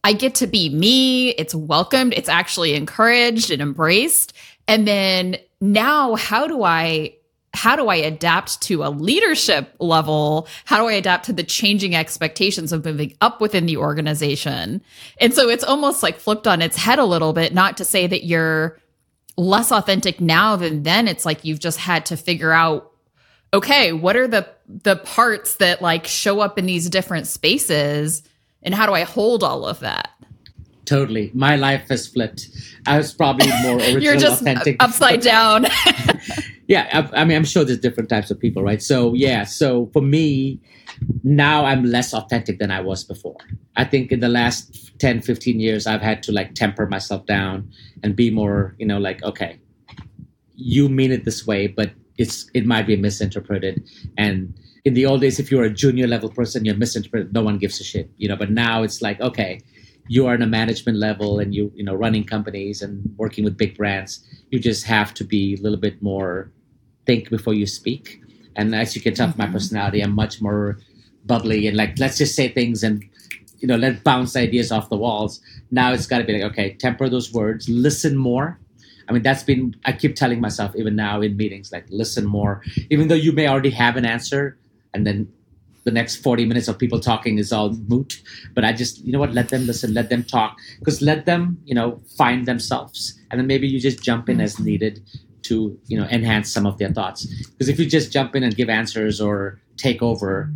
I 0.04 0.12
get 0.12 0.35
to 0.37 0.46
be 0.46 0.68
me. 0.68 1.30
It's 1.30 1.54
welcomed. 1.54 2.12
It's 2.14 2.28
actually 2.28 2.74
encouraged 2.74 3.50
and 3.50 3.62
embraced. 3.62 4.35
And 4.68 4.87
then 4.87 5.38
now, 5.61 6.16
how 6.16 6.46
do 6.46 6.64
I 6.64 7.14
how 7.54 7.76
do 7.76 7.88
I 7.88 7.96
adapt 7.96 8.62
to 8.62 8.82
a 8.82 8.88
leadership 8.88 9.74
level? 9.78 10.48
How 10.64 10.78
do 10.78 10.88
I 10.88 10.94
adapt 10.94 11.26
to 11.26 11.32
the 11.32 11.42
changing 11.42 11.94
expectations 11.94 12.72
of 12.72 12.84
moving 12.84 13.14
up 13.20 13.40
within 13.40 13.66
the 13.66 13.76
organization? 13.76 14.80
And 15.20 15.34
so 15.34 15.48
it's 15.48 15.64
almost 15.64 16.02
like 16.02 16.18
flipped 16.18 16.46
on 16.46 16.62
its 16.62 16.76
head 16.76 16.98
a 16.98 17.04
little 17.04 17.32
bit, 17.32 17.52
not 17.52 17.76
to 17.76 17.84
say 17.84 18.06
that 18.06 18.24
you're 18.24 18.78
less 19.36 19.70
authentic 19.70 20.20
now 20.20 20.56
than 20.56 20.82
then. 20.82 21.08
It's 21.08 21.26
like 21.26 21.44
you've 21.44 21.60
just 21.60 21.78
had 21.78 22.06
to 22.06 22.16
figure 22.16 22.52
out 22.52 22.88
okay, 23.54 23.92
what 23.92 24.16
are 24.16 24.26
the 24.26 24.48
the 24.66 24.96
parts 24.96 25.56
that 25.56 25.82
like 25.82 26.06
show 26.06 26.40
up 26.40 26.58
in 26.58 26.64
these 26.64 26.88
different 26.88 27.26
spaces 27.26 28.22
and 28.62 28.74
how 28.74 28.86
do 28.86 28.92
I 28.92 29.02
hold 29.02 29.44
all 29.44 29.66
of 29.66 29.80
that? 29.80 30.10
Totally. 30.84 31.30
My 31.34 31.56
life 31.56 31.88
has 31.88 32.08
flipped. 32.08 32.48
I 32.86 32.96
was 32.96 33.12
probably 33.12 33.48
more 33.62 33.76
original, 33.76 34.02
You're 34.02 34.16
just 34.16 34.40
authentic. 34.40 34.76
upside 34.82 35.20
down. 35.20 35.66
yeah, 36.72 36.88
I, 36.90 37.20
I, 37.20 37.24
mean, 37.26 37.37
I'm 37.37 37.44
sure 37.44 37.64
there's 37.64 37.80
different 37.80 38.08
types 38.08 38.30
of 38.30 38.40
people, 38.40 38.62
right? 38.62 38.82
So, 38.82 39.12
yeah, 39.12 39.44
so 39.44 39.90
for 39.92 40.00
me, 40.00 40.58
now 41.22 41.66
I'm 41.66 41.85
less 41.85 42.14
authentic 42.14 42.58
than 42.58 42.70
I 42.70 42.80
was 42.80 43.04
before. 43.04 43.37
I 43.76 43.85
think 43.85 44.11
in 44.11 44.20
the 44.20 44.30
last 44.30 44.98
10, 44.98 45.20
15 45.20 45.61
years, 45.61 45.87
I've 45.87 46.00
had 46.00 46.22
to 46.22 46.32
like 46.32 46.54
temper 46.54 46.87
myself 46.87 47.26
down 47.26 47.70
and 48.02 48.16
be 48.16 48.30
more, 48.30 48.74
you 48.78 48.87
know, 48.87 48.96
like, 48.96 49.22
okay, 49.22 49.61
you 50.54 50.88
mean 50.88 51.12
it 51.12 51.26
this 51.26 51.46
way, 51.46 51.66
but 51.66 51.90
it's 52.16 52.50
it 52.54 52.64
might 52.64 52.87
be 52.87 52.96
misinterpreted. 52.96 53.87
And 54.16 54.58
in 54.87 54.94
the 54.94 55.04
old 55.04 55.20
days, 55.20 55.38
if 55.38 55.50
you're 55.50 55.64
a 55.64 55.70
junior 55.70 56.06
level 56.06 56.30
person, 56.30 56.64
you're 56.64 56.76
misinterpreted, 56.76 57.35
no 57.35 57.42
one 57.42 57.58
gives 57.58 57.80
a 57.80 57.85
shit, 57.85 58.11
you 58.16 58.28
know, 58.28 58.37
but 58.37 58.50
now 58.50 58.82
it's 58.82 59.02
like, 59.02 59.20
okay, 59.20 59.61
you 60.08 60.26
are 60.26 60.35
in 60.35 60.40
a 60.40 60.46
management 60.46 60.96
level 60.98 61.38
and 61.38 61.54
you 61.54 61.70
you 61.74 61.85
know 61.85 61.94
running 61.94 62.24
companies 62.24 62.82
and 62.82 63.14
working 63.16 63.44
with 63.44 63.56
big 63.56 63.76
brands 63.76 64.26
you 64.50 64.58
just 64.58 64.85
have 64.85 65.14
to 65.14 65.22
be 65.22 65.54
a 65.54 65.62
little 65.62 65.78
bit 65.78 66.02
more 66.02 66.50
think 67.06 67.30
before 67.30 67.54
you 67.54 67.66
speak. 67.66 68.20
And 68.56 68.74
as 68.74 68.94
you 68.94 69.02
can 69.02 69.14
tell 69.14 69.28
from 69.28 69.38
my 69.38 69.44
mm-hmm. 69.44 69.54
personality 69.54 70.00
i'm 70.00 70.14
much 70.14 70.40
more 70.40 70.78
bubbly 71.24 71.66
and 71.66 71.76
like 71.76 71.98
let's 71.98 72.18
just 72.18 72.34
say 72.34 72.48
things 72.48 72.82
and 72.82 73.04
you 73.60 73.68
know 73.68 73.76
let 73.76 74.02
bounce 74.04 74.36
ideas 74.36 74.72
off 74.72 74.90
the 74.90 74.96
walls. 74.96 75.40
Now 75.70 75.92
it's 75.92 76.06
got 76.06 76.18
to 76.18 76.24
be 76.24 76.34
like 76.34 76.50
okay 76.52 76.74
temper 76.74 77.08
those 77.08 77.32
words 77.32 77.68
listen 77.68 78.16
more. 78.16 78.58
I 79.08 79.12
mean 79.12 79.22
that's 79.22 79.42
been 79.42 79.74
i 79.84 79.92
keep 79.92 80.14
telling 80.16 80.40
myself 80.40 80.74
even 80.76 80.96
now 80.96 81.20
in 81.20 81.36
meetings 81.36 81.72
like 81.72 81.86
listen 81.88 82.26
more. 82.26 82.62
Even 82.90 83.08
though 83.08 83.14
you 83.26 83.32
may 83.32 83.46
already 83.46 83.70
have 83.70 83.96
an 83.96 84.04
answer 84.04 84.58
and 84.94 85.06
then 85.06 85.28
the 85.84 85.90
next 85.90 86.16
40 86.16 86.44
minutes 86.44 86.68
of 86.68 86.78
people 86.78 87.00
talking 87.00 87.38
is 87.38 87.52
all 87.52 87.70
moot 87.88 88.22
but 88.54 88.64
i 88.64 88.72
just 88.72 89.04
you 89.04 89.10
know 89.10 89.18
what 89.18 89.32
let 89.32 89.48
them 89.48 89.66
listen 89.66 89.94
let 89.94 90.10
them 90.10 90.24
talk. 90.24 90.58
Because 90.78 91.00
let 91.00 91.24
them 91.26 91.58
you 91.64 91.74
know 91.74 92.00
find 92.16 92.46
themselves. 92.46 93.18
And 93.30 93.40
then 93.40 93.46
maybe 93.46 93.66
you 93.66 93.80
just 93.80 94.02
jump 94.02 94.28
in 94.28 94.40
as 94.40 94.58
needed 94.58 95.02
to 95.42 95.78
you 95.87 95.98
know 95.98 96.07
enhance 96.07 96.52
some 96.52 96.66
of 96.66 96.78
their 96.78 96.90
thoughts. 96.90 97.26
Because 97.52 97.68
if 97.68 97.78
you 97.78 97.87
just 97.87 98.12
jump 98.12 98.35
in 98.37 98.42
and 98.42 98.57
give 98.57 98.68
answers 98.68 99.20
or 99.20 99.61
take 99.76 100.02
over 100.02 100.52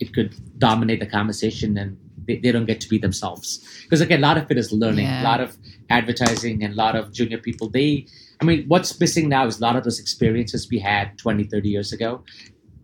it 0.00 0.14
could 0.14 0.32
dominate 0.58 1.00
the 1.00 1.06
conversation 1.06 1.76
and 1.76 1.96
they, 2.28 2.36
they 2.36 2.52
don't 2.52 2.66
get 2.66 2.80
to 2.80 2.88
be 2.88 2.98
themselves. 2.98 3.58
Because 3.82 4.00
again 4.00 4.20
a 4.20 4.22
lot 4.22 4.38
of 4.38 4.50
it 4.50 4.58
is 4.58 4.72
learning 4.72 5.06
yeah. 5.06 5.22
a 5.22 5.24
lot 5.24 5.40
of 5.40 5.56
advertising 5.90 6.62
and 6.62 6.74
a 6.74 6.76
lot 6.76 6.94
of 6.94 7.12
junior 7.12 7.38
people 7.38 7.68
they 7.68 8.06
I 8.40 8.44
mean, 8.44 8.66
what's 8.68 8.98
missing 9.00 9.28
now 9.28 9.46
is 9.46 9.58
a 9.58 9.62
lot 9.62 9.76
of 9.76 9.84
those 9.84 9.98
experiences 9.98 10.68
we 10.70 10.78
had 10.78 11.18
20, 11.18 11.44
30 11.44 11.68
years 11.68 11.92
ago. 11.92 12.22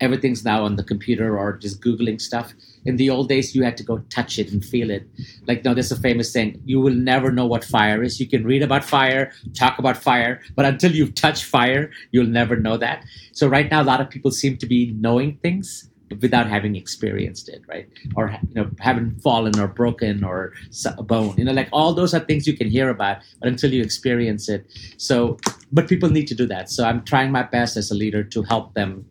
Everything's 0.01 0.45
now 0.45 0.65
on 0.65 0.77
the 0.77 0.83
computer 0.83 1.39
or 1.39 1.57
just 1.57 1.81
googling 1.81 2.21
stuff 2.21 2.53
in 2.85 2.97
the 2.97 3.11
old 3.11 3.29
days 3.29 3.55
you 3.55 3.63
had 3.63 3.77
to 3.77 3.83
go 3.83 3.99
touch 4.11 4.39
it 4.39 4.53
and 4.53 4.65
feel 4.65 4.91
it. 4.91 5.07
Like 5.47 5.65
no, 5.65 5.75
there's 5.75 5.93
a 5.93 6.01
famous 6.01 6.33
saying 6.33 6.61
you 6.65 6.81
will 6.81 6.95
never 6.95 7.31
know 7.33 7.47
what 7.47 7.65
fire 7.65 8.03
is. 8.03 8.21
You 8.21 8.29
can 8.29 8.45
read 8.45 8.63
about 8.63 8.85
fire 8.85 9.33
talk 9.55 9.79
about 9.79 9.97
fire 9.97 10.41
but 10.57 10.65
until 10.65 10.93
you 10.93 11.11
touch 11.11 11.45
fire 11.45 11.91
you'll 12.13 12.27
never 12.27 12.57
know 12.57 12.77
that. 12.77 13.05
So 13.33 13.49
right 13.49 13.71
now 13.71 13.83
a 13.83 13.85
lot 13.85 14.01
of 14.01 14.11
people 14.11 14.31
seem 14.31 14.57
to 14.59 14.67
be 14.67 14.93
knowing 14.99 15.37
things 15.39 15.91
without 16.21 16.47
having 16.47 16.77
experienced 16.77 17.49
it 17.49 17.63
right? 17.67 17.89
Or 18.15 18.37
you 18.49 18.55
know 18.55 18.71
having 18.81 19.17
fallen 19.17 19.59
or 19.59 19.69
broken 19.69 20.25
or 20.25 20.53
a 20.87 21.03
bone. 21.03 21.35
You 21.37 21.45
know 21.45 21.53
like 21.53 21.69
all 21.73 21.95
those 21.95 22.15
are 22.15 22.21
things 22.21 22.47
you 22.47 22.57
can 22.57 22.69
hear 22.69 22.91
about 22.91 23.19
but 23.41 23.49
until 23.49 23.73
you 23.73 23.83
experience 23.83 24.49
it. 24.49 24.67
So 24.97 25.39
but 25.73 25.89
people 25.89 26.11
need 26.11 26.29
to 26.29 26.35
do 26.35 26.47
that. 26.47 26.71
So 26.71 26.85
i'm 26.85 27.05
trying 27.05 27.31
my 27.33 27.43
best 27.43 27.77
as 27.77 27.91
a 27.91 27.95
leader 27.95 28.23
to 28.23 28.43
help 28.43 28.75
them 28.75 29.07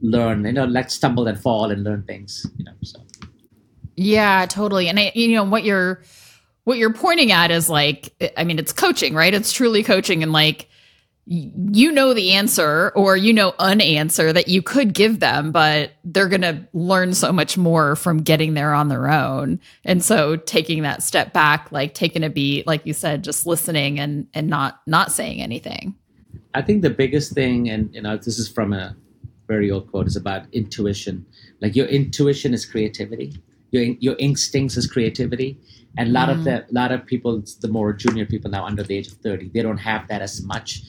learn, 0.00 0.44
you 0.44 0.52
know, 0.52 0.64
like 0.64 0.90
stumble 0.90 1.26
and 1.26 1.38
fall 1.38 1.70
and 1.70 1.84
learn 1.84 2.02
things, 2.02 2.46
you 2.56 2.64
know. 2.64 2.72
So 2.82 3.00
yeah, 3.96 4.46
totally. 4.46 4.88
And 4.88 4.98
I, 4.98 5.12
you 5.14 5.34
know 5.34 5.44
what 5.44 5.64
you're 5.64 6.02
what 6.64 6.78
you're 6.78 6.92
pointing 6.92 7.32
at 7.32 7.50
is 7.50 7.70
like, 7.70 8.14
I 8.36 8.44
mean, 8.44 8.58
it's 8.58 8.72
coaching, 8.72 9.14
right? 9.14 9.32
It's 9.32 9.52
truly 9.52 9.82
coaching, 9.82 10.22
and 10.22 10.32
like 10.32 10.68
you 11.30 11.92
know 11.92 12.14
the 12.14 12.32
answer 12.32 12.90
or 12.96 13.14
you 13.14 13.34
know 13.34 13.54
an 13.58 13.82
answer 13.82 14.32
that 14.32 14.48
you 14.48 14.62
could 14.62 14.94
give 14.94 15.20
them, 15.20 15.52
but 15.52 15.92
they're 16.02 16.28
going 16.28 16.40
to 16.40 16.66
learn 16.72 17.12
so 17.12 17.32
much 17.32 17.58
more 17.58 17.96
from 17.96 18.22
getting 18.22 18.54
there 18.54 18.72
on 18.72 18.88
their 18.88 19.10
own. 19.10 19.60
And 19.84 20.02
so 20.02 20.36
taking 20.36 20.84
that 20.84 21.02
step 21.02 21.34
back, 21.34 21.70
like 21.70 21.92
taking 21.92 22.24
a 22.24 22.30
beat, 22.30 22.66
like 22.66 22.86
you 22.86 22.94
said, 22.94 23.24
just 23.24 23.46
listening 23.46 24.00
and 24.00 24.26
and 24.32 24.48
not 24.48 24.80
not 24.86 25.12
saying 25.12 25.42
anything. 25.42 25.94
I 26.54 26.62
think 26.62 26.82
the 26.82 26.90
biggest 26.90 27.32
thing, 27.32 27.68
and 27.68 27.94
you 27.94 28.00
know, 28.00 28.16
this 28.16 28.38
is 28.38 28.48
from 28.48 28.72
a 28.72 28.96
very 29.48 29.70
old 29.70 29.90
quote 29.90 30.06
is 30.06 30.16
about 30.16 30.42
intuition. 30.52 31.26
Like 31.60 31.74
your 31.74 31.86
intuition 31.86 32.54
is 32.54 32.64
creativity. 32.64 33.34
Your 33.70 33.82
your 34.06 34.16
instincts 34.18 34.76
is 34.76 34.86
creativity. 34.86 35.58
And 35.96 36.10
a 36.10 36.12
lot 36.12 36.28
mm. 36.28 36.32
of 36.34 36.44
the 36.44 36.56
a 36.62 36.72
lot 36.72 36.92
of 36.92 37.04
people, 37.06 37.42
the 37.60 37.68
more 37.68 37.92
junior 37.92 38.26
people 38.26 38.50
now 38.50 38.64
under 38.64 38.82
the 38.82 38.96
age 38.96 39.08
of 39.08 39.14
thirty, 39.14 39.48
they 39.48 39.62
don't 39.62 39.78
have 39.78 40.06
that 40.08 40.22
as 40.22 40.42
much 40.42 40.82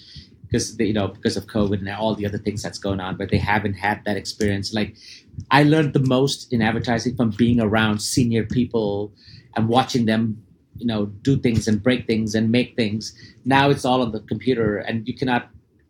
because 0.44 0.78
you 0.80 0.94
know 0.94 1.08
because 1.08 1.38
of 1.38 1.46
COVID 1.48 1.80
and 1.80 1.90
all 1.90 2.14
the 2.16 2.26
other 2.26 2.38
things 2.38 2.62
that's 2.62 2.80
going 2.80 3.00
on. 3.00 3.16
But 3.16 3.32
they 3.32 3.38
haven't 3.38 3.74
had 3.74 4.04
that 4.06 4.18
experience. 4.18 4.74
Like 4.74 4.96
I 5.50 5.64
learned 5.64 5.94
the 5.94 6.06
most 6.16 6.54
in 6.54 6.62
advertising 6.62 7.16
from 7.16 7.32
being 7.32 7.60
around 7.60 8.02
senior 8.02 8.46
people 8.46 9.14
and 9.56 9.68
watching 9.68 10.06
them 10.06 10.44
you 10.78 10.86
know 10.86 11.08
do 11.28 11.38
things 11.38 11.68
and 11.68 11.84
break 11.84 12.08
things 12.08 12.36
and 12.36 12.52
make 12.52 12.76
things 12.76 13.14
now 13.44 13.70
it's 13.70 13.84
all 13.84 14.02
on 14.02 14.14
the 14.14 14.22
computer 14.22 14.78
and 14.78 15.06
you 15.08 15.14
cannot 15.14 15.50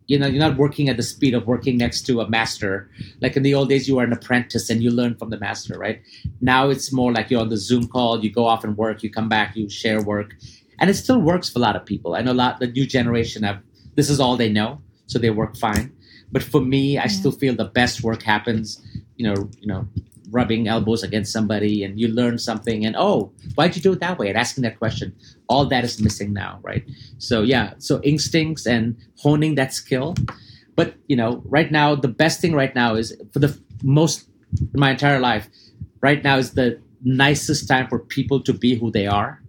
you 0.10 0.18
know 0.18 0.28
you're 0.28 0.48
not 0.48 0.58
working 0.58 0.90
at 0.90 0.98
the 0.98 1.04
speed 1.04 1.36
of 1.36 1.46
working 1.46 1.78
next 1.78 2.02
to 2.08 2.20
a 2.20 2.30
master. 2.30 2.90
Like 3.22 3.38
in 3.38 3.44
the 3.44 3.54
old 3.54 3.70
days 3.70 3.88
you 3.88 3.96
were 3.96 4.04
an 4.04 4.12
apprentice 4.12 4.70
and 4.70 4.82
you 4.82 4.90
learn 4.90 5.16
from 5.16 5.30
the 5.30 5.40
master 5.40 5.78
right? 5.78 6.02
Now 6.42 6.70
it's 6.70 6.92
more 6.92 7.14
like 7.14 7.30
you're 7.30 7.40
on 7.40 7.50
the 7.50 7.58
zoom 7.58 7.88
call 7.88 8.24
you 8.24 8.32
go 8.32 8.46
off 8.46 8.64
and 8.64 8.76
work 8.76 9.04
you 9.04 9.12
come 9.12 9.30
back 9.30 9.56
you 9.56 9.70
share 9.70 10.02
work. 10.02 10.36
And 10.80 10.90
it 10.90 10.96
still 10.96 11.20
works 11.20 11.50
for 11.50 11.60
a 11.60 11.62
lot 11.62 11.76
of 11.76 11.86
people. 11.86 12.16
I 12.16 12.22
know 12.22 12.32
a 12.32 12.42
lot 12.44 12.60
the 12.60 12.68
new 12.68 12.88
generation 12.88 13.44
have 13.44 13.62
this 13.96 14.10
is 14.10 14.20
all 14.20 14.36
they 14.36 14.50
know 14.50 14.82
so 15.06 15.20
they 15.20 15.30
work 15.30 15.56
fine. 15.58 15.96
But 16.32 16.44
for 16.44 16.62
me 16.62 16.98
i 16.98 17.08
still 17.08 17.32
feel 17.32 17.56
the 17.56 17.72
best 17.82 18.04
work 18.04 18.24
happens 18.24 18.82
you 19.18 19.26
know 19.28 19.50
you 19.62 19.68
know 19.68 19.88
rubbing 20.32 20.68
elbows 20.68 21.04
against 21.04 21.32
somebody 21.32 21.84
and 21.84 22.00
you 22.00 22.08
learn 22.08 22.38
something 22.38 22.86
and 22.86 22.96
oh 22.98 23.32
why'd 23.56 23.76
you 23.76 23.82
do 23.82 23.94
it 23.94 24.00
that 24.00 24.18
way? 24.18 24.30
and 24.30 24.38
asking 24.38 24.64
that 24.64 24.78
question. 24.80 25.16
All 25.48 25.66
that 25.66 25.84
is 25.84 26.02
missing 26.02 26.34
now 26.34 26.60
right? 26.62 26.84
So 27.18 27.42
yeah 27.42 27.74
so 27.78 28.02
instincts 28.02 28.66
and 28.66 28.96
honing 29.18 29.56
that 29.56 29.74
skill. 29.74 30.16
But 30.76 30.96
you 31.08 31.16
know 31.16 31.42
right 31.46 31.72
now 31.72 31.96
the 31.96 32.08
best 32.08 32.42
thing 32.42 32.54
right 32.54 32.74
now 32.74 32.96
is 32.96 33.16
for 33.34 33.40
the 33.40 33.60
most 33.84 34.28
my 34.74 34.92
entire 34.92 35.20
life 35.20 35.50
right 36.02 36.24
now 36.24 36.38
is 36.38 36.52
the 36.52 36.82
nicest 37.04 37.68
time 37.68 37.88
for 37.88 38.00
people 38.00 38.42
to 38.42 38.54
be 38.54 38.76
who 38.76 38.92
they 38.92 39.08
are. 39.08 39.42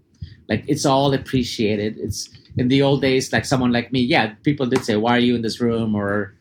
Like 0.48 0.64
it's 0.66 0.84
all 0.84 1.12
appreciated. 1.14 1.98
It's 1.98 2.28
in 2.56 2.68
the 2.68 2.82
old 2.82 3.00
days 3.00 3.32
like 3.32 3.44
someone 3.44 3.72
like 3.72 3.92
me 3.92 4.00
yeah 4.00 4.34
people 4.42 4.66
did 4.66 4.84
say 4.84 4.96
why 4.96 5.16
are 5.16 5.20
you 5.20 5.34
in 5.36 5.42
this 5.42 5.60
room? 5.60 5.94
or 5.94 6.34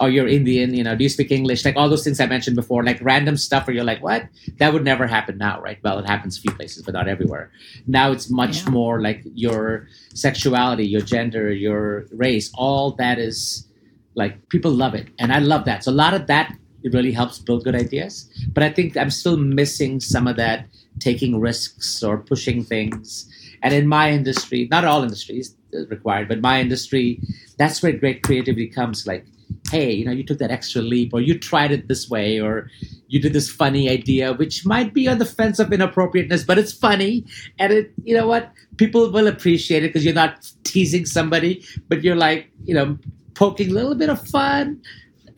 oh, 0.00 0.06
you're 0.06 0.26
Indian, 0.26 0.74
you 0.74 0.82
know, 0.82 0.96
do 0.96 1.04
you 1.04 1.10
speak 1.10 1.30
English? 1.30 1.64
Like 1.64 1.76
all 1.76 1.88
those 1.88 2.02
things 2.02 2.20
I 2.20 2.26
mentioned 2.26 2.56
before, 2.56 2.82
like 2.82 2.98
random 3.02 3.36
stuff 3.36 3.66
where 3.66 3.74
you're 3.76 3.84
like, 3.84 4.02
what? 4.02 4.24
That 4.58 4.72
would 4.72 4.84
never 4.84 5.06
happen 5.06 5.38
now, 5.38 5.60
right? 5.60 5.78
Well, 5.84 5.98
it 5.98 6.06
happens 6.06 6.38
a 6.38 6.40
few 6.40 6.52
places, 6.52 6.82
but 6.82 6.94
not 6.94 7.06
everywhere. 7.06 7.50
Now 7.86 8.10
it's 8.10 8.30
much 8.30 8.64
yeah. 8.64 8.70
more 8.70 9.00
like 9.00 9.22
your 9.34 9.88
sexuality, 10.14 10.86
your 10.86 11.02
gender, 11.02 11.52
your 11.52 12.06
race, 12.12 12.50
all 12.54 12.92
that 12.92 13.18
is 13.18 13.68
like 14.14 14.48
people 14.48 14.70
love 14.70 14.94
it. 14.94 15.08
And 15.18 15.32
I 15.32 15.38
love 15.38 15.66
that. 15.66 15.84
So 15.84 15.92
a 15.92 16.00
lot 16.04 16.14
of 16.14 16.26
that 16.26 16.56
it 16.82 16.94
really 16.94 17.12
helps 17.12 17.38
build 17.38 17.64
good 17.64 17.74
ideas. 17.74 18.30
But 18.52 18.62
I 18.62 18.70
think 18.70 18.96
I'm 18.96 19.10
still 19.10 19.36
missing 19.36 20.00
some 20.00 20.26
of 20.26 20.36
that 20.36 20.66
taking 20.98 21.38
risks 21.38 22.02
or 22.02 22.18
pushing 22.18 22.64
things. 22.64 23.28
And 23.62 23.74
in 23.74 23.86
my 23.86 24.10
industry, 24.10 24.68
not 24.70 24.84
all 24.84 25.02
industries 25.02 25.54
required, 25.88 26.28
but 26.28 26.40
my 26.40 26.60
industry, 26.60 27.20
that's 27.58 27.82
where 27.82 27.92
great 27.92 28.22
creativity 28.22 28.66
comes. 28.66 29.06
Like 29.06 29.26
hey, 29.70 29.92
you 29.92 30.04
know, 30.04 30.10
you 30.12 30.24
took 30.24 30.38
that 30.38 30.50
extra 30.50 30.82
leap 30.82 31.12
or 31.14 31.20
you 31.20 31.38
tried 31.38 31.70
it 31.72 31.88
this 31.88 32.08
way 32.08 32.40
or 32.40 32.70
you 33.08 33.20
did 33.20 33.32
this 33.32 33.50
funny 33.50 33.88
idea, 33.88 34.32
which 34.34 34.66
might 34.66 34.92
be 34.92 35.08
on 35.08 35.18
the 35.18 35.24
fence 35.24 35.58
of 35.58 35.72
inappropriateness, 35.72 36.44
but 36.44 36.58
it's 36.58 36.72
funny. 36.72 37.24
And 37.58 37.72
it, 37.72 37.92
you 38.04 38.16
know 38.16 38.26
what? 38.26 38.52
People 38.76 39.10
will 39.10 39.26
appreciate 39.26 39.84
it 39.84 39.88
because 39.88 40.04
you're 40.04 40.14
not 40.14 40.50
teasing 40.64 41.06
somebody, 41.06 41.64
but 41.88 42.02
you're 42.02 42.16
like, 42.16 42.50
you 42.64 42.74
know, 42.74 42.98
poking 43.34 43.70
a 43.70 43.72
little 43.72 43.94
bit 43.94 44.10
of 44.10 44.26
fun, 44.28 44.80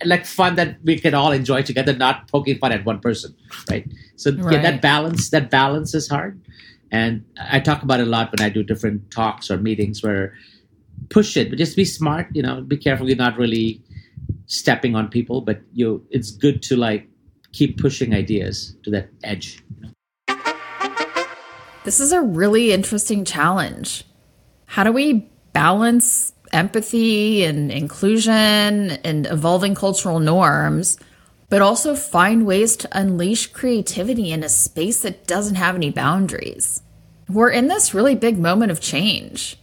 like 0.05 0.27
fun 0.27 0.57
that 0.57 0.77
we 0.85 0.99
can 0.99 1.15
all 1.15 1.33
enjoy 1.33 1.63
together, 1.63 1.93
not 1.93 2.29
poking 2.29 2.59
fun 2.59 2.73
at 2.73 2.85
one 2.85 3.01
person, 3.01 3.35
right? 3.71 3.87
So 4.17 4.33
right. 4.33 4.55
yeah, 4.55 4.63
that 4.63 4.83
balance, 4.83 5.31
that 5.31 5.51
balance 5.51 5.95
is 5.95 6.09
hard. 6.09 6.41
And 6.91 7.25
I 7.51 7.61
talk 7.61 7.83
about 7.83 8.01
it 8.01 8.07
a 8.07 8.11
lot 8.11 8.31
when 8.33 8.45
I 8.45 8.51
do 8.51 8.63
different 8.63 9.11
talks 9.11 9.51
or 9.51 9.57
meetings 9.57 10.03
where 10.03 10.35
push 11.09 11.37
it, 11.37 11.49
but 11.51 11.59
just 11.59 11.77
be 11.77 11.85
smart, 11.85 12.29
you 12.33 12.43
know, 12.43 12.61
be 12.61 12.77
careful 12.77 13.09
you're 13.09 13.17
not 13.17 13.37
really 13.37 13.82
stepping 14.53 14.95
on 14.95 15.09
people, 15.09 15.41
but 15.41 15.61
you 15.73 16.07
it's 16.11 16.31
good 16.31 16.63
to 16.63 16.77
like 16.77 17.09
keep 17.53 17.81
pushing 17.81 18.15
ideas 18.15 18.77
to 18.83 18.91
that 18.91 19.09
edge. 19.25 19.63
You 19.81 19.89
know? 19.89 20.53
This 21.85 22.01
is 22.01 22.13
a 22.13 22.21
really 22.21 22.73
interesting 22.73 23.25
challenge. 23.25 24.05
How 24.67 24.85
do 24.85 24.93
we 24.93 25.29
balance 25.53 26.33
empathy 26.53 27.45
and 27.45 27.73
inclusion 27.73 28.33
and 29.05 29.27
evolving 29.27 29.75
cultural 29.75 30.21
norms, 30.21 30.99
but 31.49 31.63
also 31.63 31.95
find 31.95 32.47
ways 32.47 32.77
to 32.77 32.89
unleash 32.93 33.49
creativity 33.49 34.31
in 34.31 34.45
a 34.45 34.49
space 34.49 35.03
that 35.03 35.27
doesn't 35.27 35.57
have 35.57 35.75
any 35.75 35.91
boundaries? 35.91 36.83
We're 37.29 37.51
in 37.51 37.69
this 37.69 37.95
really 37.95 38.15
big 38.15 38.39
moment 38.39 38.71
of 38.71 38.81
change. 38.81 39.57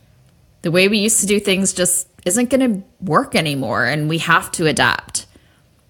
The 0.61 0.71
way 0.71 0.87
we 0.87 0.97
used 0.97 1.21
to 1.21 1.27
do 1.27 1.39
things 1.39 1.73
just 1.73 2.07
isn't 2.29 2.49
going 2.49 2.61
to 2.61 2.87
work 3.01 3.35
anymore, 3.35 3.85
and 3.85 4.07
we 4.07 4.19
have 4.19 4.51
to 4.53 4.67
adapt. 4.67 5.25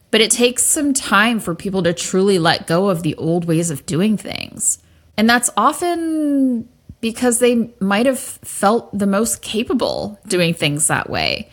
But 0.10 0.22
it 0.22 0.32
takes 0.32 0.66
some 0.66 0.94
time 0.94 1.40
for 1.40 1.54
people 1.54 1.84
to 1.84 1.94
truly 1.94 2.40
let 2.40 2.66
go 2.66 2.90
of 2.90 3.04
the 3.04 3.14
old 3.16 3.46
ways 3.46 3.70
of 3.70 3.86
doing 3.86 4.18
things. 4.18 4.80
And 5.18 5.30
that's 5.30 5.52
often 5.56 6.68
because 7.02 7.40
they 7.40 7.72
might 7.80 8.06
have 8.06 8.20
felt 8.20 8.98
the 8.98 9.06
most 9.06 9.42
capable 9.42 10.20
doing 10.28 10.54
things 10.54 10.88
that 10.88 11.10
way. 11.10 11.50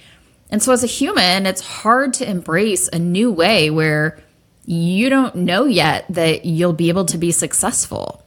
And 0.51 0.63
so, 0.63 0.73
as 0.73 0.85
a 0.85 0.89
human, 0.89 1.47
it's 1.47 1.61
hard 1.61 2.15
to 2.15 2.29
embrace 2.29 2.89
a 2.89 2.99
new 2.99 3.31
way 3.33 3.69
where 3.69 4.19
you 4.65 5.09
don't 5.11 5.35
know 5.35 5.65
yet 5.65 6.07
that 6.09 6.45
you'll 6.45 6.73
be 6.73 6.89
able 6.89 7.05
to 7.07 7.19
be 7.19 7.33
successful. 7.33 8.25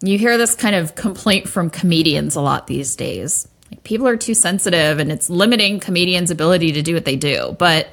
You 0.00 0.18
hear 0.18 0.36
this 0.36 0.54
kind 0.54 0.74
of 0.74 0.94
complaint 0.94 1.48
from 1.48 1.70
comedians 1.70 2.36
a 2.36 2.40
lot 2.40 2.66
these 2.66 2.96
days. 2.96 3.48
Like 3.72 3.84
people 3.84 4.06
are 4.06 4.18
too 4.18 4.34
sensitive 4.34 4.98
and 4.98 5.10
it's 5.10 5.30
limiting 5.30 5.80
comedians' 5.80 6.30
ability 6.30 6.72
to 6.72 6.82
do 6.82 6.92
what 6.92 7.06
they 7.06 7.16
do. 7.16 7.56
But 7.58 7.88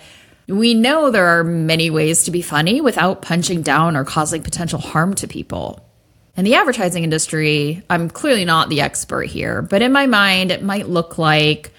we 0.47 0.73
know 0.73 1.09
there 1.09 1.39
are 1.39 1.43
many 1.43 1.89
ways 1.89 2.25
to 2.25 2.32
be 2.32 2.41
funny 2.41 2.82
without 2.82 3.21
punching 3.21 3.61
down 3.61 3.95
or 3.95 4.03
causing 4.03 4.43
potential 4.43 4.80
harm 4.80 5.13
to 5.15 5.27
people. 5.27 5.86
In 6.36 6.43
the 6.43 6.55
advertising 6.55 7.05
industry, 7.05 7.82
I'm 7.89 8.09
clearly 8.09 8.43
not 8.43 8.67
the 8.67 8.82
expert 8.82 9.23
here, 9.23 9.61
but 9.61 9.82
in 9.82 9.93
my 9.93 10.05
mind, 10.05 10.51
it 10.51 10.63
might 10.63 10.89
look 10.89 11.17
like 11.17 11.71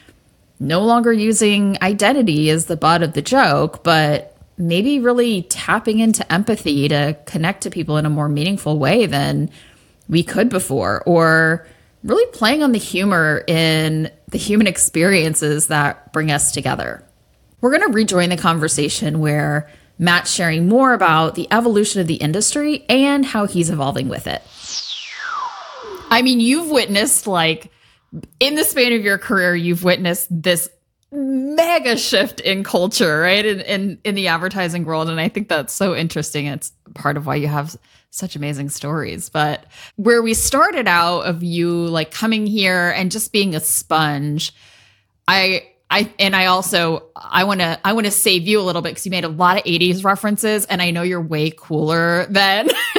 no 0.59 0.82
longer 0.82 1.12
using 1.12 1.76
identity 1.82 2.48
as 2.48 2.66
the 2.66 2.76
butt 2.76 3.03
of 3.03 3.12
the 3.12 3.22
joke, 3.22 3.84
but 3.84 4.36
maybe 4.57 5.01
really 5.01 5.42
tapping 5.42 5.98
into 5.98 6.30
empathy 6.32 6.88
to 6.88 7.16
connect 7.26 7.62
to 7.62 7.70
people 7.70 7.98
in 7.98 8.07
a 8.07 8.11
more 8.11 8.28
meaningful 8.28 8.78
way 8.78 9.05
than 9.07 9.51
we 10.09 10.22
could 10.22 10.48
before, 10.48 11.03
or 11.07 11.66
really 12.03 12.30
playing 12.32 12.62
on 12.62 12.72
the 12.72 12.78
humor 12.78 13.44
in 13.46 14.11
the 14.28 14.38
human 14.38 14.66
experiences 14.66 15.66
that 15.66 16.12
bring 16.12 16.30
us 16.30 16.53
together. 16.53 17.05
We're 17.61 17.76
going 17.76 17.88
to 17.90 17.94
rejoin 17.94 18.30
the 18.30 18.36
conversation 18.36 19.20
where 19.20 19.68
Matt's 19.98 20.32
sharing 20.32 20.66
more 20.66 20.94
about 20.94 21.34
the 21.34 21.46
evolution 21.51 22.01
of 22.01 22.07
the 22.07 22.14
industry 22.14 22.86
and 22.88 23.24
how 23.26 23.46
he's 23.46 23.68
evolving 23.68 24.09
with 24.09 24.26
it. 24.26 24.42
I 26.11 26.22
mean, 26.22 26.40
you've 26.40 26.70
witnessed, 26.70 27.26
like, 27.26 27.70
in 28.40 28.55
the 28.55 28.64
span 28.64 28.94
of 28.94 29.03
your 29.03 29.18
career, 29.18 29.55
you've 29.55 29.84
witnessed 29.84 30.26
this 30.30 30.70
mega 31.12 31.96
shift 31.96 32.40
in 32.40 32.64
culture, 32.64 33.20
right? 33.20 33.44
In, 33.44 33.61
in, 33.61 33.98
in 34.05 34.14
the 34.14 34.28
advertising 34.28 34.84
world. 34.84 35.11
And 35.11 35.20
I 35.20 35.28
think 35.28 35.48
that's 35.48 35.72
so 35.72 35.94
interesting. 35.94 36.46
It's 36.46 36.72
part 36.94 37.16
of 37.16 37.26
why 37.26 37.36
you 37.36 37.48
have 37.48 37.76
such 38.11 38.36
amazing 38.36 38.68
stories. 38.68 39.28
But 39.28 39.66
where 39.96 40.22
we 40.22 40.34
started 40.34 40.86
out 40.86 41.20
of 41.22 41.42
you 41.42 41.86
like 41.86 42.11
coming 42.11 42.46
here 42.46 42.90
and 42.90 43.11
just 43.11 43.32
being 43.32 43.54
a 43.54 43.61
sponge, 43.61 44.52
I 45.26 45.68
I 45.90 46.12
and 46.18 46.36
I 46.36 46.46
also 46.46 47.06
I 47.16 47.44
want 47.44 47.61
to 47.61 47.78
I 47.84 47.92
want 47.92 48.06
to 48.06 48.12
save 48.12 48.46
you 48.46 48.61
a 48.61 48.62
little 48.62 48.82
bit 48.82 48.90
because 48.90 49.06
you 49.06 49.11
made 49.11 49.24
a 49.24 49.28
lot 49.28 49.56
of 49.56 49.64
80s 49.64 50.04
references 50.04 50.66
and 50.66 50.82
I 50.82 50.90
know 50.90 51.02
you're 51.02 51.20
way 51.20 51.50
cooler 51.50 52.26
than 52.26 52.68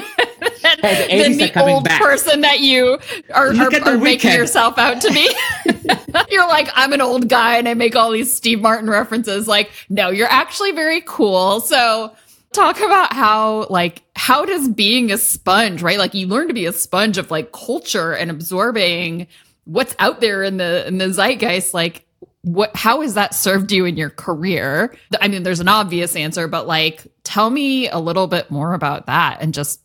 hey, 0.82 1.08
the, 1.08 1.24
than 1.24 1.38
the 1.38 1.62
old 1.62 1.86
back. 1.86 2.02
person 2.02 2.42
that 2.42 2.60
you 2.60 2.98
are, 3.34 3.50
are, 3.56 3.76
are 3.86 3.98
making 3.98 4.32
yourself 4.32 4.78
out 4.78 5.02
to 5.02 5.12
be. 5.12 5.30
you're 6.30 6.48
like, 6.48 6.70
I'm 6.74 6.94
an 6.94 7.02
old 7.02 7.30
guy 7.30 7.58
and 7.58 7.68
I 7.68 7.74
make 7.74 7.96
all 7.96 8.12
these 8.12 8.34
Steve 8.34 8.62
Martin 8.62 8.90
references. 8.90 9.48
Like, 9.48 9.72
no, 9.90 10.10
you're 10.10 10.30
actually 10.30 10.72
very 10.72 11.02
cool. 11.06 11.62
So 11.62 12.14
talk 12.54 12.78
about 12.78 13.14
how 13.14 13.66
like 13.70 14.04
how 14.16 14.46
does 14.46 14.68
being 14.70 15.12
a 15.12 15.18
sponge 15.18 15.82
right? 15.82 15.98
Like 15.98 16.14
you 16.14 16.28
learn 16.28 16.48
to 16.48 16.54
be 16.54 16.66
a 16.66 16.74
sponge 16.74 17.18
of 17.18 17.32
like 17.32 17.52
culture 17.52 18.14
and 18.14 18.30
absorbing 18.30 19.28
what's 19.66 19.96
out 20.00 20.22
there 20.22 20.44
in 20.44 20.58
the 20.58 20.88
in 20.88 20.98
the 20.98 21.06
zeitgeist. 21.06 21.74
Like 21.74 22.06
what 22.42 22.76
how 22.76 23.02
has 23.02 23.14
that 23.14 23.34
served 23.34 23.72
you 23.72 23.86
in 23.86 23.98
your 23.98 24.10
career? 24.10 24.96
I 25.20 25.28
mean 25.28 25.44
there's 25.44 25.60
an 25.60 25.68
obvious 25.68 26.16
answer 26.16 26.48
but 26.48 26.68
like 26.68 27.08
tell 27.24 27.50
me 27.50 27.88
a 27.90 28.00
little 28.00 28.28
bit 28.28 28.52
more 28.52 28.74
about 28.74 29.06
that 29.06 29.38
and 29.42 29.54
just 29.54 29.82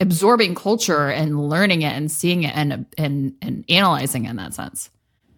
absorbing 0.00 0.54
culture 0.54 1.08
and 1.08 1.48
learning 1.48 1.82
it 1.82 1.92
and 1.92 2.10
seeing 2.10 2.44
it 2.44 2.56
and 2.56 2.86
and 2.96 3.34
and 3.42 3.64
analyzing 3.68 4.24
it 4.24 4.30
in 4.30 4.36
that 4.36 4.54
sense. 4.54 4.90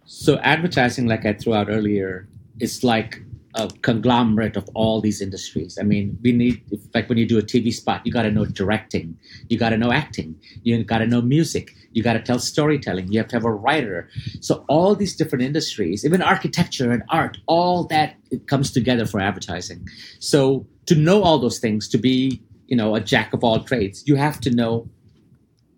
So 0.09 0.38
advertising 0.38 1.09
like 1.09 1.26
i 1.26 1.32
threw 1.32 1.55
out 1.55 1.68
earlier 1.68 2.28
is 2.61 2.84
like 2.84 3.20
a 3.57 3.68
conglomerate 3.80 4.54
of 4.54 4.68
all 4.74 5.00
these 5.00 5.22
industries. 5.22 5.78
I 5.80 5.82
mean, 5.82 6.18
we 6.22 6.32
need, 6.32 6.62
like 6.94 7.09
when 7.09 7.16
you 7.16 7.26
do 7.26 7.38
a 7.38 7.42
TV 7.42 7.72
spot, 7.72 8.02
you 8.04 8.12
got 8.12 8.22
to 8.22 8.30
know 8.30 8.44
directing, 8.44 9.18
you 9.48 9.59
got 9.59 9.70
to 9.70 9.78
know 9.78 9.90
acting, 9.90 10.38
you 10.62 10.84
got 10.84 10.98
to 10.98 11.07
know 11.07 11.22
music, 11.22 11.74
you 11.92 12.02
got 12.02 12.12
to 12.12 12.20
tell 12.20 12.38
storytelling, 12.38 13.11
you 13.11 13.18
have 13.18 13.28
to 13.28 13.36
have 13.36 13.46
a 13.46 13.52
writer. 13.52 14.11
So 14.40 14.64
all 14.68 14.94
these 14.94 15.16
different 15.16 15.42
industries, 15.42 16.04
even 16.04 16.20
architecture 16.20 16.90
and 16.90 17.02
art, 17.09 17.38
all 17.46 17.84
that 17.84 18.16
it 18.30 18.46
comes 18.46 18.70
together 18.70 19.07
for 19.07 19.20
advertising. 19.20 19.88
So 20.20 20.66
to 20.84 20.94
know 20.94 21.22
all 21.22 21.38
those 21.38 21.59
things, 21.59 21.88
to 21.88 21.98
be, 21.98 22.42
you 22.66 22.76
know, 22.76 22.94
a 22.94 23.00
jack 23.00 23.32
of 23.32 23.42
all 23.42 23.64
trades, 23.64 24.04
you 24.07 24.16
have 24.16 24.38
to 24.40 24.50
know 24.50 24.86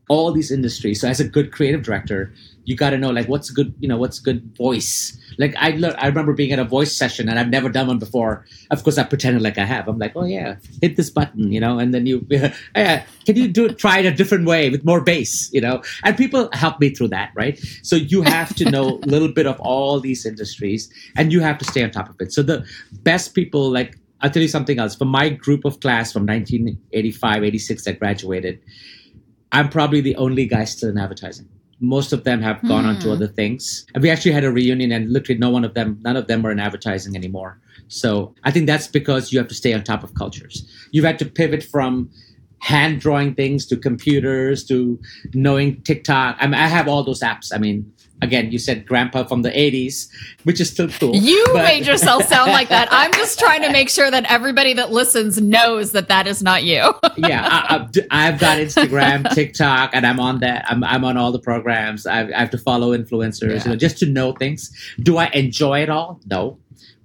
all 0.09 0.33
these 0.33 0.51
industries. 0.51 1.01
So 1.01 1.09
as 1.09 1.21
a 1.21 1.29
good 1.29 1.53
creative 1.53 1.83
director, 1.83 2.33
you 2.69 2.77
got 2.77 2.91
to 2.91 2.99
know 2.99 3.09
like 3.09 3.29
what's 3.29 3.49
good, 3.49 3.75
you 3.81 3.89
know, 3.89 3.97
what's 3.97 4.19
good 4.19 4.55
voice. 4.55 5.19
Like 5.39 5.55
I, 5.57 5.69
I 5.97 6.07
remember 6.07 6.35
being 6.35 6.53
at 6.53 6.59
a 6.59 6.65
voice 6.65 6.95
session 6.95 7.27
and 7.27 7.39
I've 7.39 7.49
never 7.49 7.71
done 7.71 7.87
one 7.87 7.99
before. 7.99 8.45
Of 8.71 8.85
course, 8.85 8.99
I 8.99 9.05
pretended 9.05 9.41
like 9.41 9.57
I 9.57 9.65
have. 9.65 9.89
I'm 9.89 9.99
like, 9.99 10.13
oh 10.15 10.27
yeah, 10.27 10.57
hit 10.83 10.97
this 10.97 11.09
button, 11.09 11.51
you 11.51 11.61
know, 11.61 11.79
and 11.79 11.95
then 11.95 12.05
you, 12.05 12.27
oh, 12.33 12.51
yeah, 12.77 13.07
can 13.25 13.37
you 13.37 13.49
do? 13.49 13.71
Try 13.71 14.01
it 14.01 14.05
a 14.07 14.11
different 14.11 14.45
way 14.45 14.69
with 14.69 14.85
more 14.85 15.01
bass, 15.01 15.51
you 15.51 15.63
know? 15.63 15.83
And 16.05 16.15
people 16.15 16.51
help 16.53 16.79
me 16.79 16.91
through 16.91 17.09
that, 17.09 17.33
right? 17.35 17.59
So 17.83 17.97
you 17.97 18.21
have 18.21 18.55
to 18.57 18.71
know 18.71 18.99
a 19.03 19.07
little 19.07 19.33
bit 19.33 19.47
of 19.47 19.59
all 19.61 19.99
these 19.99 20.27
industries 20.27 20.93
and 21.17 21.33
you 21.33 21.41
have 21.41 21.57
to 21.59 21.65
stay 21.65 21.83
on 21.83 21.91
top 21.91 22.11
of 22.11 22.17
it. 22.21 22.35
So 22.35 22.43
the 22.43 22.67
best 23.03 23.35
people, 23.35 23.71
like 23.71 23.99
I'll 24.21 24.29
tell 24.31 24.43
you 24.43 24.49
something 24.49 24.79
else. 24.79 24.95
For 24.95 25.07
my 25.07 25.31
group 25.31 25.65
of 25.65 25.81
class 25.81 26.13
from 26.13 26.27
1985, 26.27 27.45
86 27.45 27.85
that 27.85 27.99
graduated 27.99 28.61
I'm 29.51 29.71
probably 29.71 30.01
the 30.01 30.17
only 30.17 30.47
guy 30.47 30.65
still 30.65 30.91
in 30.91 30.99
advertising. 30.99 31.49
Most 31.81 32.13
of 32.13 32.25
them 32.25 32.43
have 32.43 32.61
gone 32.63 32.85
mm. 32.85 32.89
on 32.89 32.99
to 33.01 33.07
hmm. 33.07 33.13
other 33.13 33.29
things. 33.29 33.87
And 33.95 34.03
we 34.03 34.11
actually 34.11 34.33
had 34.33 34.45
a 34.45 34.51
reunion, 34.51 34.91
and 34.91 35.13
literally 35.13 35.39
no 35.39 35.51
one 35.51 35.65
of 35.65 35.75
them, 35.75 35.99
none 36.03 36.17
of 36.17 36.27
them 36.27 36.45
are 36.45 36.51
in 36.51 36.59
advertising 36.59 37.15
anymore. 37.15 37.61
So 37.89 38.35
I 38.45 38.51
think 38.51 38.67
that's 38.67 38.89
because 38.89 39.33
you 39.33 39.39
have 39.39 39.49
to 39.49 39.55
stay 39.55 39.73
on 39.73 39.85
top 39.85 40.03
of 40.03 40.15
cultures. 40.15 40.69
You've 40.91 41.05
had 41.05 41.19
to 41.21 41.25
pivot 41.25 41.63
from 41.63 42.11
hand 42.61 43.01
drawing 43.01 43.35
things 43.35 43.67
to 43.67 43.77
computers 43.77 44.65
to 44.65 44.99
knowing 45.35 45.81
TikTok. 45.83 46.37
I 46.41 46.47
mean, 46.47 46.55
I 46.55 46.67
have 46.67 46.89
all 46.89 47.05
those 47.05 47.21
apps. 47.21 47.55
I 47.55 47.59
mean, 47.59 47.91
again, 48.23 48.51
you 48.51 48.59
said 48.59 48.87
grandpa 48.87 49.25
from 49.25 49.43
the 49.43 49.51
80s, 49.51 50.09
which 50.45 50.61
is 50.61 50.71
still 50.71 50.89
cool. 50.89 51.15
You 51.15 51.45
but... 51.53 51.63
made 51.63 51.87
yourself 51.87 52.25
sound 52.29 52.51
like 52.53 52.69
that. 52.69 52.89
I'm 52.91 53.13
just 53.13 53.39
trying 53.39 53.63
to 53.63 53.71
make 53.71 53.89
sure 53.89 54.11
that 54.11 54.31
everybody 54.31 54.75
that 54.75 54.91
listens 54.91 55.41
knows 55.41 55.93
that 55.93 56.09
that 56.09 56.27
is 56.27 56.43
not 56.43 56.65
you. 56.65 56.95
yeah, 57.17 57.89
I, 58.11 58.27
have 58.27 58.41
got 58.41 58.59
Instagram, 58.59 59.29
TikTok, 59.35 59.91
and 59.93 60.07
I'm 60.07 60.21
on 60.21 60.41
that. 60.41 60.65
I'm, 60.69 60.83
I'm 60.85 61.05
on 61.05 61.17
all 61.17 61.33
the 61.33 61.39
programs. 61.39 62.07
I, 62.07 62.23
I 62.29 62.39
have 62.39 62.51
to 62.51 62.59
follow 62.59 62.97
influencers, 62.97 63.49
yeah. 63.49 63.65
you 63.65 63.71
know, 63.71 63.77
just 63.77 63.99
to 63.99 64.07
know 64.07 64.33
things. 64.33 64.73
Do 65.01 65.19
I 65.19 65.27
enjoy 65.27 65.83
it 65.83 65.91
all? 65.91 66.21
No. 66.27 66.59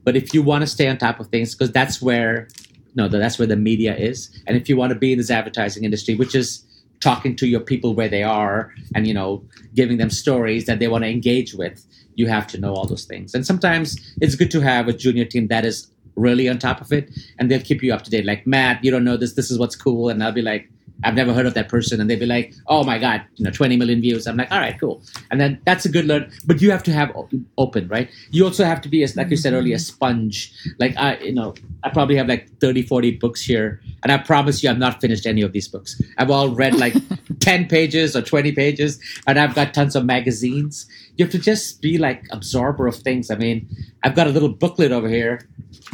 But 0.04 0.16
if 0.16 0.34
you 0.34 0.44
want 0.44 0.64
to 0.64 0.68
stay 0.68 0.88
on 0.88 0.98
top 0.98 1.20
of 1.20 1.28
things, 1.28 1.56
because 1.56 1.72
that's 1.72 2.02
where, 2.02 2.50
no, 2.96 3.08
that's 3.08 3.40
where 3.40 3.48
the 3.48 3.56
media 3.56 3.96
is. 3.96 4.30
And 4.48 4.58
if 4.58 4.68
you 4.68 4.76
want 4.76 4.92
to 4.92 5.00
be 5.00 5.14
in 5.14 5.18
this 5.18 5.32
advertising 5.32 5.86
industry, 5.86 6.16
which 6.16 6.36
is 6.36 6.66
talking 7.04 7.36
to 7.36 7.48
your 7.48 7.60
people 7.60 7.94
where 7.94 8.10
they 8.10 8.24
are 8.24 8.74
and 8.96 9.06
you 9.08 9.14
know 9.14 9.44
giving 9.76 9.98
them 9.98 10.10
stories 10.10 10.66
that 10.66 10.80
they 10.80 10.88
want 10.88 11.04
to 11.04 11.10
engage 11.10 11.54
with 11.54 11.86
you 12.16 12.28
have 12.28 12.48
to 12.48 12.60
know 12.60 12.74
all 12.74 12.88
those 12.88 13.06
things 13.06 13.34
and 13.34 13.46
sometimes 13.46 13.98
it's 14.22 14.36
good 14.36 14.52
to 14.52 14.62
have 14.62 14.88
a 14.88 14.94
junior 14.94 15.26
team 15.26 15.48
that 15.48 15.66
is 15.66 15.88
really 16.16 16.48
on 16.50 16.60
top 16.60 16.82
of 16.82 16.92
it, 16.92 17.10
and 17.40 17.50
they'll 17.50 17.62
keep 17.62 17.82
you 17.84 17.94
up 17.94 18.04
to 18.04 18.10
date. 18.10 18.26
Like 18.26 18.46
Matt, 18.46 18.84
you 18.84 18.92
don't 18.92 19.04
know 19.04 19.18
this. 19.18 19.34
This 19.34 19.52
is 19.52 19.60
what's 19.60 19.76
cool, 19.76 20.10
and 20.10 20.24
I'll 20.24 20.32
be 20.32 20.42
like, 20.42 20.70
I've 21.04 21.16
never 21.16 21.34
heard 21.34 21.46
of 21.46 21.54
that 21.56 21.70
person, 21.70 22.00
and 22.00 22.10
they'd 22.10 22.20
be 22.20 22.26
like, 22.26 22.54
"Oh 22.68 22.84
my 22.84 22.98
god, 22.98 23.24
you 23.36 23.44
know, 23.44 23.52
20 23.52 23.78
million 23.78 24.02
views." 24.02 24.28
I'm 24.28 24.38
like, 24.38 24.52
"All 24.52 24.60
right, 24.60 24.80
cool." 24.80 25.02
And 25.32 25.40
then 25.40 25.60
that's 25.66 25.86
a 25.86 25.90
good 25.90 26.06
learn, 26.06 26.32
but 26.46 26.62
you 26.62 26.72
have 26.72 26.84
to 26.84 26.92
have 26.92 27.12
open, 27.58 27.88
right? 27.88 28.10
You 28.32 28.46
also 28.46 28.64
have 28.64 28.82
to 28.82 28.90
be, 28.90 29.04
as 29.04 29.16
like 29.16 29.30
you 29.30 29.38
said 29.38 29.54
earlier, 29.54 29.76
a 29.76 29.80
sponge. 29.80 30.54
Like 30.80 30.96
I, 30.98 31.18
you 31.18 31.34
know, 31.34 31.56
I 31.84 31.90
probably 31.90 32.16
have 32.16 32.28
like 32.28 32.50
30, 32.60 32.84
40 32.84 33.12
books 33.18 33.42
here, 33.42 33.82
and 34.04 34.12
I 34.12 34.18
promise 34.18 34.64
you, 34.64 34.70
I've 34.70 34.78
not 34.78 35.02
finished 35.02 35.26
any 35.26 35.42
of 35.42 35.52
these 35.52 35.68
books. 35.68 36.02
I've 36.18 36.30
all 36.30 36.50
read 36.50 36.76
like 36.76 36.96
10 37.40 37.68
pages 37.68 38.16
or 38.16 38.22
20 38.22 38.52
pages, 38.54 39.00
and 39.28 39.40
I've 39.40 39.56
got 39.56 39.74
tons 39.74 39.96
of 39.96 40.06
magazines. 40.06 40.88
You 41.18 41.26
have 41.26 41.32
to 41.32 41.40
just 41.40 41.82
be 41.82 41.98
like 41.98 42.26
absorber 42.32 42.88
of 42.88 42.96
things. 42.96 43.30
I 43.30 43.36
mean, 43.36 43.68
I've 44.04 44.16
got 44.16 44.28
a 44.28 44.32
little 44.32 44.50
booklet 44.50 44.92
over 44.92 45.10
here, 45.10 45.48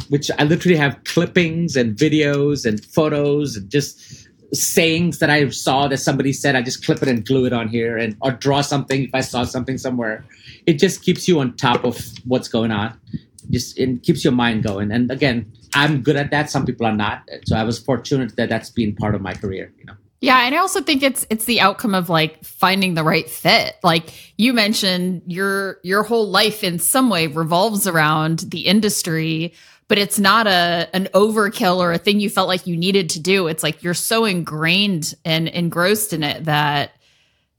which 0.08 0.30
I 0.38 0.44
literally 0.44 0.76
have 0.76 1.02
clippings 1.04 1.76
and 1.76 1.96
videos 1.96 2.64
and 2.64 2.84
photos 2.84 3.56
and 3.56 3.68
just 3.70 4.28
sayings 4.52 5.18
that 5.18 5.30
I 5.30 5.48
saw 5.48 5.88
that 5.88 5.98
somebody 5.98 6.32
said, 6.32 6.56
I 6.56 6.62
just 6.62 6.84
clip 6.84 7.02
it 7.02 7.08
and 7.08 7.24
glue 7.24 7.46
it 7.46 7.52
on 7.52 7.68
here 7.68 7.96
and 7.96 8.16
or 8.20 8.32
draw 8.32 8.60
something 8.60 9.04
if 9.04 9.10
I 9.14 9.20
saw 9.20 9.44
something 9.44 9.78
somewhere. 9.78 10.24
It 10.66 10.74
just 10.74 11.02
keeps 11.02 11.28
you 11.28 11.40
on 11.40 11.56
top 11.56 11.84
of 11.84 11.98
what's 12.24 12.48
going 12.48 12.70
on. 12.70 12.98
Just 13.50 13.78
it 13.78 14.02
keeps 14.02 14.24
your 14.24 14.32
mind 14.32 14.62
going. 14.62 14.90
And 14.90 15.10
again, 15.10 15.50
I'm 15.74 16.02
good 16.02 16.16
at 16.16 16.30
that. 16.30 16.50
Some 16.50 16.66
people 16.66 16.86
are 16.86 16.94
not. 16.94 17.28
So 17.46 17.56
I 17.56 17.64
was 17.64 17.78
fortunate 17.78 18.36
that 18.36 18.48
that's 18.48 18.70
been 18.70 18.94
part 18.94 19.14
of 19.14 19.20
my 19.20 19.34
career, 19.34 19.72
you 19.78 19.84
know. 19.84 19.94
Yeah, 20.20 20.44
and 20.44 20.54
I 20.54 20.58
also 20.58 20.82
think 20.82 21.02
it's 21.02 21.26
it's 21.30 21.46
the 21.46 21.60
outcome 21.60 21.94
of 21.94 22.10
like 22.10 22.44
finding 22.44 22.92
the 22.92 23.02
right 23.02 23.28
fit. 23.28 23.76
Like 23.82 24.12
you 24.36 24.52
mentioned 24.52 25.22
your 25.26 25.78
your 25.82 26.02
whole 26.02 26.28
life 26.28 26.62
in 26.62 26.78
some 26.78 27.08
way 27.08 27.26
revolves 27.26 27.86
around 27.86 28.40
the 28.40 28.66
industry 28.66 29.54
but 29.90 29.98
it's 29.98 30.20
not 30.20 30.46
a 30.46 30.88
an 30.94 31.08
overkill 31.14 31.78
or 31.78 31.90
a 31.90 31.98
thing 31.98 32.20
you 32.20 32.30
felt 32.30 32.46
like 32.46 32.64
you 32.64 32.76
needed 32.76 33.10
to 33.10 33.18
do. 33.20 33.48
It's 33.48 33.64
like 33.64 33.82
you're 33.82 33.92
so 33.92 34.24
ingrained 34.24 35.14
and 35.24 35.48
engrossed 35.48 36.12
in 36.12 36.22
it 36.22 36.44
that 36.44 36.92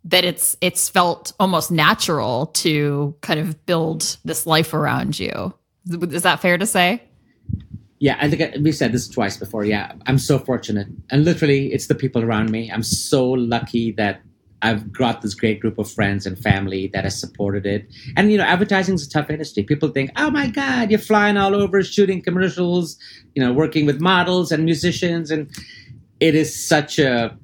that 0.06 0.24
it's 0.24 0.56
it's 0.62 0.88
felt 0.88 1.34
almost 1.42 1.72
natural 1.72 2.48
to 2.48 3.14
kind 3.20 3.38
of 3.38 3.66
build 3.66 4.18
this 4.24 4.48
life 4.48 4.74
around 4.74 5.20
you. 5.20 5.54
Is 6.10 6.24
that 6.24 6.40
fair 6.40 6.58
to 6.58 6.66
say? 6.66 7.04
Yeah, 8.00 8.18
I 8.22 8.30
think 8.30 8.64
we 8.64 8.72
said 8.72 8.94
this 8.94 9.10
twice 9.10 9.36
before. 9.36 9.66
Yeah, 9.66 9.92
I'm 10.06 10.18
so 10.18 10.40
fortunate, 10.40 10.88
and 11.10 11.26
literally, 11.26 11.74
it's 11.74 11.88
the 11.88 11.96
people 11.96 12.24
around 12.24 12.50
me. 12.50 12.72
I'm 12.72 12.82
so 12.82 13.30
lucky 13.30 13.92
that 13.94 14.22
I've 14.62 14.92
got 14.92 15.22
this 15.22 15.34
great 15.34 15.60
group 15.60 15.78
of 15.80 15.90
friends 15.90 16.26
and 16.26 16.38
family 16.38 16.88
that 16.94 17.04
has 17.04 17.20
supported 17.20 17.66
it. 17.66 17.88
And 18.16 18.32
you 18.32 18.38
know, 18.38 18.44
advertising 18.44 18.96
is 18.96 19.08
a 19.08 19.10
tough 19.10 19.30
industry. 19.30 19.64
People 19.64 19.90
think, 19.90 20.12
"Oh 20.16 20.30
my 20.30 20.48
God, 20.48 20.90
you're 20.92 21.00
flying 21.00 21.38
all 21.38 21.56
over, 21.56 21.84
shooting 21.84 22.22
commercials, 22.22 22.98
you 23.36 23.44
know, 23.44 23.54
working 23.54 23.86
with 23.86 24.00
models 24.00 24.52
and 24.52 24.64
musicians," 24.66 25.32
and 25.32 25.50
it 26.20 26.36
is 26.36 26.68
such 26.68 27.00
a 27.00 27.38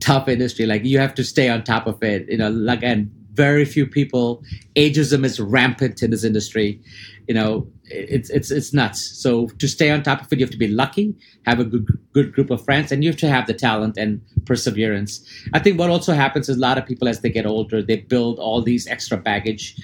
tough 0.00 0.28
industry. 0.28 0.66
Like 0.66 0.84
you 0.84 0.98
have 0.98 1.14
to 1.14 1.24
stay 1.24 1.48
on 1.48 1.62
top 1.62 1.86
of 1.86 2.02
it. 2.02 2.26
You 2.28 2.38
know, 2.38 2.50
like 2.50 2.82
and 2.82 3.10
very 3.34 3.64
few 3.64 3.86
people. 3.86 4.42
Ageism 4.76 5.24
is 5.24 5.38
rampant 5.40 6.02
in 6.02 6.10
this 6.10 6.24
industry. 6.24 6.80
You 7.28 7.34
know, 7.34 7.68
it's 7.90 8.30
it's 8.30 8.50
it's 8.50 8.72
nuts. 8.72 9.00
So 9.00 9.48
to 9.48 9.68
stay 9.68 9.90
on 9.90 10.02
top 10.02 10.22
of 10.22 10.32
it, 10.32 10.38
you 10.38 10.44
have 10.44 10.52
to 10.52 10.58
be 10.58 10.68
lucky, 10.68 11.14
have 11.46 11.60
a 11.60 11.64
good 11.64 11.86
good 12.12 12.32
group 12.32 12.50
of 12.50 12.64
friends, 12.64 12.92
and 12.92 13.02
you 13.02 13.10
have 13.10 13.18
to 13.20 13.28
have 13.28 13.46
the 13.46 13.54
talent 13.54 13.96
and 13.96 14.20
perseverance. 14.46 15.24
I 15.52 15.58
think 15.58 15.78
what 15.78 15.90
also 15.90 16.12
happens 16.12 16.48
is 16.48 16.56
a 16.56 16.60
lot 16.60 16.78
of 16.78 16.86
people 16.86 17.08
as 17.08 17.20
they 17.20 17.30
get 17.30 17.46
older, 17.46 17.82
they 17.82 17.96
build 17.96 18.38
all 18.38 18.62
these 18.62 18.86
extra 18.86 19.16
baggage. 19.16 19.76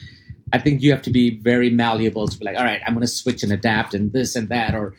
I 0.52 0.58
think 0.58 0.80
you 0.80 0.92
have 0.92 1.02
to 1.02 1.10
be 1.10 1.38
very 1.40 1.70
malleable 1.70 2.28
to 2.28 2.38
be 2.38 2.44
like, 2.44 2.56
all 2.56 2.64
right, 2.64 2.80
I'm 2.86 2.94
going 2.94 3.00
to 3.00 3.12
switch 3.12 3.42
and 3.42 3.52
adapt 3.52 3.94
and 3.94 4.12
this 4.12 4.36
and 4.36 4.48
that, 4.48 4.74
or 4.74 4.94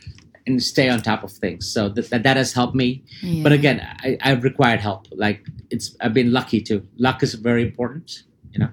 and 0.46 0.62
stay 0.62 0.90
on 0.90 1.02
top 1.02 1.24
of 1.24 1.32
things. 1.32 1.72
So 1.72 1.90
that 1.90 2.10
that, 2.10 2.24
that 2.24 2.38
has 2.38 2.54
helped 2.54 2.76
me. 2.76 3.04
Yeah. 3.22 3.44
But 3.44 3.52
again, 3.54 3.88
I, 4.00 4.18
I've 4.22 4.44
required 4.44 4.82
help. 4.82 5.08
Like 5.12 5.46
it's 5.70 5.96
I've 6.02 6.14
been 6.14 6.32
lucky 6.32 6.62
too. 6.62 6.88
Luck 6.98 7.24
is 7.24 7.34
very 7.36 7.64
important. 7.64 8.24
You 8.52 8.60
know. 8.60 8.70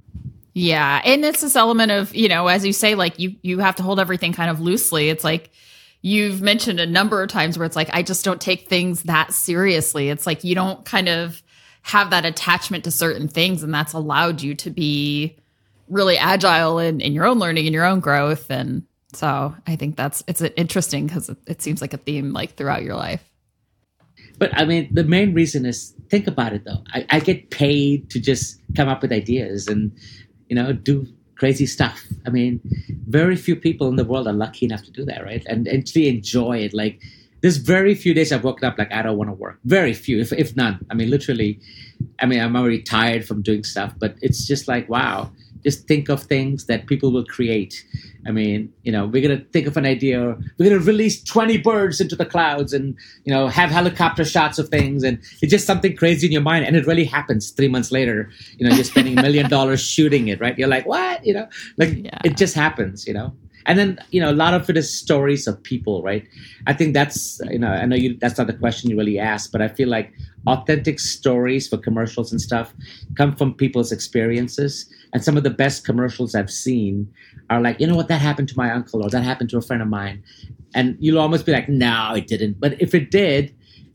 Yeah. 0.55 1.03
And 1.05 1.25
it's 1.25 1.41
this 1.41 1.57
element 1.57 1.91
of, 1.91 2.15
you 2.15 2.29
know, 2.29 2.47
as 2.47 2.65
you 2.65 2.73
say, 2.73 2.95
like 2.95 3.19
you 3.19 3.35
you 3.43 3.59
have 3.59 3.75
to 3.77 3.83
hold 3.83 3.99
everything 3.99 4.33
kind 4.33 4.51
of 4.51 4.61
loosely. 4.61 5.11
It's 5.11 5.25
like 5.25 5.51
you've 6.01 6.41
mentioned 6.41 6.79
a 6.81 6.87
number 6.87 7.23
of 7.23 7.29
times 7.29 7.59
where 7.59 7.67
it's 7.67 7.75
like, 7.75 7.91
I 7.93 8.03
just 8.03 8.25
don't 8.25 8.41
take 8.41 8.69
things 8.69 9.03
that 9.05 9.33
seriously. 9.33 10.11
It's 10.11 10.27
like 10.27 10.45
you 10.45 10.55
don't 10.55 10.85
kind 10.85 11.09
of 11.09 11.43
have 11.83 12.11
that 12.11 12.25
attachment 12.25 12.85
to 12.85 12.91
certain 12.91 13.27
things, 13.29 13.63
and 13.63 13.75
that's 13.75 13.93
allowed 13.93 14.43
you 14.43 14.55
to 14.55 14.71
be 14.71 15.37
really 15.89 16.17
agile 16.17 16.79
in, 16.79 17.01
in 17.01 17.13
your 17.13 17.27
own 17.27 17.39
learning 17.39 17.67
and 17.67 17.75
your 17.75 17.85
own 17.85 18.01
growth. 18.01 18.51
And 18.51 18.85
so 19.13 19.55
I 19.67 19.77
think 19.77 19.97
that's 19.97 20.23
it's 20.27 20.41
interesting 20.41 21.07
because 21.07 21.29
it, 21.29 21.39
it 21.47 21.63
seems 21.63 21.81
like 21.81 21.93
a 21.93 21.99
theme 21.99 22.33
like 22.33 22.55
throughout 22.55 22.85
your 22.85 22.95
life. 22.95 23.23
But 24.39 24.51
I 24.59 24.65
mean, 24.65 24.89
the 24.93 25.05
main 25.05 25.35
reason 25.35 25.67
is 25.67 25.95
think 26.11 26.27
about 26.27 26.53
it 26.53 26.65
though. 26.65 26.83
I, 26.93 27.07
I 27.11 27.21
get 27.21 27.51
paid 27.51 28.11
to 28.11 28.21
just 28.21 28.61
come 28.77 28.89
up 28.89 29.03
with 29.03 29.13
ideas 29.13 29.69
and 29.69 29.93
you 30.49 30.57
know, 30.57 30.73
do 30.73 31.07
crazy 31.37 31.67
stuff. 31.67 32.05
I 32.27 32.31
mean, 32.31 32.61
very 33.09 33.37
few 33.37 33.57
people 33.57 33.89
in 33.89 33.97
the 33.97 34.05
world 34.05 34.27
are 34.27 34.33
lucky 34.33 34.67
enough 34.67 34.83
to 34.85 34.91
do 34.91 35.05
that, 35.07 35.25
right? 35.25 35.45
And 35.47 35.69
actually 35.69 36.09
enjoy 36.09 36.59
it. 36.59 36.73
Like, 36.73 37.01
there's 37.41 37.59
very 37.59 37.95
few 37.95 38.15
days 38.15 38.33
I've 38.33 38.45
woken 38.45 38.65
up 38.67 38.79
like 38.79 38.93
I 38.93 39.03
don't 39.03 39.19
want 39.19 39.29
to 39.29 39.35
work. 39.35 39.59
Very 39.65 39.93
few, 39.93 40.19
if 40.19 40.33
if 40.33 40.57
none. 40.57 40.85
I 40.91 40.95
mean, 40.95 41.11
literally. 41.11 41.61
I 42.19 42.27
mean, 42.27 42.41
I'm 42.41 42.57
already 42.57 42.83
tired 42.83 43.27
from 43.27 43.43
doing 43.43 43.65
stuff, 43.65 43.93
but 43.99 44.17
it's 44.23 44.47
just 44.47 44.67
like 44.69 44.89
wow. 44.89 45.31
Just 45.65 45.89
think 45.89 46.09
of 46.09 46.23
things 46.23 46.67
that 46.67 46.87
people 46.87 47.13
will 47.13 47.25
create 47.25 47.85
I 48.27 48.31
mean, 48.31 48.73
you 48.83 48.93
know, 48.93 49.07
we're 49.07 49.23
gonna 49.27 49.45
think 49.53 49.67
of 49.67 49.77
an 49.77 49.85
idea. 49.85 50.37
We're 50.59 50.71
gonna 50.71 50.81
release 50.81 51.23
twenty 51.23 51.59
birds 51.59 52.01
into 52.01 52.17
the 52.17 52.25
clouds, 52.25 52.73
and 52.73 52.97
you 53.25 53.33
know, 53.33 53.49
have 53.49 53.71
helicopter 53.71 54.25
shots 54.25 54.59
of 54.59 54.69
things, 54.69 55.03
and 55.03 55.19
it's 55.43 55.51
just 55.51 55.67
something 55.67 55.95
crazy 55.97 56.27
in 56.27 56.33
your 56.33 56.43
mind, 56.43 56.65
and 56.65 56.75
it 56.77 56.87
really 56.87 57.05
happens. 57.05 57.51
Three 57.51 57.69
months 57.69 57.93
later, 57.93 58.31
you 58.57 58.67
know, 58.67 58.75
you're 58.75 58.85
spending 58.85 59.19
a 59.19 59.23
million 59.23 59.51
dollars 59.51 59.83
shooting 59.83 60.29
it, 60.29 60.41
right? 60.41 60.59
You're 60.59 60.69
like, 60.69 60.87
what? 60.87 61.25
You 61.25 61.35
know, 61.35 61.49
like 61.77 61.97
yeah. 61.97 62.19
it 62.25 62.37
just 62.37 62.55
happens, 62.55 63.07
you 63.07 63.13
know. 63.13 63.35
And 63.67 63.79
then 63.79 63.99
you 64.11 64.21
know, 64.21 64.31
a 64.31 64.37
lot 64.37 64.55
of 64.55 64.69
it 64.69 64.77
is 64.77 64.93
stories 64.93 65.47
of 65.47 65.63
people, 65.63 66.03
right? 66.03 66.27
I 66.67 66.73
think 66.73 66.95
that's 66.95 67.41
you 67.51 67.59
know, 67.59 67.69
I 67.69 67.87
know 67.87 67.97
you 67.97 68.17
that's 68.21 68.39
not 68.39 68.47
the 68.47 68.55
question 68.55 68.91
you 68.91 68.97
really 68.97 69.19
asked, 69.19 69.53
but 69.53 69.63
I 69.63 69.69
feel 69.69 69.89
like 69.89 70.13
authentic 70.47 71.01
stories 71.01 71.69
for 71.69 71.79
commercials 71.79 72.31
and 72.31 72.41
stuff 72.41 72.75
come 73.17 73.35
from 73.35 73.55
people's 73.55 73.93
experiences. 73.93 74.87
And 75.13 75.23
some 75.25 75.37
of 75.37 75.45
the 75.45 75.51
best 75.51 75.85
commercials 75.85 76.35
I've 76.35 76.51
seen 76.51 77.13
are 77.51 77.61
like, 77.61 77.81
you 77.81 77.87
know 77.87 77.97
what, 77.97 78.09
that 78.09 78.21
happened 78.21 78.49
to 78.49 78.57
my 78.57 78.71
uncle 78.71 79.03
or 79.03 79.11
that 79.11 79.23
happened 79.23 79.51
to 79.51 79.59
a 79.59 79.63
friend 79.63 79.81
of 79.81 79.89
mine. 79.89 80.23
And 80.75 80.97
you'll 80.99 81.21
almost 81.21 81.47
be 81.47 81.53
like, 81.53 81.69
no, 81.69 82.15
it 82.17 82.27
didn't. 82.27 82.59
But 82.59 82.81
if 82.83 82.95
it 82.95 83.11
did, 83.11 83.55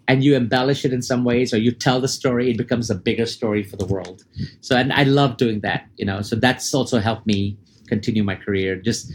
and 0.09 0.23
you 0.23 0.35
embellish 0.35 0.85
it 0.85 0.91
in 0.91 1.03
some 1.03 1.23
ways 1.23 1.53
or 1.53 1.57
you 1.59 1.71
tell 1.71 2.01
the 2.01 2.07
story, 2.07 2.49
it 2.49 2.57
becomes 2.57 2.89
a 2.89 2.95
bigger 2.95 3.27
story 3.27 3.61
for 3.61 3.75
the 3.75 3.85
world. 3.85 4.23
So, 4.59 4.75
and 4.75 4.91
I 4.91 5.03
love 5.03 5.37
doing 5.37 5.59
that, 5.59 5.85
you 5.97 6.05
know. 6.05 6.23
So 6.23 6.35
that's 6.35 6.73
also 6.73 6.99
helped 6.99 7.27
me 7.27 7.55
continue 7.87 8.23
my 8.23 8.33
career. 8.33 8.75
Just 8.75 9.13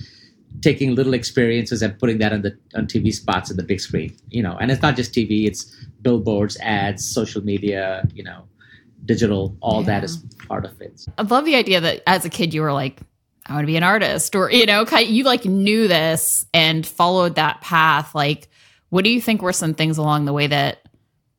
taking 0.61 0.95
little 0.95 1.15
experiences 1.15 1.83
and 1.83 1.99
putting 1.99 2.19
that 2.19 2.33
on 2.33 2.43
the 2.43 2.57
on 2.75 2.87
TV 2.87 3.13
spots 3.13 3.51
in 3.51 3.57
the 3.57 3.63
big 3.63 3.81
screen, 3.81 4.17
you 4.29 4.43
know. 4.43 4.57
And 4.61 4.71
it's 4.71 4.83
not 4.83 4.97
just 4.97 5.13
TV; 5.13 5.47
it's 5.47 5.75
billboards, 6.03 6.57
ads, 6.61 7.07
social 7.07 7.43
media, 7.43 8.07
you 8.15 8.23
know, 8.23 8.45
digital. 9.05 9.57
All 9.61 9.81
yeah. 9.81 9.87
that 9.87 10.05
is 10.05 10.19
part 10.49 10.65
of 10.65 10.81
it. 10.81 11.05
I 11.19 11.23
love 11.23 11.45
the 11.45 11.57
idea 11.57 11.81
that 11.81 12.03
as 12.07 12.25
a 12.25 12.31
kid 12.31 12.55
you 12.55 12.63
were 12.63 12.73
like, 12.73 13.01
I 13.47 13.55
want 13.55 13.65
to 13.65 13.67
be 13.67 13.77
an 13.77 13.83
artist, 13.83 14.35
or 14.35 14.51
you 14.51 14.67
know, 14.67 14.87
you 14.99 15.25
like 15.25 15.45
knew 15.45 15.89
this 15.89 16.47
and 16.55 16.87
followed 16.87 17.35
that 17.35 17.61
path. 17.61 18.15
Like, 18.15 18.49
what 18.91 19.05
do 19.05 19.11
you 19.11 19.21
think 19.21 19.43
were 19.43 19.53
some 19.53 19.75
things 19.75 19.99
along 19.99 20.25
the 20.25 20.33
way 20.33 20.47
that 20.47 20.83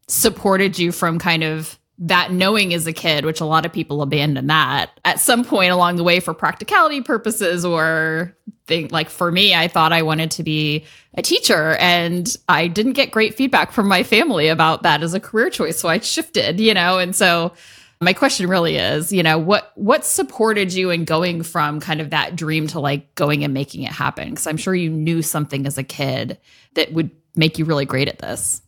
supported 0.07 0.78
you 0.78 0.91
from 0.91 1.18
kind 1.18 1.43
of 1.43 1.80
that 1.97 2.31
knowing 2.31 2.73
as 2.73 2.87
a 2.87 2.93
kid, 2.93 3.25
which 3.25 3.39
a 3.39 3.45
lot 3.45 3.65
of 3.65 3.71
people 3.71 4.01
abandon 4.01 4.47
that 4.47 4.99
at 5.05 5.19
some 5.19 5.45
point 5.45 5.71
along 5.71 5.95
the 5.95 6.03
way 6.03 6.19
for 6.19 6.33
practicality 6.33 7.01
purposes 7.01 7.63
or 7.63 8.35
think 8.67 8.91
like 8.91 9.09
for 9.09 9.31
me, 9.31 9.55
I 9.55 9.67
thought 9.67 9.93
I 9.93 10.01
wanted 10.01 10.31
to 10.31 10.43
be 10.43 10.85
a 11.13 11.21
teacher 11.21 11.77
and 11.79 12.35
I 12.49 12.67
didn't 12.67 12.93
get 12.93 13.11
great 13.11 13.35
feedback 13.35 13.71
from 13.71 13.87
my 13.87 14.03
family 14.03 14.49
about 14.49 14.83
that 14.83 15.03
as 15.03 15.13
a 15.13 15.19
career 15.19 15.49
choice. 15.49 15.79
So 15.79 15.87
I 15.87 15.99
shifted, 15.99 16.59
you 16.59 16.73
know, 16.73 16.97
and 16.99 17.15
so 17.15 17.53
my 18.01 18.11
question 18.11 18.49
really 18.49 18.75
is, 18.75 19.13
you 19.13 19.23
know, 19.23 19.37
what 19.37 19.71
what 19.75 20.03
supported 20.03 20.73
you 20.73 20.89
in 20.89 21.05
going 21.05 21.43
from 21.43 21.79
kind 21.79 22.01
of 22.01 22.09
that 22.09 22.35
dream 22.35 22.67
to 22.67 22.79
like 22.79 23.15
going 23.15 23.43
and 23.43 23.53
making 23.53 23.83
it 23.83 23.91
happen? 23.91 24.31
Because 24.31 24.47
I'm 24.47 24.57
sure 24.57 24.75
you 24.75 24.89
knew 24.89 25.21
something 25.21 25.65
as 25.65 25.77
a 25.77 25.83
kid 25.83 26.37
that 26.73 26.91
would 26.91 27.09
make 27.35 27.57
you 27.57 27.63
really 27.63 27.85
great 27.85 28.09
at 28.09 28.19
this. 28.19 28.61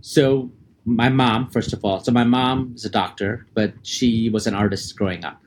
So 0.00 0.52
my 0.84 1.08
mom, 1.08 1.50
first 1.50 1.72
of 1.72 1.84
all, 1.84 2.00
so 2.00 2.12
my 2.12 2.24
mom 2.24 2.72
is 2.74 2.84
a 2.84 2.90
doctor, 2.90 3.46
but 3.54 3.72
she 3.82 4.28
was 4.28 4.46
an 4.46 4.54
artist 4.54 4.96
growing 4.96 5.24
up, 5.24 5.40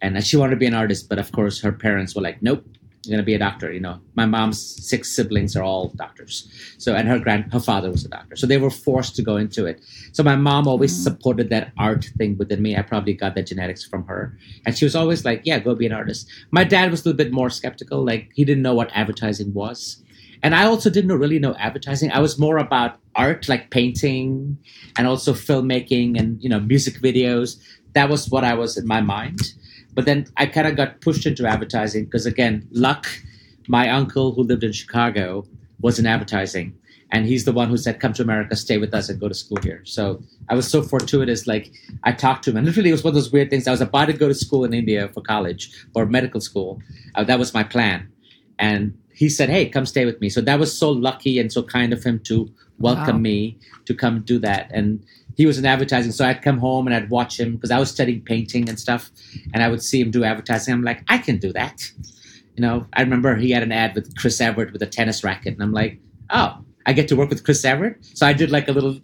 and 0.00 0.24
she 0.24 0.36
wanted 0.36 0.50
to 0.50 0.56
be 0.56 0.66
an 0.66 0.74
artist, 0.74 1.08
but 1.08 1.18
of 1.18 1.32
course 1.32 1.60
her 1.60 1.72
parents 1.72 2.14
were 2.14 2.22
like, 2.22 2.42
nope, 2.42 2.64
you're 3.06 3.16
gonna 3.16 3.24
be 3.24 3.34
a 3.34 3.38
doctor. 3.38 3.72
You 3.72 3.80
know, 3.80 4.00
my 4.14 4.26
mom's 4.26 4.60
six 4.60 5.14
siblings 5.14 5.56
are 5.56 5.62
all 5.62 5.88
doctors. 5.96 6.48
So, 6.78 6.94
and 6.94 7.08
her 7.08 7.18
grand, 7.18 7.52
her 7.52 7.60
father 7.60 7.90
was 7.90 8.04
a 8.04 8.08
doctor. 8.08 8.36
So 8.36 8.46
they 8.46 8.56
were 8.56 8.70
forced 8.70 9.16
to 9.16 9.22
go 9.22 9.36
into 9.36 9.66
it. 9.66 9.82
So 10.12 10.22
my 10.22 10.36
mom 10.36 10.66
always 10.66 10.92
mm-hmm. 10.92 11.02
supported 11.02 11.50
that 11.50 11.72
art 11.78 12.06
thing 12.16 12.36
within 12.38 12.62
me. 12.62 12.76
I 12.76 12.82
probably 12.82 13.12
got 13.14 13.34
that 13.34 13.46
genetics 13.46 13.84
from 13.84 14.06
her, 14.06 14.36
and 14.64 14.76
she 14.76 14.84
was 14.84 14.96
always 14.96 15.24
like, 15.24 15.42
"Yeah, 15.44 15.58
go 15.58 15.74
be 15.74 15.86
an 15.86 15.92
artist." 15.92 16.28
My 16.50 16.64
dad 16.64 16.90
was 16.90 17.02
a 17.02 17.08
little 17.08 17.16
bit 17.18 17.32
more 17.32 17.50
skeptical. 17.50 18.04
Like 18.04 18.30
he 18.34 18.44
didn't 18.44 18.62
know 18.62 18.74
what 18.74 18.90
advertising 18.94 19.52
was, 19.52 20.02
And 20.44 20.54
I 20.54 20.66
also 20.66 20.90
didn't 20.90 21.18
really 21.18 21.38
know 21.38 21.54
advertising. 21.54 22.12
I 22.12 22.18
was 22.20 22.38
more 22.38 22.58
about 22.58 22.98
art, 23.16 23.48
like 23.48 23.70
painting 23.70 24.58
and 24.98 25.06
also 25.06 25.32
filmmaking 25.32 26.18
and, 26.18 26.40
you 26.42 26.50
know, 26.50 26.60
music 26.60 27.00
videos. 27.00 27.58
That 27.94 28.10
was 28.10 28.28
what 28.28 28.44
I 28.44 28.52
was 28.52 28.76
in 28.76 28.86
my 28.86 29.00
mind. 29.00 29.40
But 29.94 30.04
then 30.04 30.26
I 30.36 30.44
kind 30.44 30.66
of 30.66 30.76
got 30.76 31.00
pushed 31.00 31.24
into 31.24 31.46
advertising 31.46 32.04
because, 32.04 32.26
again, 32.26 32.68
luck. 32.72 33.06
My 33.68 33.88
uncle 33.88 34.34
who 34.34 34.42
lived 34.42 34.62
in 34.62 34.72
Chicago 34.72 35.46
was 35.80 35.98
in 35.98 36.04
advertising 36.04 36.76
and 37.10 37.26
he's 37.26 37.44
the 37.44 37.52
one 37.52 37.68
who 37.68 37.76
said 37.76 38.00
come 38.00 38.12
to 38.12 38.22
america 38.22 38.56
stay 38.56 38.78
with 38.78 38.94
us 38.94 39.08
and 39.08 39.20
go 39.20 39.28
to 39.28 39.34
school 39.34 39.58
here 39.62 39.82
so 39.84 40.22
i 40.48 40.54
was 40.54 40.66
so 40.66 40.82
fortuitous 40.82 41.46
like 41.46 41.70
i 42.04 42.10
talked 42.10 42.42
to 42.44 42.50
him 42.50 42.56
and 42.56 42.66
literally 42.66 42.88
it 42.88 42.92
was 42.92 43.04
one 43.04 43.10
of 43.10 43.14
those 43.14 43.30
weird 43.30 43.50
things 43.50 43.68
i 43.68 43.70
was 43.70 43.80
about 43.80 44.06
to 44.06 44.12
go 44.12 44.26
to 44.26 44.34
school 44.34 44.64
in 44.64 44.72
india 44.72 45.08
for 45.08 45.20
college 45.20 45.86
or 45.94 46.06
medical 46.06 46.40
school 46.40 46.80
uh, 47.14 47.22
that 47.22 47.38
was 47.38 47.52
my 47.52 47.62
plan 47.62 48.08
and 48.58 48.96
he 49.14 49.28
said 49.28 49.48
hey 49.48 49.68
come 49.68 49.86
stay 49.86 50.04
with 50.04 50.20
me 50.20 50.28
so 50.28 50.40
that 50.40 50.58
was 50.58 50.76
so 50.76 50.90
lucky 50.90 51.38
and 51.38 51.52
so 51.52 51.62
kind 51.62 51.92
of 51.92 52.02
him 52.02 52.18
to 52.20 52.50
welcome 52.78 53.16
wow. 53.16 53.22
me 53.22 53.58
to 53.84 53.94
come 53.94 54.20
do 54.22 54.38
that 54.38 54.68
and 54.72 55.04
he 55.36 55.46
was 55.46 55.58
in 55.58 55.64
advertising 55.64 56.12
so 56.12 56.24
i'd 56.24 56.42
come 56.42 56.58
home 56.58 56.86
and 56.86 56.94
i'd 56.94 57.10
watch 57.10 57.38
him 57.38 57.54
because 57.54 57.70
i 57.70 57.78
was 57.78 57.90
studying 57.90 58.20
painting 58.20 58.68
and 58.68 58.78
stuff 58.78 59.10
and 59.52 59.62
i 59.62 59.68
would 59.68 59.82
see 59.82 60.00
him 60.00 60.10
do 60.10 60.24
advertising 60.24 60.74
i'm 60.74 60.82
like 60.82 61.02
i 61.08 61.18
can 61.18 61.38
do 61.38 61.52
that 61.52 61.90
you 62.56 62.62
know 62.62 62.86
i 62.94 63.00
remember 63.00 63.36
he 63.36 63.50
had 63.50 63.62
an 63.62 63.72
ad 63.72 63.94
with 63.94 64.16
Chris 64.16 64.40
Evert 64.40 64.72
with 64.72 64.82
a 64.82 64.86
tennis 64.86 65.22
racket 65.22 65.54
and 65.54 65.62
i'm 65.62 65.72
like 65.72 65.98
oh 66.30 66.58
I 66.86 66.92
get 66.92 67.08
to 67.08 67.16
work 67.16 67.30
with 67.30 67.44
Chris 67.44 67.64
Evert. 67.64 67.98
So 68.14 68.26
I 68.26 68.32
did 68.32 68.50
like 68.50 68.68
a 68.68 68.72
little 68.72 68.98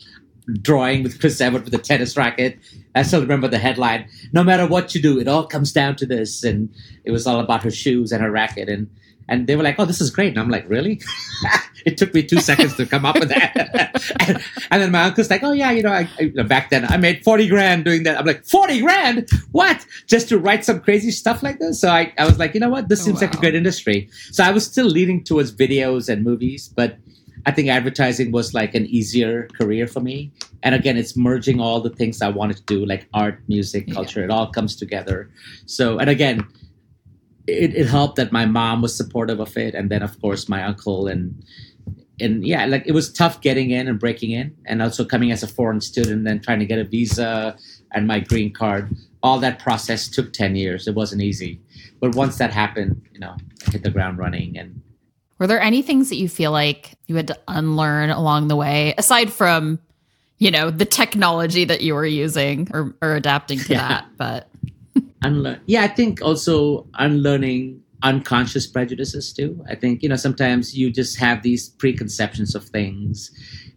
drawing 0.62 1.02
with 1.02 1.20
Chris 1.20 1.40
Evert 1.40 1.64
with 1.64 1.74
a 1.74 1.78
tennis 1.78 2.16
racket. 2.16 2.58
I 2.94 3.02
still 3.02 3.20
remember 3.20 3.48
the 3.48 3.58
headline. 3.58 4.08
No 4.32 4.42
matter 4.42 4.66
what 4.66 4.94
you 4.94 5.02
do, 5.02 5.18
it 5.18 5.28
all 5.28 5.46
comes 5.46 5.72
down 5.72 5.96
to 5.96 6.06
this. 6.06 6.44
And 6.44 6.74
it 7.04 7.10
was 7.10 7.26
all 7.26 7.40
about 7.40 7.62
her 7.62 7.70
shoes 7.70 8.12
and 8.12 8.22
her 8.22 8.30
racket. 8.30 8.68
And 8.68 8.88
and 9.30 9.46
they 9.46 9.54
were 9.54 9.62
like, 9.62 9.76
"Oh, 9.78 9.84
this 9.84 10.00
is 10.00 10.10
great." 10.10 10.30
And 10.30 10.38
I'm 10.38 10.50
like, 10.50 10.68
"Really?" 10.68 11.00
it 11.86 11.96
took 11.96 12.12
me 12.12 12.24
two 12.24 12.40
seconds 12.40 12.74
to 12.76 12.84
come 12.84 13.06
up 13.06 13.18
with 13.18 13.28
that. 13.28 14.02
and, 14.28 14.42
and, 14.70 14.82
then 14.82 14.90
my 14.90 15.04
uncle's 15.04 15.30
like, 15.30 15.44
"Oh 15.44 15.52
yeah, 15.52 15.70
you 15.70 15.84
know, 15.84 15.92
I, 15.92 16.08
I, 16.18 16.42
back 16.42 16.70
then 16.70 16.84
I 16.84 16.96
made 16.96 17.22
forty 17.22 17.46
grand 17.46 17.84
doing 17.84 18.02
that." 18.02 18.18
I'm 18.18 18.26
like, 18.26 18.44
40 18.44 18.80
grand? 18.80 19.30
What? 19.52 19.86
Just 20.06 20.28
to 20.30 20.38
write 20.38 20.64
some 20.64 20.80
crazy 20.80 21.12
stuff 21.12 21.44
like 21.44 21.60
this?" 21.60 21.80
So 21.80 21.88
I, 21.88 22.12
I 22.18 22.26
was 22.26 22.40
like, 22.40 22.54
"You 22.54 22.60
know 22.60 22.68
what? 22.68 22.88
This 22.88 23.02
oh, 23.02 23.04
seems 23.04 23.20
wow. 23.20 23.28
like 23.28 23.36
a 23.36 23.38
great 23.38 23.54
industry." 23.54 24.10
So 24.32 24.42
I 24.42 24.50
was 24.50 24.66
still 24.66 24.86
leaning 24.86 25.22
towards 25.22 25.54
videos 25.54 26.08
and 26.08 26.24
movies, 26.24 26.68
but 26.68 26.98
I 27.46 27.52
think 27.52 27.68
advertising 27.68 28.32
was 28.32 28.54
like 28.54 28.74
an 28.74 28.86
easier 28.86 29.48
career 29.58 29.86
for 29.86 30.00
me. 30.00 30.32
And 30.62 30.74
again, 30.74 30.96
it's 30.96 31.16
merging 31.16 31.60
all 31.60 31.80
the 31.80 31.90
things 31.90 32.20
I 32.20 32.28
wanted 32.28 32.58
to 32.58 32.62
do, 32.64 32.84
like 32.84 33.08
art, 33.14 33.40
music, 33.48 33.92
culture. 33.92 34.20
Yeah. 34.20 34.26
It 34.26 34.30
all 34.30 34.50
comes 34.50 34.76
together. 34.76 35.30
So, 35.66 35.98
and 35.98 36.10
again, 36.10 36.46
it, 37.46 37.74
it 37.74 37.86
helped 37.86 38.16
that 38.16 38.32
my 38.32 38.46
mom 38.46 38.82
was 38.82 38.96
supportive 38.96 39.40
of 39.40 39.56
it, 39.56 39.74
and 39.74 39.90
then 39.90 40.02
of 40.02 40.20
course 40.20 40.48
my 40.48 40.62
uncle 40.62 41.06
and 41.06 41.42
and 42.20 42.46
yeah, 42.46 42.66
like 42.66 42.86
it 42.86 42.92
was 42.92 43.10
tough 43.10 43.40
getting 43.40 43.70
in 43.70 43.88
and 43.88 43.98
breaking 43.98 44.32
in, 44.32 44.54
and 44.66 44.82
also 44.82 45.04
coming 45.04 45.32
as 45.32 45.42
a 45.42 45.48
foreign 45.48 45.80
student 45.80 46.28
and 46.28 46.42
trying 46.42 46.58
to 46.58 46.66
get 46.66 46.78
a 46.78 46.84
visa 46.84 47.56
and 47.92 48.06
my 48.06 48.20
green 48.20 48.52
card. 48.52 48.94
All 49.22 49.38
that 49.40 49.58
process 49.58 50.08
took 50.08 50.32
ten 50.32 50.54
years. 50.54 50.86
It 50.86 50.94
wasn't 50.94 51.22
easy, 51.22 51.60
but 52.00 52.14
once 52.14 52.36
that 52.38 52.52
happened, 52.52 53.00
you 53.12 53.20
know, 53.20 53.36
I 53.66 53.70
hit 53.70 53.82
the 53.82 53.90
ground 53.90 54.18
running 54.18 54.58
and 54.58 54.80
were 55.40 55.46
there 55.46 55.60
any 55.60 55.80
things 55.80 56.10
that 56.10 56.16
you 56.16 56.28
feel 56.28 56.52
like 56.52 56.92
you 57.06 57.16
had 57.16 57.26
to 57.28 57.38
unlearn 57.48 58.10
along 58.10 58.48
the 58.48 58.56
way, 58.56 58.94
aside 58.98 59.32
from, 59.32 59.80
you 60.38 60.50
know, 60.50 60.70
the 60.70 60.84
technology 60.84 61.64
that 61.64 61.80
you 61.80 61.94
were 61.94 62.06
using 62.06 62.68
or, 62.72 62.94
or 63.00 63.16
adapting 63.16 63.58
to 63.58 63.72
yeah. 63.72 63.88
that? 63.88 64.06
But 64.18 64.48
unlearn. 65.22 65.60
Yeah, 65.64 65.82
I 65.82 65.88
think 65.88 66.20
also 66.20 66.86
unlearning 66.94 67.82
unconscious 68.02 68.66
prejudices 68.66 69.32
too. 69.32 69.64
I 69.68 69.74
think 69.74 70.02
you 70.02 70.10
know 70.10 70.16
sometimes 70.16 70.76
you 70.76 70.90
just 70.90 71.18
have 71.18 71.42
these 71.42 71.70
preconceptions 71.70 72.54
of 72.54 72.64
things, 72.64 73.30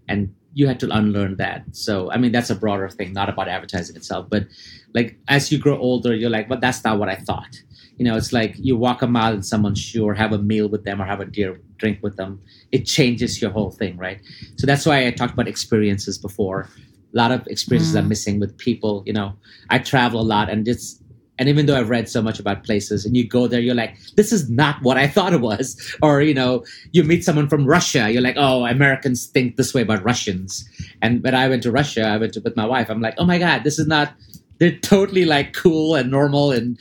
and 0.10 0.36
you 0.54 0.68
had 0.68 0.82
to 0.82 0.90
unlearn 0.92 1.38
that. 1.38 1.64
So 1.72 2.12
I 2.12 2.18
mean 2.18 2.34
that's 2.34 2.50
a 2.50 2.56
broader 2.56 2.90
thing, 2.90 3.14
not 3.14 3.30
about 3.30 3.48
advertising 3.48 3.96
itself, 3.96 4.28
but 4.30 4.48
like 4.94 5.18
as 5.30 5.50
you 5.50 5.60
grow 5.60 5.78
older, 5.78 6.14
you're 6.14 6.30
like, 6.30 6.50
well, 6.50 6.60
that's 6.60 6.84
not 6.84 7.00
what 7.00 7.08
I 7.08 7.16
thought 7.16 7.62
you 7.98 8.06
know, 8.06 8.16
it's 8.16 8.34
like 8.34 8.56
you 8.58 8.76
walk 8.76 9.02
a 9.02 9.08
mile 9.08 9.34
in 9.34 9.44
someone's 9.44 9.80
shoe 9.80 10.06
or 10.06 10.14
have 10.14 10.32
a 10.32 10.40
meal 10.40 10.68
with 10.68 10.84
them 10.84 11.02
or 11.02 11.06
have 11.06 11.20
a 11.20 11.26
dear 11.26 11.60
drink 11.78 12.00
with 12.02 12.16
them. 12.16 12.42
It 12.72 12.86
changes 12.86 13.42
your 13.42 13.52
whole 13.52 13.72
thing, 13.72 13.98
right? 13.98 14.20
So 14.58 14.66
that's 14.66 14.86
why 14.86 15.06
I 15.06 15.12
talked 15.12 15.34
about 15.34 15.48
experiences 15.48 16.18
before. 16.18 16.68
A 17.14 17.18
lot 17.18 17.32
of 17.32 17.46
experiences 17.48 17.96
mm. 17.96 18.00
I'm 18.00 18.08
missing 18.10 18.40
with 18.40 18.58
people. 18.58 19.04
You 19.06 19.14
know, 19.14 19.34
I 19.70 19.80
travel 19.80 20.20
a 20.20 20.24
lot 20.24 20.50
and 20.50 20.68
it's 20.68 21.00
and 21.40 21.50
even 21.50 21.66
though 21.66 21.76
I've 21.76 21.90
read 21.90 22.08
so 22.10 22.22
much 22.22 22.40
about 22.40 22.64
places 22.64 23.06
and 23.06 23.18
you 23.18 23.28
go 23.28 23.48
there, 23.48 23.60
you're 23.60 23.74
like, 23.74 23.98
this 24.16 24.32
is 24.32 24.50
not 24.50 24.82
what 24.84 24.98
I 24.98 25.08
thought 25.14 25.34
it 25.34 25.42
was. 25.42 25.96
Or, 26.02 26.22
you 26.22 26.34
know, 26.34 26.64
you 26.92 27.04
meet 27.04 27.24
someone 27.24 27.50
from 27.50 27.66
Russia, 27.66 28.10
you're 28.12 28.22
like, 28.22 28.36
oh, 28.38 28.66
Americans 28.66 29.26
think 29.28 29.56
this 29.56 29.74
way 29.74 29.82
about 29.82 30.04
Russians. 30.04 30.68
And 31.02 31.24
when 31.24 31.34
I 31.34 31.50
went 31.50 31.64
to 31.64 31.72
Russia, 31.72 32.04
I 32.04 32.18
went 32.18 32.34
to, 32.34 32.42
with 32.42 32.56
my 32.56 32.66
wife, 32.66 32.90
I'm 32.90 33.02
like, 33.02 33.16
oh 33.18 33.26
my 33.26 33.40
God, 33.40 33.64
this 33.64 33.80
is 33.80 33.88
not, 33.88 34.14
they're 34.60 34.78
totally 34.80 35.26
like 35.26 35.54
cool 35.54 35.96
and 35.96 36.12
normal 36.12 36.52
and 36.52 36.78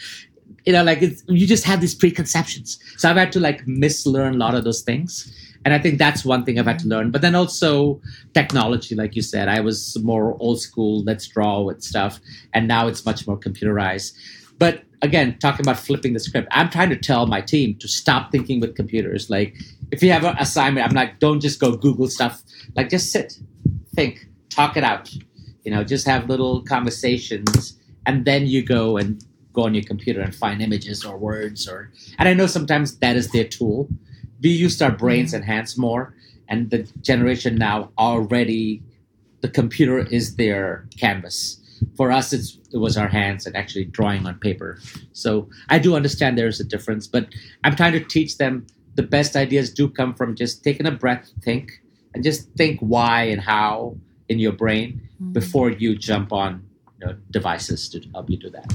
you 0.65 0.73
know, 0.73 0.85
like 0.85 1.01
you 1.29 1.47
just 1.47 1.65
have 1.65 1.81
these 1.81 1.95
preconceptions. 1.95 2.79
So 2.97 3.11
I've 3.11 3.17
had 3.17 3.33
to 3.33 3.41
like 3.41 3.67
mislearn 3.67 4.35
a 4.35 4.39
lot 4.39 4.55
of 4.55 4.65
those 4.65 4.83
things. 4.83 5.33
And 5.65 5.73
I 5.73 5.79
think 5.79 5.99
that's 5.99 6.25
one 6.25 6.45
thing 6.45 6.59
I've 6.59 6.67
had 6.67 6.81
to 6.81 6.89
learn. 6.89 7.11
But 7.11 7.23
then 7.23 7.35
also 7.35 8.01
technology, 8.35 8.95
like 8.95 9.15
you 9.15 9.23
said, 9.23 9.49
I 9.49 9.61
was 9.61 9.97
more 10.03 10.37
old 10.41 10.61
school, 10.61 11.05
let's 11.05 11.27
draw 11.27 11.63
with 11.63 11.83
stuff. 11.83 12.21
And 12.53 12.67
now 12.67 12.89
it's 12.89 13.05
much 13.07 13.27
more 13.27 13.39
computerized. 13.39 14.13
But 14.59 14.83
again, 15.03 15.37
talking 15.39 15.65
about 15.65 15.79
flipping 15.79 16.15
the 16.15 16.21
script, 16.21 16.49
I'm 16.51 16.69
trying 16.69 16.91
to 16.91 16.97
tell 16.97 17.27
my 17.27 17.41
team 17.41 17.77
to 17.79 17.89
stop 17.89 18.33
thinking 18.33 18.61
with 18.61 18.75
computers. 18.75 19.31
Like 19.31 19.57
if 19.93 20.03
you 20.03 20.11
have 20.13 20.25
an 20.25 20.37
assignment, 20.39 20.87
I'm 20.87 20.95
like, 20.95 21.19
don't 21.21 21.41
just 21.41 21.61
go 21.61 21.77
Google 21.77 22.09
stuff. 22.09 22.43
Like 22.77 22.89
just 22.89 23.13
sit, 23.13 23.39
think, 23.95 24.27
talk 24.51 24.77
it 24.77 24.85
out. 24.85 25.13
You 25.65 25.71
know, 25.71 25.85
just 25.85 26.07
have 26.07 26.29
little 26.29 26.63
conversations 26.63 27.79
and 28.07 28.25
then 28.25 28.47
you 28.47 28.65
go 28.65 28.97
and 28.97 29.25
go 29.53 29.65
on 29.65 29.75
your 29.75 29.85
computer 29.85 30.21
and 30.21 30.35
find 30.35 30.63
images 30.63 31.05
or 31.05 31.17
words 31.17 31.69
or 31.69 31.91
and 32.19 32.29
i 32.29 32.35
know 32.35 32.47
sometimes 32.47 32.99
that 32.99 33.17
is 33.17 33.31
their 33.31 33.45
tool 33.45 33.89
we 34.43 34.51
used 34.51 34.83
our 34.83 34.91
brains 34.91 35.31
mm-hmm. 35.31 35.37
and 35.37 35.45
hands 35.45 35.79
more 35.79 36.15
and 36.49 36.71
the 36.71 36.83
generation 37.01 37.57
now 37.57 37.91
already 37.99 38.83
the 39.41 39.49
computer 39.49 39.99
is 39.99 40.37
their 40.37 40.87
canvas 40.99 41.59
for 41.97 42.13
us 42.13 42.33
it's, 42.33 42.59
it 42.73 42.79
was 42.79 42.97
our 42.97 43.09
hands 43.09 43.47
and 43.47 43.57
actually 43.57 43.85
drawing 43.85 44.27
on 44.27 44.39
paper 44.39 44.79
so 45.13 45.49
i 45.69 45.79
do 45.79 45.95
understand 45.95 46.39
there's 46.39 46.61
a 46.61 46.65
difference 46.65 47.07
but 47.07 47.29
i'm 47.65 47.77
trying 47.77 47.93
to 47.93 48.01
teach 48.01 48.39
them 48.39 48.67
the 48.95 49.03
best 49.03 49.37
ideas 49.37 49.73
do 49.73 49.89
come 49.89 50.15
from 50.15 50.37
just 50.37 50.63
taking 50.63 50.87
a 50.87 50.91
breath 50.91 51.31
think 51.43 51.81
and 52.15 52.23
just 52.23 52.51
think 52.53 52.79
why 52.81 53.23
and 53.23 53.41
how 53.41 53.97
in 54.29 54.39
your 54.39 54.53
brain 54.53 55.01
mm-hmm. 55.15 55.33
before 55.33 55.71
you 55.71 55.97
jump 55.97 56.33
on 56.33 56.65
you 57.01 57.07
know, 57.07 57.17
devices 57.31 57.89
to 57.89 58.01
help 58.13 58.31
you 58.31 58.37
do 58.37 58.51
that 58.51 58.73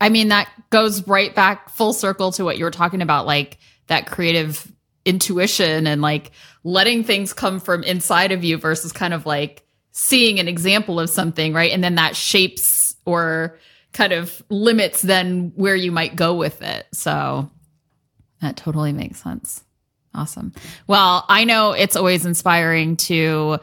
I 0.00 0.08
mean, 0.08 0.28
that 0.28 0.48
goes 0.70 1.06
right 1.06 1.34
back 1.34 1.70
full 1.70 1.92
circle 1.92 2.32
to 2.32 2.44
what 2.44 2.58
you 2.58 2.64
were 2.64 2.70
talking 2.70 3.02
about, 3.02 3.26
like 3.26 3.58
that 3.88 4.06
creative 4.06 4.70
intuition 5.04 5.86
and 5.86 6.00
like 6.00 6.30
letting 6.64 7.04
things 7.04 7.32
come 7.32 7.60
from 7.60 7.82
inside 7.82 8.32
of 8.32 8.44
you 8.44 8.56
versus 8.56 8.92
kind 8.92 9.14
of 9.14 9.26
like 9.26 9.66
seeing 9.92 10.38
an 10.38 10.48
example 10.48 11.00
of 11.00 11.10
something, 11.10 11.52
right? 11.52 11.72
And 11.72 11.82
then 11.82 11.96
that 11.96 12.16
shapes 12.16 12.96
or 13.04 13.58
kind 13.92 14.12
of 14.12 14.42
limits 14.48 15.02
then 15.02 15.52
where 15.56 15.74
you 15.74 15.90
might 15.90 16.16
go 16.16 16.34
with 16.34 16.62
it. 16.62 16.86
So 16.92 17.50
that 18.40 18.56
totally 18.56 18.92
makes 18.92 19.22
sense. 19.22 19.64
Awesome. 20.14 20.52
Well, 20.86 21.24
I 21.28 21.44
know 21.44 21.72
it's 21.72 21.96
always 21.96 22.26
inspiring 22.26 22.96
to 22.98 23.58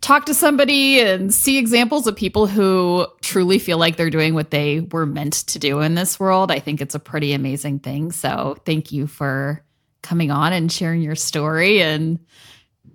talk 0.00 0.26
to 0.26 0.34
somebody 0.34 1.00
and 1.00 1.32
see 1.32 1.58
examples 1.58 2.06
of 2.06 2.16
people 2.16 2.46
who 2.46 3.06
truly 3.20 3.58
feel 3.58 3.78
like 3.78 3.96
they're 3.96 4.10
doing 4.10 4.34
what 4.34 4.50
they 4.50 4.80
were 4.80 5.06
meant 5.06 5.34
to 5.34 5.58
do 5.58 5.80
in 5.80 5.94
this 5.94 6.18
world. 6.18 6.50
I 6.50 6.58
think 6.58 6.80
it's 6.80 6.94
a 6.94 7.00
pretty 7.00 7.32
amazing 7.32 7.80
thing. 7.80 8.12
So 8.12 8.56
thank 8.64 8.92
you 8.92 9.06
for 9.06 9.62
coming 10.02 10.30
on 10.30 10.52
and 10.52 10.72
sharing 10.72 11.02
your 11.02 11.16
story 11.16 11.82
and 11.82 12.18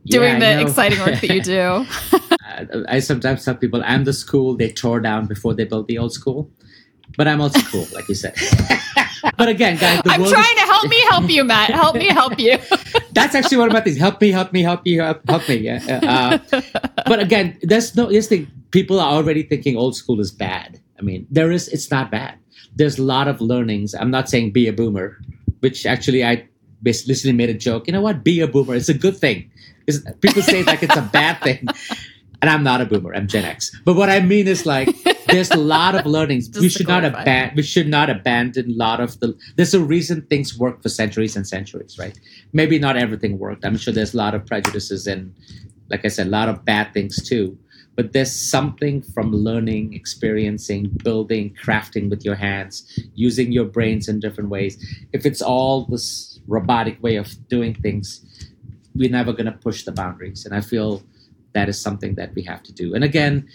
doing 0.05 0.41
yeah, 0.41 0.55
the 0.57 0.61
exciting 0.61 0.99
work 0.99 1.21
that 1.21 1.29
you 1.29 1.41
do. 1.41 1.85
I 2.89 2.99
sometimes 2.99 3.45
tell 3.45 3.55
people 3.55 3.81
I'm 3.85 4.03
the 4.03 4.13
school 4.13 4.55
they 4.55 4.69
tore 4.69 4.99
down 4.99 5.25
before 5.25 5.53
they 5.53 5.65
built 5.65 5.87
the 5.87 5.97
old 5.97 6.13
school, 6.13 6.49
but 7.17 7.27
I'm 7.27 7.41
also 7.41 7.59
cool, 7.61 7.85
like 7.93 8.07
you 8.07 8.15
said. 8.15 8.35
but 9.37 9.49
again, 9.49 9.77
guys, 9.77 10.01
I'm 10.05 10.23
trying 10.25 10.43
is- 10.43 10.61
to 10.61 10.67
help 10.67 10.87
me 10.87 11.01
help 11.09 11.29
you, 11.29 11.43
Matt. 11.43 11.71
Help 11.71 11.95
me 11.95 12.07
help 12.07 12.39
you. 12.39 12.57
That's 13.15 13.33
actually 13.33 13.57
of 13.67 13.73
my 13.73 13.81
things. 13.81 13.97
Help 13.97 14.21
me, 14.21 14.29
help 14.29 14.51
me, 14.53 14.61
help 14.61 14.85
me, 14.85 14.95
help, 14.95 15.27
help 15.27 15.47
me. 15.49 15.55
Yeah. 15.55 15.79
Uh, 16.03 16.61
but 17.07 17.19
again, 17.19 17.57
there's 17.61 17.95
no. 17.95 18.11
This 18.11 18.27
thing, 18.27 18.51
people 18.71 18.99
are 18.99 19.11
already 19.11 19.43
thinking 19.43 19.77
old 19.77 19.95
school 19.95 20.19
is 20.19 20.31
bad. 20.31 20.79
I 20.99 21.01
mean, 21.01 21.25
there 21.31 21.51
is. 21.51 21.67
It's 21.69 21.89
not 21.89 22.11
bad. 22.11 22.37
There's 22.75 22.99
a 22.99 23.03
lot 23.03 23.27
of 23.27 23.39
learnings. 23.39 23.95
I'm 23.95 24.11
not 24.11 24.29
saying 24.29 24.51
be 24.51 24.67
a 24.67 24.73
boomer, 24.73 25.17
which 25.61 25.85
actually 25.85 26.23
I 26.25 26.47
basically 26.83 27.31
made 27.31 27.49
a 27.49 27.53
joke. 27.53 27.87
You 27.87 27.93
know 27.93 28.01
what? 28.01 28.23
Be 28.23 28.41
a 28.41 28.47
boomer. 28.47 28.75
It's 28.75 28.89
a 28.89 28.93
good 28.93 29.17
thing. 29.17 29.49
It's, 29.87 29.99
people 30.19 30.41
say 30.41 30.63
like 30.63 30.83
it's 30.83 30.97
a 30.97 31.09
bad 31.13 31.41
thing, 31.41 31.67
and 32.45 32.53
I'm 32.53 32.61
not 32.61 32.79
a 32.79 32.85
boomer. 32.85 33.15
I'm 33.15 33.27
Gen 33.27 33.43
X. 33.43 33.75
But 33.85 33.95
what 33.95 34.07
I 34.07 34.19
mean 34.19 34.47
is 34.47 34.67
like 34.67 34.95
there's 35.29 35.49
a 35.49 35.57
lot 35.57 35.95
of 35.95 36.05
learnings. 36.05 36.47
we 36.59 36.69
should 36.69 36.87
not 36.87 37.03
abandon. 37.03 37.55
We 37.55 37.63
should 37.63 37.87
not 37.87 38.07
abandon 38.07 38.69
a 38.69 38.73
lot 38.75 38.99
of 38.99 39.19
the. 39.19 39.35
There's 39.55 39.73
a 39.73 39.79
reason 39.79 40.21
things 40.27 40.55
work 40.55 40.83
for 40.83 40.89
centuries 40.89 41.35
and 41.35 41.47
centuries, 41.47 41.97
right? 41.97 42.15
Maybe 42.53 42.77
not 42.77 42.97
everything 42.97 43.39
worked. 43.39 43.65
I'm 43.65 43.77
sure 43.77 43.91
there's 43.91 44.13
a 44.13 44.17
lot 44.17 44.35
of 44.35 44.45
prejudices 44.45 45.07
and, 45.07 45.33
like 45.89 46.05
I 46.05 46.09
said, 46.09 46.27
a 46.27 46.29
lot 46.29 46.47
of 46.47 46.63
bad 46.63 46.93
things 46.93 47.27
too. 47.27 47.57
But 47.95 48.13
there's 48.13 48.31
something 48.31 49.01
from 49.01 49.31
learning, 49.31 49.95
experiencing, 49.95 50.91
building, 51.03 51.55
crafting 51.59 52.11
with 52.11 52.23
your 52.23 52.35
hands, 52.35 52.99
using 53.15 53.51
your 53.51 53.65
brains 53.65 54.07
in 54.07 54.19
different 54.19 54.51
ways. 54.51 54.77
If 55.13 55.25
it's 55.25 55.41
all 55.41 55.85
this 55.85 56.39
robotic 56.45 57.01
way 57.01 57.15
of 57.15 57.47
doing 57.47 57.73
things, 57.73 58.23
we're 58.93 59.09
never 59.09 59.33
going 59.33 59.47
to 59.47 59.51
push 59.53 59.83
the 59.83 59.93
boundaries. 59.93 60.45
And 60.45 60.53
I 60.53 60.61
feel 60.61 61.01
that 61.55 61.67
is 61.67 61.81
something 61.81 62.13
that 62.15 62.35
we 62.35 62.43
have 62.43 62.61
to 62.63 62.71
do. 62.71 62.93
And 62.93 63.03
again, 63.03 63.47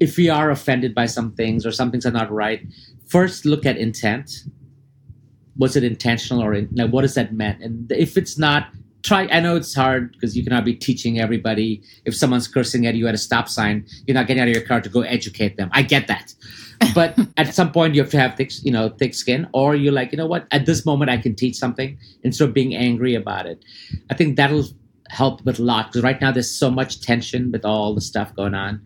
if 0.00 0.16
we 0.16 0.28
are 0.28 0.50
offended 0.50 0.94
by 0.94 1.06
some 1.06 1.32
things 1.32 1.64
or 1.64 1.70
some 1.70 1.92
things 1.92 2.04
are 2.04 2.10
not 2.10 2.32
right, 2.32 2.66
first 3.06 3.44
look 3.44 3.64
at 3.64 3.76
intent. 3.76 4.44
Was 5.56 5.76
it 5.76 5.84
intentional 5.84 6.42
or 6.42 6.52
in, 6.52 6.68
like, 6.72 6.90
what 6.90 7.02
does 7.02 7.14
that 7.14 7.32
mean? 7.32 7.56
And 7.62 7.92
if 7.92 8.16
it's 8.16 8.36
not, 8.36 8.66
try. 9.04 9.28
I 9.30 9.38
know 9.38 9.54
it's 9.54 9.72
hard 9.72 10.12
because 10.12 10.36
you 10.36 10.42
cannot 10.42 10.64
be 10.64 10.74
teaching 10.74 11.20
everybody. 11.20 11.80
If 12.04 12.16
someone's 12.16 12.48
cursing 12.48 12.86
at 12.86 12.96
you 12.96 13.06
at 13.06 13.14
a 13.14 13.18
stop 13.18 13.48
sign, 13.48 13.86
you're 14.06 14.16
not 14.16 14.26
getting 14.26 14.42
out 14.42 14.48
of 14.48 14.54
your 14.54 14.64
car 14.64 14.80
to 14.80 14.88
go 14.88 15.02
educate 15.02 15.56
them. 15.56 15.70
I 15.72 15.82
get 15.82 16.08
that, 16.08 16.34
but 16.92 17.16
at 17.36 17.54
some 17.54 17.70
point 17.70 17.94
you 17.94 18.02
have 18.02 18.10
to 18.10 18.18
have 18.18 18.34
thick, 18.36 18.50
you 18.64 18.72
know, 18.72 18.88
thick 18.88 19.14
skin, 19.14 19.46
or 19.52 19.76
you're 19.76 19.92
like, 19.92 20.10
you 20.10 20.18
know 20.18 20.26
what? 20.26 20.48
At 20.50 20.66
this 20.66 20.84
moment, 20.84 21.10
I 21.10 21.18
can 21.18 21.36
teach 21.36 21.54
something 21.54 21.96
instead 22.24 22.48
of 22.48 22.54
being 22.54 22.74
angry 22.74 23.14
about 23.14 23.46
it. 23.46 23.64
I 24.10 24.14
think 24.14 24.36
that'll 24.36 24.64
help 25.10 25.44
with 25.44 25.58
a 25.58 25.62
lot 25.62 25.86
because 25.86 26.02
right 26.02 26.20
now 26.20 26.32
there's 26.32 26.50
so 26.50 26.70
much 26.70 27.00
tension 27.00 27.52
with 27.52 27.64
all 27.64 27.94
the 27.94 28.00
stuff 28.00 28.34
going 28.34 28.54
on. 28.54 28.80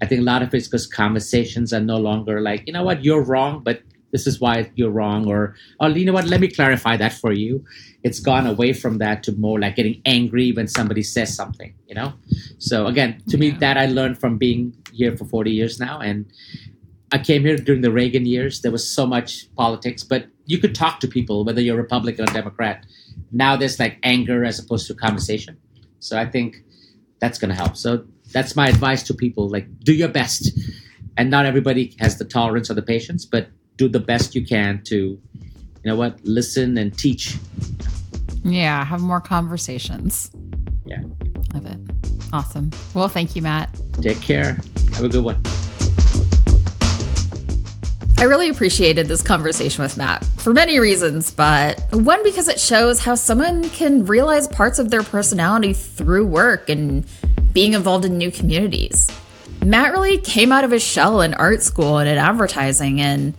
I 0.00 0.06
think 0.06 0.20
a 0.20 0.24
lot 0.24 0.42
of 0.42 0.52
it's 0.54 0.66
because 0.66 0.86
conversations 0.86 1.72
are 1.72 1.80
no 1.80 1.96
longer 1.98 2.40
like, 2.40 2.64
you 2.66 2.72
know 2.72 2.84
what, 2.84 3.04
you're 3.04 3.22
wrong, 3.22 3.62
but 3.62 3.82
this 4.14 4.28
is 4.28 4.40
why 4.40 4.70
you're 4.76 4.92
wrong, 4.92 5.26
or 5.26 5.56
oh, 5.80 5.88
you 5.88 6.04
know 6.04 6.12
what, 6.12 6.26
let 6.26 6.40
me 6.40 6.46
clarify 6.46 6.96
that 6.96 7.12
for 7.12 7.32
you. 7.32 7.64
It's 8.04 8.20
gone 8.20 8.46
away 8.46 8.72
from 8.72 8.98
that 8.98 9.24
to 9.24 9.32
more 9.32 9.58
like 9.58 9.74
getting 9.74 10.00
angry 10.04 10.52
when 10.52 10.68
somebody 10.68 11.02
says 11.02 11.34
something, 11.34 11.74
you 11.88 11.96
know. 11.96 12.12
So 12.58 12.86
again, 12.86 13.20
to 13.30 13.36
yeah. 13.36 13.40
me, 13.40 13.58
that 13.58 13.76
I 13.76 13.86
learned 13.86 14.20
from 14.20 14.38
being 14.38 14.72
here 14.92 15.16
for 15.16 15.24
40 15.24 15.50
years 15.50 15.80
now, 15.80 15.98
and 15.98 16.26
I 17.10 17.18
came 17.18 17.42
here 17.42 17.56
during 17.56 17.80
the 17.80 17.90
Reagan 17.90 18.24
years. 18.24 18.60
There 18.60 18.70
was 18.70 18.88
so 18.88 19.04
much 19.04 19.52
politics, 19.56 20.04
but 20.04 20.26
you 20.46 20.58
could 20.58 20.76
talk 20.76 21.00
to 21.00 21.08
people 21.08 21.44
whether 21.44 21.60
you're 21.60 21.76
Republican 21.76 22.28
or 22.28 22.32
Democrat. 22.32 22.86
Now 23.32 23.56
there's 23.56 23.80
like 23.80 23.98
anger 24.04 24.44
as 24.44 24.60
opposed 24.60 24.86
to 24.86 24.94
conversation. 24.94 25.56
So 26.04 26.18
I 26.18 26.26
think 26.26 26.62
that's 27.20 27.38
going 27.38 27.48
to 27.48 27.54
help. 27.54 27.76
So 27.76 28.04
that's 28.32 28.54
my 28.54 28.68
advice 28.68 29.02
to 29.04 29.14
people: 29.14 29.48
like, 29.48 29.66
do 29.80 29.94
your 29.94 30.08
best. 30.08 30.50
And 31.16 31.30
not 31.30 31.46
everybody 31.46 31.94
has 32.00 32.18
the 32.18 32.24
tolerance 32.24 32.70
or 32.70 32.74
the 32.74 32.82
patience, 32.82 33.24
but 33.24 33.48
do 33.76 33.88
the 33.88 34.00
best 34.00 34.34
you 34.34 34.44
can 34.44 34.82
to, 34.84 34.96
you 34.96 35.20
know 35.84 35.94
what, 35.94 36.18
listen 36.24 36.76
and 36.76 36.96
teach. 36.98 37.36
Yeah, 38.42 38.84
have 38.84 39.00
more 39.00 39.20
conversations. 39.20 40.30
Yeah. 40.84 41.02
Love 41.54 41.66
it. 41.66 41.78
Awesome. 42.32 42.70
Well, 42.94 43.08
thank 43.08 43.36
you, 43.36 43.42
Matt. 43.42 43.70
Take 44.02 44.20
care. 44.20 44.58
Have 44.94 45.04
a 45.04 45.08
good 45.08 45.24
one. 45.24 45.40
I 48.16 48.26
really 48.26 48.48
appreciated 48.48 49.08
this 49.08 49.22
conversation 49.22 49.82
with 49.82 49.96
Matt 49.96 50.24
for 50.38 50.52
many 50.52 50.78
reasons, 50.78 51.30
but 51.32 51.80
one 51.90 52.22
because 52.22 52.48
it 52.48 52.60
shows 52.60 53.00
how 53.00 53.16
someone 53.16 53.68
can 53.70 54.06
realize 54.06 54.46
parts 54.46 54.78
of 54.78 54.90
their 54.90 55.02
personality 55.02 55.72
through 55.72 56.26
work 56.26 56.68
and 56.68 57.04
being 57.52 57.74
involved 57.74 58.04
in 58.04 58.16
new 58.16 58.30
communities. 58.30 59.10
Matt 59.64 59.92
really 59.92 60.18
came 60.18 60.52
out 60.52 60.64
of 60.64 60.70
his 60.70 60.82
shell 60.82 61.22
in 61.22 61.34
art 61.34 61.62
school 61.62 61.98
and 61.98 62.08
in 62.08 62.16
advertising, 62.16 63.00
and 63.00 63.34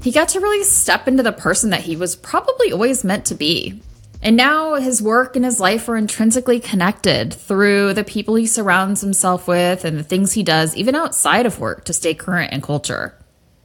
he 0.00 0.12
got 0.12 0.28
to 0.28 0.40
really 0.40 0.62
step 0.62 1.08
into 1.08 1.22
the 1.22 1.32
person 1.32 1.70
that 1.70 1.82
he 1.82 1.96
was 1.96 2.14
probably 2.14 2.72
always 2.72 3.04
meant 3.04 3.26
to 3.26 3.34
be. 3.34 3.82
And 4.22 4.36
now 4.36 4.74
his 4.74 5.02
work 5.02 5.36
and 5.36 5.44
his 5.44 5.60
life 5.60 5.88
are 5.88 5.96
intrinsically 5.96 6.60
connected 6.60 7.34
through 7.34 7.92
the 7.94 8.04
people 8.04 8.36
he 8.36 8.46
surrounds 8.46 9.00
himself 9.00 9.48
with 9.48 9.84
and 9.84 9.98
the 9.98 10.04
things 10.04 10.32
he 10.32 10.42
does, 10.42 10.74
even 10.76 10.94
outside 10.94 11.46
of 11.46 11.58
work, 11.58 11.84
to 11.86 11.92
stay 11.92 12.14
current 12.14 12.52
in 12.52 12.62
culture. 12.62 13.14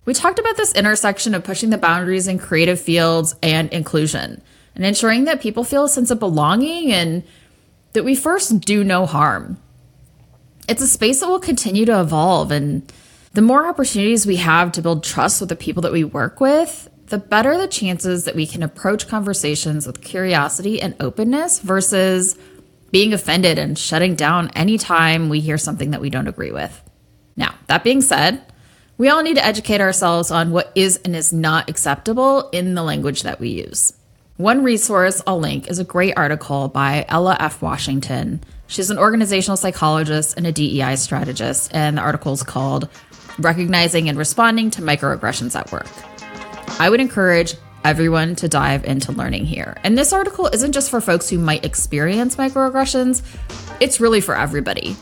We 0.06 0.14
talked 0.14 0.40
about 0.40 0.58
this 0.58 0.74
intersection 0.74 1.36
of 1.36 1.44
pushing 1.44 1.70
the 1.70 1.78
boundaries 1.78 2.28
in 2.28 2.40
creative 2.40 2.80
fields 2.80 3.36
and 3.44 3.72
inclusion, 3.72 4.42
and 4.76 4.86
ensuring 4.86 5.26
that 5.26 5.42
people 5.42 5.64
feel 5.64 5.86
a 5.86 5.90
sense 5.90 6.10
of 6.10 6.20
belonging 6.20 6.92
and 6.92 7.24
that 7.94 8.06
we 8.06 8.16
first 8.16 8.62
do 8.62 8.84
no 8.84 9.06
harm. 9.06 9.58
It's 10.68 10.82
a 10.82 10.88
space 10.88 11.20
that 11.20 11.28
will 11.28 11.40
continue 11.40 11.86
to 11.86 12.00
evolve, 12.00 12.52
and 12.52 12.92
the 13.34 13.42
more 13.42 13.68
opportunities 13.68 14.26
we 14.26 14.38
have 14.38 14.72
to 14.74 14.82
build 14.82 15.04
trust 15.04 15.40
with 15.40 15.50
the 15.50 15.56
people 15.56 15.82
that 15.82 15.92
we 15.92 16.04
work 16.04 16.40
with, 16.40 16.90
the 17.08 17.18
better 17.18 17.58
the 17.58 17.68
chances 17.68 18.26
that 18.26 18.36
we 18.36 18.46
can 18.46 18.64
approach 18.64 19.08
conversations 19.08 19.88
with 19.88 20.02
curiosity 20.02 20.82
and 20.82 20.96
openness 21.00 21.60
versus 21.60 22.38
being 22.92 23.14
offended 23.14 23.58
and 23.58 23.78
shutting 23.78 24.16
down 24.16 24.50
anytime 24.52 25.30
we 25.30 25.40
hear 25.40 25.58
something 25.58 25.92
that 25.92 26.02
we 26.02 26.10
don't 26.10 26.28
agree 26.28 26.52
with. 26.52 26.84
Now, 27.36 27.56
that 27.68 27.84
being 27.84 28.02
said, 28.02 28.44
we 29.00 29.08
all 29.08 29.24
need 29.24 29.38
to 29.38 29.46
educate 29.46 29.80
ourselves 29.80 30.30
on 30.30 30.52
what 30.52 30.74
is 30.76 30.98
and 31.06 31.16
is 31.16 31.32
not 31.32 31.70
acceptable 31.70 32.50
in 32.50 32.76
the 32.76 32.84
language 32.84 33.24
that 33.24 33.40
we 33.40 33.48
use. 33.48 33.94
One 34.36 34.62
resource 34.62 35.22
I'll 35.26 35.40
link 35.40 35.70
is 35.70 35.80
a 35.80 35.86
great 35.86 36.16
article 36.18 36.68
by 36.68 37.06
Ella 37.08 37.38
F. 37.40 37.62
Washington. 37.62 38.42
She's 38.68 38.90
an 38.90 38.98
organizational 38.98 39.56
psychologist 39.56 40.36
and 40.36 40.46
a 40.46 40.52
DEI 40.52 40.98
strategist, 40.98 41.74
and 41.74 41.98
the 41.98 42.02
article 42.02 42.34
is 42.34 42.44
called 42.44 42.90
Recognizing 43.38 44.10
and 44.10 44.18
Responding 44.18 44.70
to 44.72 44.82
Microaggressions 44.82 45.58
at 45.58 45.72
Work. 45.72 45.88
I 46.78 46.90
would 46.90 47.00
encourage 47.00 47.56
everyone 47.86 48.36
to 48.36 48.50
dive 48.50 48.84
into 48.84 49.14
learning 49.14 49.46
here. 49.46 49.78
And 49.86 49.98
this 49.98 50.12
article 50.12 50.48
isn't 50.48 50.74
just 50.74 50.90
for 50.90 51.00
folks 51.00 51.30
who 51.30 51.38
might 51.38 51.64
experience 51.64 52.36
microaggressions, 52.36 53.24
it's 53.80 54.02
really 54.02 54.20
for 54.20 54.36
everybody. 54.36 54.98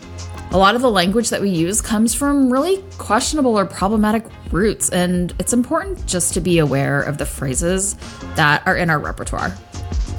A 0.52 0.58
lot 0.58 0.76
of 0.76 0.82
the 0.82 0.90
language 0.90 1.30
that 1.30 1.42
we 1.42 1.50
use 1.50 1.82
comes 1.82 2.14
from 2.14 2.52
really 2.52 2.82
questionable 2.98 3.60
or 3.60 3.66
problematic 3.66 4.26
roots, 4.52 4.90
and 4.90 5.34
it's 5.40 5.52
important 5.52 6.06
just 6.06 6.34
to 6.36 6.42
be 6.42 6.60
aware 6.60 7.02
of 7.02 7.18
the 7.18 7.26
phrases 7.26 7.96
that 8.36 8.66
are 8.66 8.78
in 8.78 8.90
our 8.90 8.98
repertoire. 8.98 9.54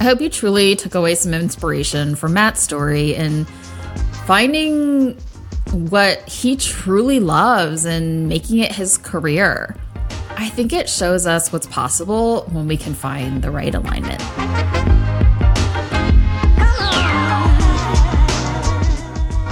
I 0.00 0.04
hope 0.04 0.20
you 0.20 0.28
truly 0.28 0.76
took 0.76 0.94
away 0.94 1.14
some 1.14 1.32
inspiration 1.32 2.14
from 2.14 2.34
Matt's 2.34 2.60
story 2.60 3.16
and 3.16 3.48
finding 4.26 5.14
what 5.72 6.28
he 6.28 6.56
truly 6.56 7.20
loves 7.20 7.86
and 7.86 8.28
making 8.28 8.58
it 8.58 8.72
his 8.72 8.98
career. 8.98 9.74
I 10.36 10.50
think 10.50 10.74
it 10.74 10.90
shows 10.90 11.26
us 11.26 11.52
what's 11.52 11.66
possible 11.66 12.42
when 12.52 12.68
we 12.68 12.76
can 12.76 12.94
find 12.94 13.42
the 13.42 13.50
right 13.50 13.74
alignment. 13.74 14.22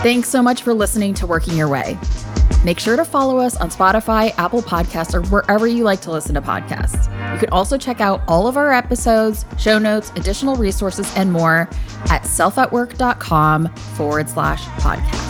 Thanks 0.07 0.29
so 0.29 0.41
much 0.41 0.63
for 0.63 0.73
listening 0.73 1.15
to 1.15 1.27
Working 1.27 1.57
Your 1.57 1.67
Way. 1.67 1.99
Make 2.65 2.79
sure 2.79 2.95
to 2.97 3.05
follow 3.05 3.39
us 3.39 3.57
on 3.57 3.71
Spotify, 3.71 4.33
Apple 4.39 4.63
Podcasts, 4.63 5.13
or 5.13 5.23
wherever 5.31 5.67
you 5.67 5.83
like 5.83 6.01
to 6.03 6.13
listen 6.13 6.33
to 6.37 6.41
podcasts. 6.41 7.13
You 7.33 7.41
can 7.41 7.49
also 7.51 7.77
check 7.77 8.01
out 8.01 8.23
all 8.29 8.47
of 8.47 8.57
our 8.57 8.73
episodes, 8.73 9.45
show 9.59 9.81
notes, 9.81 10.13
additional 10.15 10.55
resources, 10.55 11.13
and 11.17 11.33
more 11.33 11.69
at 12.09 12.23
selfatwork.com 12.23 13.67
forward 13.75 14.29
slash 14.29 14.63
podcast. 14.81 15.26